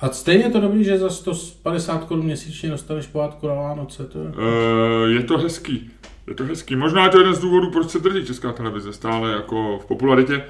A 0.01 0.09
stejně 0.09 0.45
je 0.45 0.51
to 0.51 0.61
dobrý, 0.61 0.85
že 0.85 0.99
za 0.99 1.11
150 1.11 2.05
korun 2.05 2.25
měsíčně 2.25 2.71
dostaneš 2.71 3.07
pohádku 3.07 3.49
na 3.49 3.55
Vánoce, 3.55 4.05
to 4.05 4.19
je. 4.19 4.29
Eh, 4.29 5.11
je 5.11 5.23
to 5.23 5.39
hezký. 5.39 5.91
Je 6.29 6.35
to 6.35 6.45
hezký. 6.45 6.77
Možná 6.77 7.05
je 7.05 7.11
to 7.11 7.19
jeden 7.19 7.35
z 7.35 7.39
důvodů, 7.39 7.71
proč 7.71 7.91
se 7.91 7.99
drží 7.99 8.27
česká 8.27 8.53
televize 8.53 8.93
stále 8.93 9.33
jako 9.33 9.79
v 9.79 9.87
popularitě. 9.87 10.45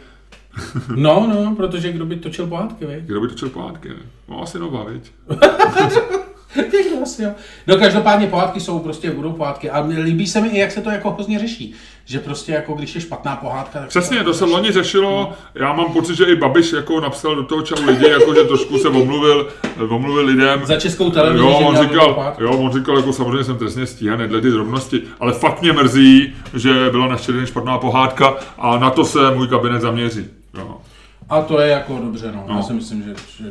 No, 0.96 1.26
no, 1.34 1.54
protože 1.56 1.92
kdo 1.92 2.06
by 2.06 2.16
točil 2.16 2.46
pohádky, 2.46 2.86
vej? 2.86 3.00
Kdo 3.06 3.20
by 3.20 3.28
točil 3.28 3.48
pohádky? 3.48 3.88
Ne? 3.88 3.94
No 4.28 4.42
asi 4.42 4.58
nová, 4.58 4.84
viď? 4.84 5.12
Někdo 6.56 7.02
asi, 7.02 7.22
jo. 7.22 7.30
No 7.66 7.76
každopádně 7.76 8.26
pohádky 8.26 8.60
jsou 8.60 8.78
prostě, 8.78 9.10
budou 9.10 9.32
pohádky. 9.32 9.70
A 9.70 9.80
líbí 9.80 10.26
se 10.26 10.40
mi 10.40 10.48
i, 10.48 10.58
jak 10.58 10.72
se 10.72 10.80
to 10.80 10.90
jako 10.90 11.10
hrozně 11.10 11.38
řeší. 11.38 11.74
Že 12.04 12.18
prostě 12.18 12.52
jako 12.52 12.74
když 12.74 12.94
je 12.94 13.00
špatná 13.00 13.36
pohádka, 13.36 13.78
tak 13.78 13.88
Přesně, 13.88 14.24
to 14.24 14.34
se 14.34 14.44
loni 14.44 14.72
řešilo. 14.72 15.32
Já 15.54 15.72
mám 15.72 15.92
pocit, 15.92 16.16
že 16.16 16.24
i 16.24 16.36
Babiš 16.36 16.72
jako 16.72 17.00
napsal 17.00 17.36
do 17.36 17.42
toho 17.42 17.62
čau 17.62 17.84
lidi, 17.86 18.08
jako 18.08 18.34
že 18.34 18.44
trošku 18.44 18.78
se 18.78 18.88
omluvil, 18.88 19.48
omluvil 19.88 20.24
lidem. 20.26 20.66
Za 20.66 20.76
českou 20.76 21.10
televizi, 21.10 21.44
Jo, 21.44 21.50
on 21.50 21.76
říkal, 21.82 22.34
jo, 22.38 22.58
on 22.58 22.72
říkal, 22.72 22.96
jako 22.96 23.12
samozřejmě 23.12 23.44
jsem 23.44 23.58
trestně 23.58 23.86
stíhaný 23.86 24.28
dle 24.28 24.40
ty 24.40 24.50
drobnosti, 24.50 25.02
ale 25.20 25.32
fakt 25.32 25.62
mě 25.62 25.72
mrzí, 25.72 26.32
že 26.54 26.90
byla 26.90 27.06
na 27.06 27.16
den 27.26 27.46
špatná 27.46 27.78
pohádka 27.78 28.34
a 28.58 28.78
na 28.78 28.90
to 28.90 29.04
se 29.04 29.30
můj 29.34 29.48
kabinet 29.48 29.82
zaměří. 29.82 30.39
Jo. 30.54 30.80
A 31.28 31.42
to 31.42 31.60
je 31.60 31.68
jako 31.68 31.98
dobře, 31.98 32.32
no. 32.32 32.44
No. 32.48 32.56
Já 32.56 32.62
si 32.62 32.72
myslím, 32.72 33.02
že... 33.02 33.14
že 33.44 33.50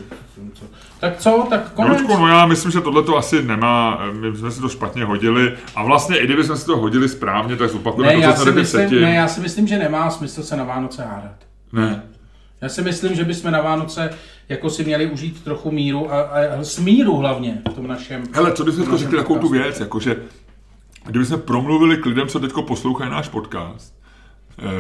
co. 0.54 0.66
Tak 1.00 1.18
co, 1.18 1.48
tak 1.50 1.74
konec. 1.74 2.02
Ludku, 2.02 2.18
no 2.18 2.28
já 2.28 2.46
myslím, 2.46 2.72
že 2.72 2.82
tohle 2.82 3.04
to 3.04 3.18
asi 3.18 3.44
nemá, 3.44 4.02
my 4.12 4.38
jsme 4.38 4.52
si 4.52 4.62
to 4.62 4.70
špatně 4.70 5.06
hodili 5.06 5.58
a 5.76 5.84
vlastně 5.84 6.18
i 6.18 6.26
kdyby 6.26 6.44
jsme 6.44 6.58
si 6.58 6.66
to 6.66 6.78
hodili 6.78 7.10
správně, 7.10 7.56
tak 7.56 7.70
zopakujeme 7.70 8.20
ne, 8.20 8.28
to, 8.28 8.34
co 8.34 8.42
jsme 8.42 8.52
myslím, 8.52 9.02
ne, 9.02 9.16
já 9.16 9.28
si 9.28 9.42
myslím, 9.42 9.68
že 9.68 9.78
nemá 9.78 10.10
smysl 10.10 10.44
se 10.44 10.58
na 10.58 10.64
Vánoce 10.64 11.06
hádat. 11.06 11.36
ne. 11.74 12.04
Já 12.62 12.70
si 12.70 12.82
myslím, 12.82 13.16
že 13.16 13.24
bychom 13.24 13.52
na 13.52 13.62
Vánoce 13.62 14.10
jako 14.50 14.70
si 14.70 14.84
měli 14.84 15.12
užít 15.12 15.44
trochu 15.44 15.72
míru 15.72 16.14
a, 16.14 16.22
a, 16.22 16.64
smíru 16.64 17.16
hlavně 17.18 17.62
v 17.72 17.74
tom 17.74 17.88
našem. 17.88 18.24
Hele, 18.34 18.54
co 18.54 18.64
bychom 18.64 18.98
řekli 18.98 19.18
takovou 19.18 19.40
tu 19.40 19.50
věc, 19.50 19.80
jakože 19.80 20.16
kdyby 21.06 21.26
jsme 21.26 21.38
promluvili 21.38 21.98
k 21.98 22.06
lidem, 22.06 22.28
co 22.28 22.40
teď 22.40 22.52
poslouchají 22.68 23.12
náš 23.12 23.30
podcast, 23.30 23.94
eh, 23.99 23.99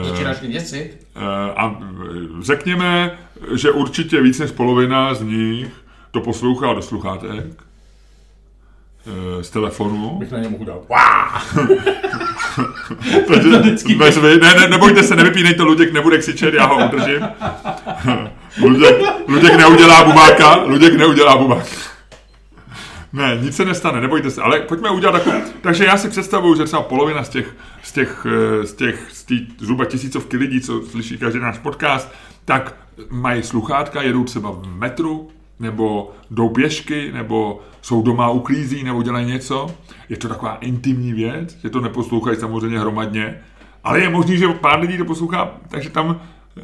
Začínáš 0.01 0.41
mě 0.41 0.49
děsit? 0.49 1.07
Eh, 1.15 1.53
A 1.55 1.77
eh, 1.81 1.85
řekněme, 2.41 3.17
že 3.55 3.71
určitě 3.71 4.21
víc 4.21 4.39
než 4.39 4.51
polovina 4.51 5.13
z 5.13 5.21
nich 5.21 5.67
to 6.11 6.21
poslouchá 6.21 6.73
do 6.73 6.81
sluchátek, 6.81 7.45
eh, 9.07 9.43
z 9.43 9.49
telefonu. 9.49 10.15
Bych 10.19 10.31
na 10.31 10.39
ně 10.39 10.49
mohl 10.49 10.65
dát. 10.65 10.81
Takže, 13.27 13.49
bez 13.97 14.17
vy, 14.17 14.37
ne, 14.37 14.53
ne, 14.53 14.67
nebojte 14.67 15.03
se, 15.03 15.15
nevypínejte, 15.15 15.63
Luděk 15.63 15.93
nebude 15.93 16.17
křičet, 16.17 16.53
já 16.53 16.65
ho 16.65 16.85
udržím. 16.85 17.27
Luděk, 18.61 18.95
Luděk 19.27 19.55
neudělá 19.55 20.03
bubáka, 20.03 20.55
Luděk 20.55 20.93
neudělá 20.93 21.37
bubáka. 21.37 21.65
Ne, 23.13 23.37
nic 23.41 23.55
se 23.55 23.65
nestane, 23.65 24.01
nebojte 24.01 24.31
se, 24.31 24.41
ale 24.41 24.59
pojďme 24.59 24.89
udělat 24.89 25.11
takovou. 25.11 25.41
Takže 25.61 25.85
já 25.85 25.97
si 25.97 26.09
představuju, 26.09 26.55
že 26.55 26.63
třeba 26.63 26.81
polovina 26.81 27.23
z 27.23 27.29
těch, 27.29 27.55
z 27.89 27.91
těch, 27.91 28.27
eh, 28.29 28.65
z 28.65 28.73
těch, 28.73 29.07
z 29.11 29.23
těch 29.23 29.39
zhruba 29.59 29.85
tisícovky 29.85 30.37
lidí, 30.37 30.61
co 30.61 30.81
slyší 30.85 31.17
každý 31.17 31.39
náš 31.39 31.57
podcast, 31.57 32.13
tak 32.45 32.75
mají 33.09 33.43
sluchátka, 33.43 34.01
jedou 34.01 34.23
třeba 34.23 34.51
v 34.51 34.67
metru, 34.67 35.29
nebo 35.59 36.11
jdou 36.31 36.49
pěšky, 36.49 37.11
nebo 37.11 37.61
jsou 37.81 38.01
doma 38.01 38.29
uklízí, 38.29 38.83
nebo 38.83 39.03
dělají 39.03 39.25
něco. 39.25 39.75
Je 40.09 40.17
to 40.17 40.27
taková 40.27 40.55
intimní 40.55 41.13
věc, 41.13 41.57
že 41.61 41.69
to 41.69 41.81
neposlouchají 41.81 42.37
samozřejmě 42.37 42.79
hromadně, 42.79 43.39
ale 43.83 43.99
je 43.99 44.09
možný, 44.09 44.37
že 44.37 44.47
pár 44.47 44.79
lidí 44.79 44.97
to 44.97 45.05
poslouchá, 45.05 45.51
takže 45.69 45.89
tam 45.89 46.21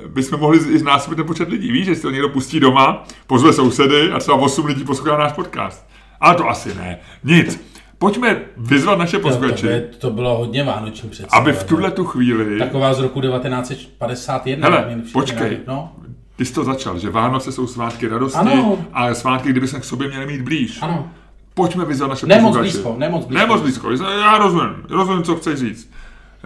bychom 0.08 0.40
mohli 0.40 0.58
i 0.58 0.80
znásobit 0.80 1.18
ten 1.18 1.26
počet 1.26 1.50
lidí. 1.50 1.72
Víš, 1.72 1.86
že 1.86 1.96
si 1.96 2.02
to 2.02 2.12
někdo 2.12 2.30
pustí 2.30 2.60
doma, 2.60 3.04
pozve 3.28 3.54
sousedy 3.54 4.12
a 4.12 4.20
třeba 4.20 4.38
8 4.38 4.66
lidí 4.66 4.84
poslouchá 4.84 5.18
náš 5.18 5.34
podcast. 5.34 5.88
Ale 6.20 6.36
to 6.36 6.50
asi 6.50 6.76
ne. 6.76 7.00
Nic. 7.24 7.75
Pojďme 8.06 8.42
vyzvat 8.58 9.00
naše 9.00 9.18
To, 9.18 9.24
to, 9.24 9.28
posluchače, 9.30 9.68
by- 9.92 9.98
to 9.98 10.10
bylo 10.10 10.38
hodně 10.38 10.64
vánoční 10.64 11.10
představa. 11.10 11.42
aby 11.42 11.54
v 11.54 11.64
tuhle 11.64 11.92
tu 11.92 12.06
chvíli... 12.06 12.60
Taková 12.60 12.94
z 12.94 13.00
roku 13.00 13.22
1951. 13.22 14.70
Hele, 14.70 15.02
počkej. 15.14 15.58
No, 15.68 15.92
Ty 16.36 16.46
jsi 16.46 16.54
to 16.54 16.64
začal, 16.64 17.00
že 17.00 17.10
Vánoce 17.10 17.52
jsou 17.52 17.68
svátky 17.68 18.08
radosti 18.08 18.40
Ano. 18.40 18.78
a 18.94 19.14
svátky, 19.14 19.50
kdyby 19.50 19.68
se 19.68 19.80
k 19.80 19.84
sobě 19.84 20.08
měli 20.08 20.26
mít 20.26 20.42
blíž. 20.42 20.80
ano. 20.82 21.08
Pojďme 21.54 21.86
vyzvat 21.86 22.10
naše 22.10 22.28
Ne 22.28 22.36
moc 22.36 22.44
posluchače. 22.44 22.72
blízko, 22.74 22.96
ne 22.98 23.10
moc 23.10 23.26
blízko. 23.26 23.40
Ne 23.40 23.46
moc 23.46 23.62
blízko, 23.62 23.92
já 23.92 24.38
rozumím, 24.38 24.74
rozumím, 24.90 25.24
co 25.24 25.36
chceš 25.36 25.60
říct. 25.60 25.92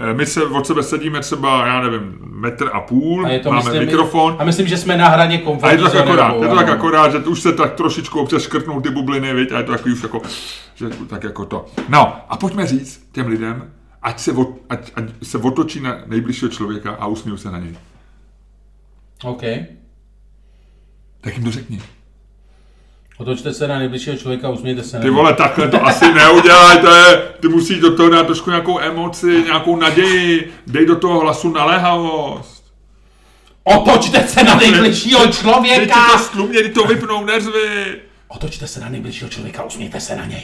Eh, 0.01 0.13
My 0.13 0.25
se 0.25 0.43
od 0.45 0.67
sebe 0.67 0.83
sedíme 0.83 1.19
třeba, 1.19 1.67
já 1.67 1.81
nevím, 1.81 2.17
metr 2.21 2.69
a 2.73 2.81
půl, 2.81 3.25
A 3.25 3.29
je 3.29 3.39
to, 3.39 3.49
máme 3.49 3.63
myslím, 3.63 3.79
mikrofon, 3.85 4.35
A 4.39 4.43
myslím, 4.43 4.67
že 4.67 4.77
jsme 4.77 4.97
na 4.97 5.07
hraně 5.07 5.37
a 5.37 5.41
komfortní 5.41 5.77
je 5.77 5.83
to 5.83 5.89
tak 5.89 6.07
akorát, 6.07 6.31
obou, 6.31 6.43
je 6.43 6.49
to 6.49 6.55
tak 6.55 6.69
akorát, 6.69 7.11
že 7.11 7.17
už 7.17 7.41
se 7.41 7.53
tak 7.53 7.73
trošičku 7.73 8.19
občas 8.19 8.41
škrtnou 8.43 8.81
ty 8.81 8.89
bubliny, 8.89 9.33
viď? 9.33 9.51
a 9.51 9.57
je 9.57 9.63
to 9.63 9.71
takový 9.71 9.93
už 9.93 10.03
jako, 10.03 10.21
že 10.75 10.89
tak 11.07 11.23
jako 11.23 11.45
to. 11.45 11.65
No, 11.89 12.15
a 12.29 12.37
pojďme 12.37 12.67
říct 12.67 13.09
těm 13.11 13.27
lidem, 13.27 13.71
ať 14.01 14.19
se, 14.19 14.31
od, 14.31 14.49
ať, 14.69 14.91
ať 14.95 15.03
se 15.23 15.37
otočí 15.37 15.79
na 15.79 15.97
nejbližšího 16.05 16.49
člověka 16.51 16.91
a 16.91 17.07
usmějí 17.07 17.37
se 17.37 17.51
na 17.51 17.59
něj. 17.59 17.75
OK. 19.23 19.41
Tak 21.21 21.35
jim 21.35 21.43
to 21.43 21.51
řekni. 21.51 21.81
Otočte 23.19 23.53
se 23.53 23.67
na 23.67 23.79
nejbližšího 23.79 24.15
člověka 24.17 24.47
a 24.47 24.51
usmějte 24.51 24.83
se 24.83 24.97
na 24.97 25.03
Ty 25.03 25.09
vole, 25.09 25.33
takhle 25.33 25.67
to 25.67 25.85
asi 25.85 26.13
neudělaj, 26.13 26.77
to 26.77 26.87
je, 26.95 27.21
ty 27.39 27.47
musíš 27.47 27.79
do 27.79 27.95
toho 27.95 28.09
dát 28.09 28.25
trošku 28.25 28.49
nějakou 28.49 28.79
emoci, 28.79 29.43
nějakou 29.45 29.75
naději, 29.75 30.53
dej 30.67 30.85
do 30.85 30.95
toho 30.95 31.19
hlasu 31.19 31.51
naléhavost. 31.51 32.63
Otočte 33.63 34.27
se 34.27 34.43
na 34.43 34.55
nejbližšího 34.55 35.19
Teď 35.25 35.35
člověka! 35.39 35.95
to 36.11 36.17
stlumně, 36.19 36.59
teď 36.61 36.73
to 36.73 36.83
vypnou 36.83 37.25
nervy. 37.25 37.95
Otočte 38.27 38.67
se 38.67 38.79
na 38.79 38.89
nejbližšího 38.89 39.29
člověka 39.29 39.63
usmějte 39.63 39.99
se 39.99 40.15
na 40.15 40.25
něj. 40.25 40.43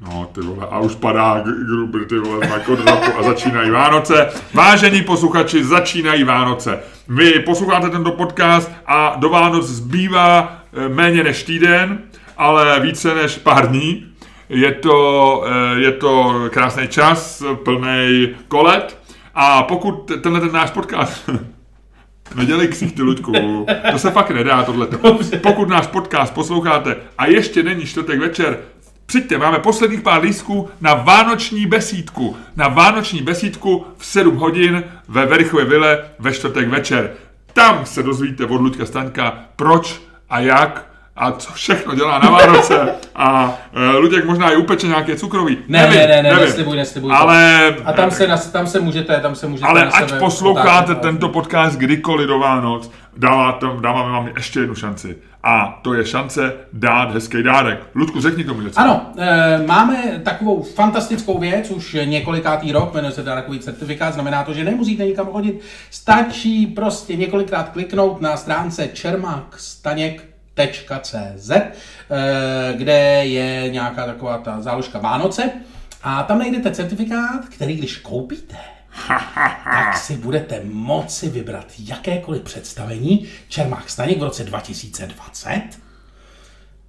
No, 0.00 0.28
ty 0.34 0.40
vole, 0.40 0.66
a 0.70 0.78
už 0.80 0.94
padá 0.94 1.40
G- 1.40 1.64
Gruber, 1.66 2.04
ty 2.04 2.18
vole, 2.18 2.48
na 2.48 2.58
kodrapu 2.58 3.18
a 3.18 3.22
začínají 3.22 3.70
Vánoce. 3.70 4.28
Vážení 4.54 5.02
posluchači, 5.02 5.64
začínají 5.64 6.24
Vánoce. 6.24 6.78
Vy 7.08 7.32
posloucháte 7.32 7.90
tento 7.90 8.10
podcast 8.12 8.70
a 8.86 9.16
do 9.18 9.28
Vánoc 9.28 9.66
zbývá 9.66 10.61
méně 10.88 11.24
než 11.24 11.42
týden, 11.42 11.98
ale 12.36 12.80
více 12.80 13.14
než 13.14 13.38
pár 13.38 13.68
dní. 13.68 14.06
Je 14.48 14.72
to, 14.72 15.44
eh, 15.46 15.80
je 15.80 15.92
to 15.92 16.42
krásný 16.50 16.88
čas, 16.88 17.42
plný 17.64 18.28
kolet. 18.48 18.98
A 19.34 19.62
pokud 19.62 20.10
tenhle 20.20 20.40
ten 20.40 20.52
náš 20.52 20.70
podcast 20.70 21.30
Nedělej 22.34 22.68
ksichty, 22.68 23.02
Luďku. 23.02 23.32
To 23.90 23.98
se 23.98 24.10
fakt 24.10 24.30
nedá, 24.30 24.62
tohleto. 24.62 24.98
Pokud 25.42 25.68
náš 25.68 25.86
podcast 25.86 26.34
posloucháte 26.34 26.96
a 27.18 27.26
ještě 27.26 27.62
není 27.62 27.86
čtvrtek 27.86 28.20
večer, 28.20 28.58
přijďte, 29.06 29.38
máme 29.38 29.58
posledních 29.58 30.00
pár 30.00 30.22
lístků 30.22 30.70
na 30.80 30.94
vánoční 30.94 31.66
besídku. 31.66 32.36
Na 32.56 32.68
vánoční 32.68 33.22
besídku 33.22 33.86
v 33.98 34.06
7 34.06 34.36
hodin 34.36 34.84
ve 35.08 35.26
Verichově 35.26 35.64
vile 35.64 36.04
ve 36.18 36.32
čtvrtek 36.32 36.68
večer. 36.68 37.10
Tam 37.52 37.86
se 37.86 38.02
dozvíte 38.02 38.44
od 38.44 38.60
Luďka 38.60 38.86
Staňka, 38.86 39.44
proč 39.56 40.02
a 40.32 40.40
jak 40.40 40.86
a 41.16 41.32
co 41.32 41.52
všechno 41.52 41.94
dělá 41.94 42.18
na 42.18 42.30
Vánoce. 42.30 42.94
A 43.16 43.54
e, 43.74 43.90
Luděk 43.96 44.24
možná 44.24 44.50
i 44.50 44.56
upeče 44.56 44.86
nějaké 44.86 45.16
cukroví. 45.16 45.58
Ne, 45.68 45.82
Nevím, 45.82 45.98
ne, 45.98 46.06
ne, 46.06 46.16
ne, 46.16 46.22
nevím. 46.22 46.38
neslibuj, 46.46 46.76
neslibuj. 46.76 47.12
Ale, 47.14 47.74
A 47.84 47.92
tam 47.92 48.10
se, 48.10 48.26
nas- 48.28 48.50
tam 48.50 48.66
se 48.66 48.80
můžete, 48.80 49.20
tam 49.20 49.34
se 49.34 49.46
můžete 49.46 49.68
ale 49.68 49.84
na 49.84 49.90
ať 49.90 50.12
posloucháte 50.18 50.92
otáčet. 50.92 51.00
tento 51.02 51.28
podcast 51.28 51.76
kdykoliv 51.78 52.28
do 52.28 52.38
Vánoc, 52.38 52.90
dává 53.16 53.52
tam, 53.52 53.82
dáváme 53.82 54.12
vám 54.12 54.28
ještě 54.36 54.60
jednu 54.60 54.74
šanci. 54.74 55.16
A 55.42 55.80
to 55.82 55.94
je 55.94 56.06
šance 56.06 56.52
dát 56.72 57.10
hezký 57.10 57.42
dárek. 57.42 57.86
Ludku, 57.94 58.20
řekni 58.20 58.44
tomu 58.44 58.60
něco. 58.60 58.80
Ano, 58.80 59.12
e, 59.18 59.66
máme 59.66 60.20
takovou 60.24 60.62
fantastickou 60.62 61.38
věc, 61.38 61.70
už 61.70 61.96
několikátý 62.04 62.72
rok, 62.72 62.94
jmenuje 62.94 63.12
se 63.12 63.22
dárkový 63.22 63.58
certifikát, 63.58 64.14
znamená 64.14 64.44
to, 64.44 64.54
že 64.54 64.64
nemusíte 64.64 65.04
nikam 65.04 65.26
chodit, 65.26 65.60
stačí 65.90 66.66
prostě 66.66 67.16
několikrát 67.16 67.68
kliknout 67.68 68.20
na 68.20 68.36
stránce 68.36 68.88
čermakstaněk.cz, 68.88 71.50
e, 71.50 71.72
kde 72.76 73.24
je 73.24 73.70
nějaká 73.70 74.06
taková 74.06 74.38
ta 74.38 74.60
záložka 74.60 74.98
Vánoce 74.98 75.50
a 76.02 76.22
tam 76.22 76.38
najdete 76.38 76.70
certifikát, 76.70 77.48
který 77.48 77.76
když 77.76 77.96
koupíte, 77.96 78.56
tak 79.64 79.96
si 79.96 80.16
budete 80.16 80.60
moci 80.64 81.30
vybrat 81.30 81.66
jakékoliv 81.78 82.42
představení 82.42 83.26
Čermák 83.48 83.90
Staněk 83.90 84.18
v 84.18 84.22
roce 84.22 84.44
2020 84.44 85.62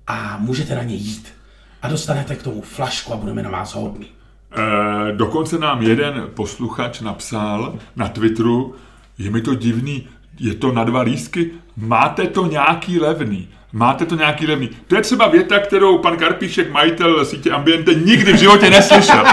a 0.07 0.37
můžete 0.37 0.75
na 0.75 0.83
ně 0.83 0.95
jít. 0.95 1.33
A 1.81 1.87
dostanete 1.87 2.35
k 2.35 2.43
tomu 2.43 2.61
flašku 2.61 3.13
a 3.13 3.17
budeme 3.17 3.43
na 3.43 3.49
vás 3.49 3.75
hodní. 3.75 4.07
E, 4.07 5.15
dokonce 5.15 5.59
nám 5.59 5.81
jeden 5.81 6.29
posluchač 6.33 7.01
napsal 7.01 7.79
na 7.95 8.07
Twitteru, 8.07 8.75
je 9.17 9.31
mi 9.31 9.41
to 9.41 9.55
divný, 9.55 10.07
je 10.39 10.53
to 10.53 10.71
na 10.71 10.83
dva 10.83 11.01
lístky, 11.01 11.51
máte 11.77 12.27
to 12.27 12.45
nějaký 12.45 12.99
levný. 12.99 13.47
Máte 13.75 14.05
to 14.05 14.15
nějaký 14.15 14.47
levný. 14.47 14.69
To 14.87 14.95
je 14.95 15.01
třeba 15.01 15.27
věta, 15.27 15.59
kterou 15.59 15.97
pan 15.97 16.17
Karpíšek, 16.17 16.71
majitel 16.71 17.25
sítě 17.25 17.51
Ambiente, 17.51 17.93
nikdy 17.93 18.33
v 18.33 18.35
životě 18.35 18.69
neslyšel. 18.69 19.23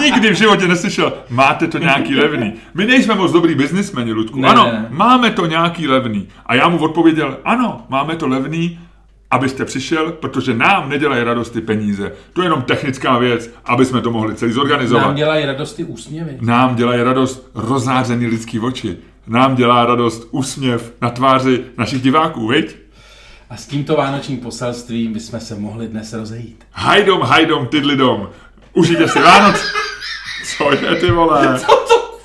Nikdy 0.00 0.30
v 0.30 0.34
životě 0.34 0.68
neslyšel. 0.68 1.12
Máte 1.30 1.66
to 1.66 1.78
nějaký 1.78 2.16
levný. 2.16 2.52
My 2.74 2.86
nejsme 2.86 3.14
moc 3.14 3.32
dobrý 3.32 3.54
biznismeni, 3.54 4.12
Ludku. 4.12 4.40
Ne, 4.40 4.48
ano, 4.48 4.64
ne, 4.64 4.86
máme 4.90 5.30
to 5.30 5.46
nějaký 5.46 5.88
levný. 5.88 6.28
A 6.46 6.54
já 6.54 6.68
mu 6.68 6.78
odpověděl, 6.78 7.38
ano, 7.44 7.86
máme 7.88 8.16
to 8.16 8.26
levný, 8.26 8.78
abyste 9.30 9.64
přišel, 9.64 10.12
protože 10.12 10.54
nám 10.54 10.88
nedělají 10.88 11.24
radost 11.24 11.50
ty 11.50 11.60
peníze. 11.60 12.12
To 12.32 12.42
je 12.42 12.46
jenom 12.46 12.62
technická 12.62 13.18
věc, 13.18 13.50
aby 13.64 13.84
jsme 13.84 14.00
to 14.00 14.10
mohli 14.10 14.34
celý 14.34 14.52
zorganizovat. 14.52 15.06
Nám 15.06 15.14
dělají 15.14 15.46
radosti 15.46 15.84
úsměvy. 15.84 16.38
Nám 16.40 16.74
dělají 16.74 17.02
radost 17.02 17.50
rozářený 17.54 18.26
lidský 18.26 18.60
oči. 18.60 18.96
Nám 19.26 19.54
dělá 19.54 19.86
radost 19.86 20.28
úsměv 20.30 20.92
na 21.02 21.10
tváři 21.10 21.64
našich 21.78 22.02
diváků, 22.02 22.48
viď? 22.48 22.83
A 23.50 23.56
s 23.56 23.66
tímto 23.66 23.96
vánočním 23.96 24.40
poselstvím 24.40 25.12
bychom 25.12 25.40
se 25.40 25.54
mohli 25.54 25.88
dnes 25.88 26.12
rozejít. 26.12 26.64
Hajdom, 26.72 27.20
hajdom, 27.22 27.66
tydlidom. 27.66 28.30
Užijte 28.72 29.08
si 29.08 29.18
Vánoc. 29.20 29.60
Co 30.56 30.72
je, 30.72 30.96
ty 31.00 31.10
vole? 31.10 31.58
Co 31.66 31.66
to? 31.76 32.18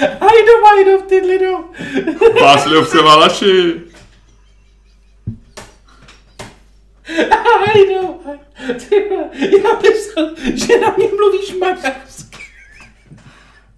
Hajdo, 0.00 0.52
hajdo, 0.66 1.02
ty 1.08 1.20
lido. 1.20 1.64
Pásliovce 2.40 3.02
Valaši. 3.02 3.74
Hajdo, 7.66 8.14
hajdo. 8.24 8.74
Ty 8.88 9.08
vole, 9.10 9.28
Já 9.62 9.78
myslel, 9.82 10.34
že 10.54 10.80
na 10.80 10.94
mě 10.96 11.06
mluvíš 11.16 11.54
maďarsky. 11.60 12.29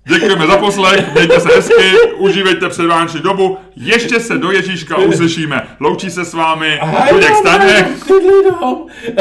Děkujeme 0.04 0.46
za 0.46 0.56
poslech, 0.56 1.12
mějte 1.14 1.40
se 1.40 1.48
hezky, 1.56 1.96
užívejte 2.16 2.68
předvánoční 2.68 3.20
dobu, 3.20 3.58
ještě 3.76 4.20
se 4.20 4.38
do 4.38 4.50
Ježíška 4.50 4.96
uslyšíme. 4.96 5.66
Loučí 5.80 6.10
se 6.10 6.24
s 6.24 6.34
vámi 6.34 6.80
Luděk 7.12 7.36
Staněk. 7.36 7.86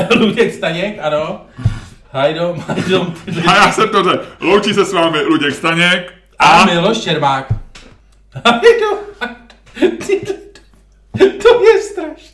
Luděk 0.15 0.53
Staněk, 0.53 0.99
ano. 1.01 1.41
Hajdo, 2.11 2.55
hajdo, 2.67 3.05
ty 3.25 3.31
lido. 3.31 3.49
a 3.49 3.55
já 3.55 3.71
jsem 3.71 3.89
to 3.89 4.03
řekl. 4.03 4.25
Loučí 4.39 4.73
se 4.73 4.85
s 4.85 4.93
vámi 4.93 5.21
Luděk 5.21 5.55
Staněk 5.55 6.13
A 6.39 6.65
Miloš 6.65 6.97
Čermák. 6.97 7.45
Hajdo, 8.45 8.87
hajdo, 9.21 9.97
ty 10.05 10.13
lido. 10.13 10.31
To 11.43 11.63
je 11.63 11.81
strašné. 11.81 12.30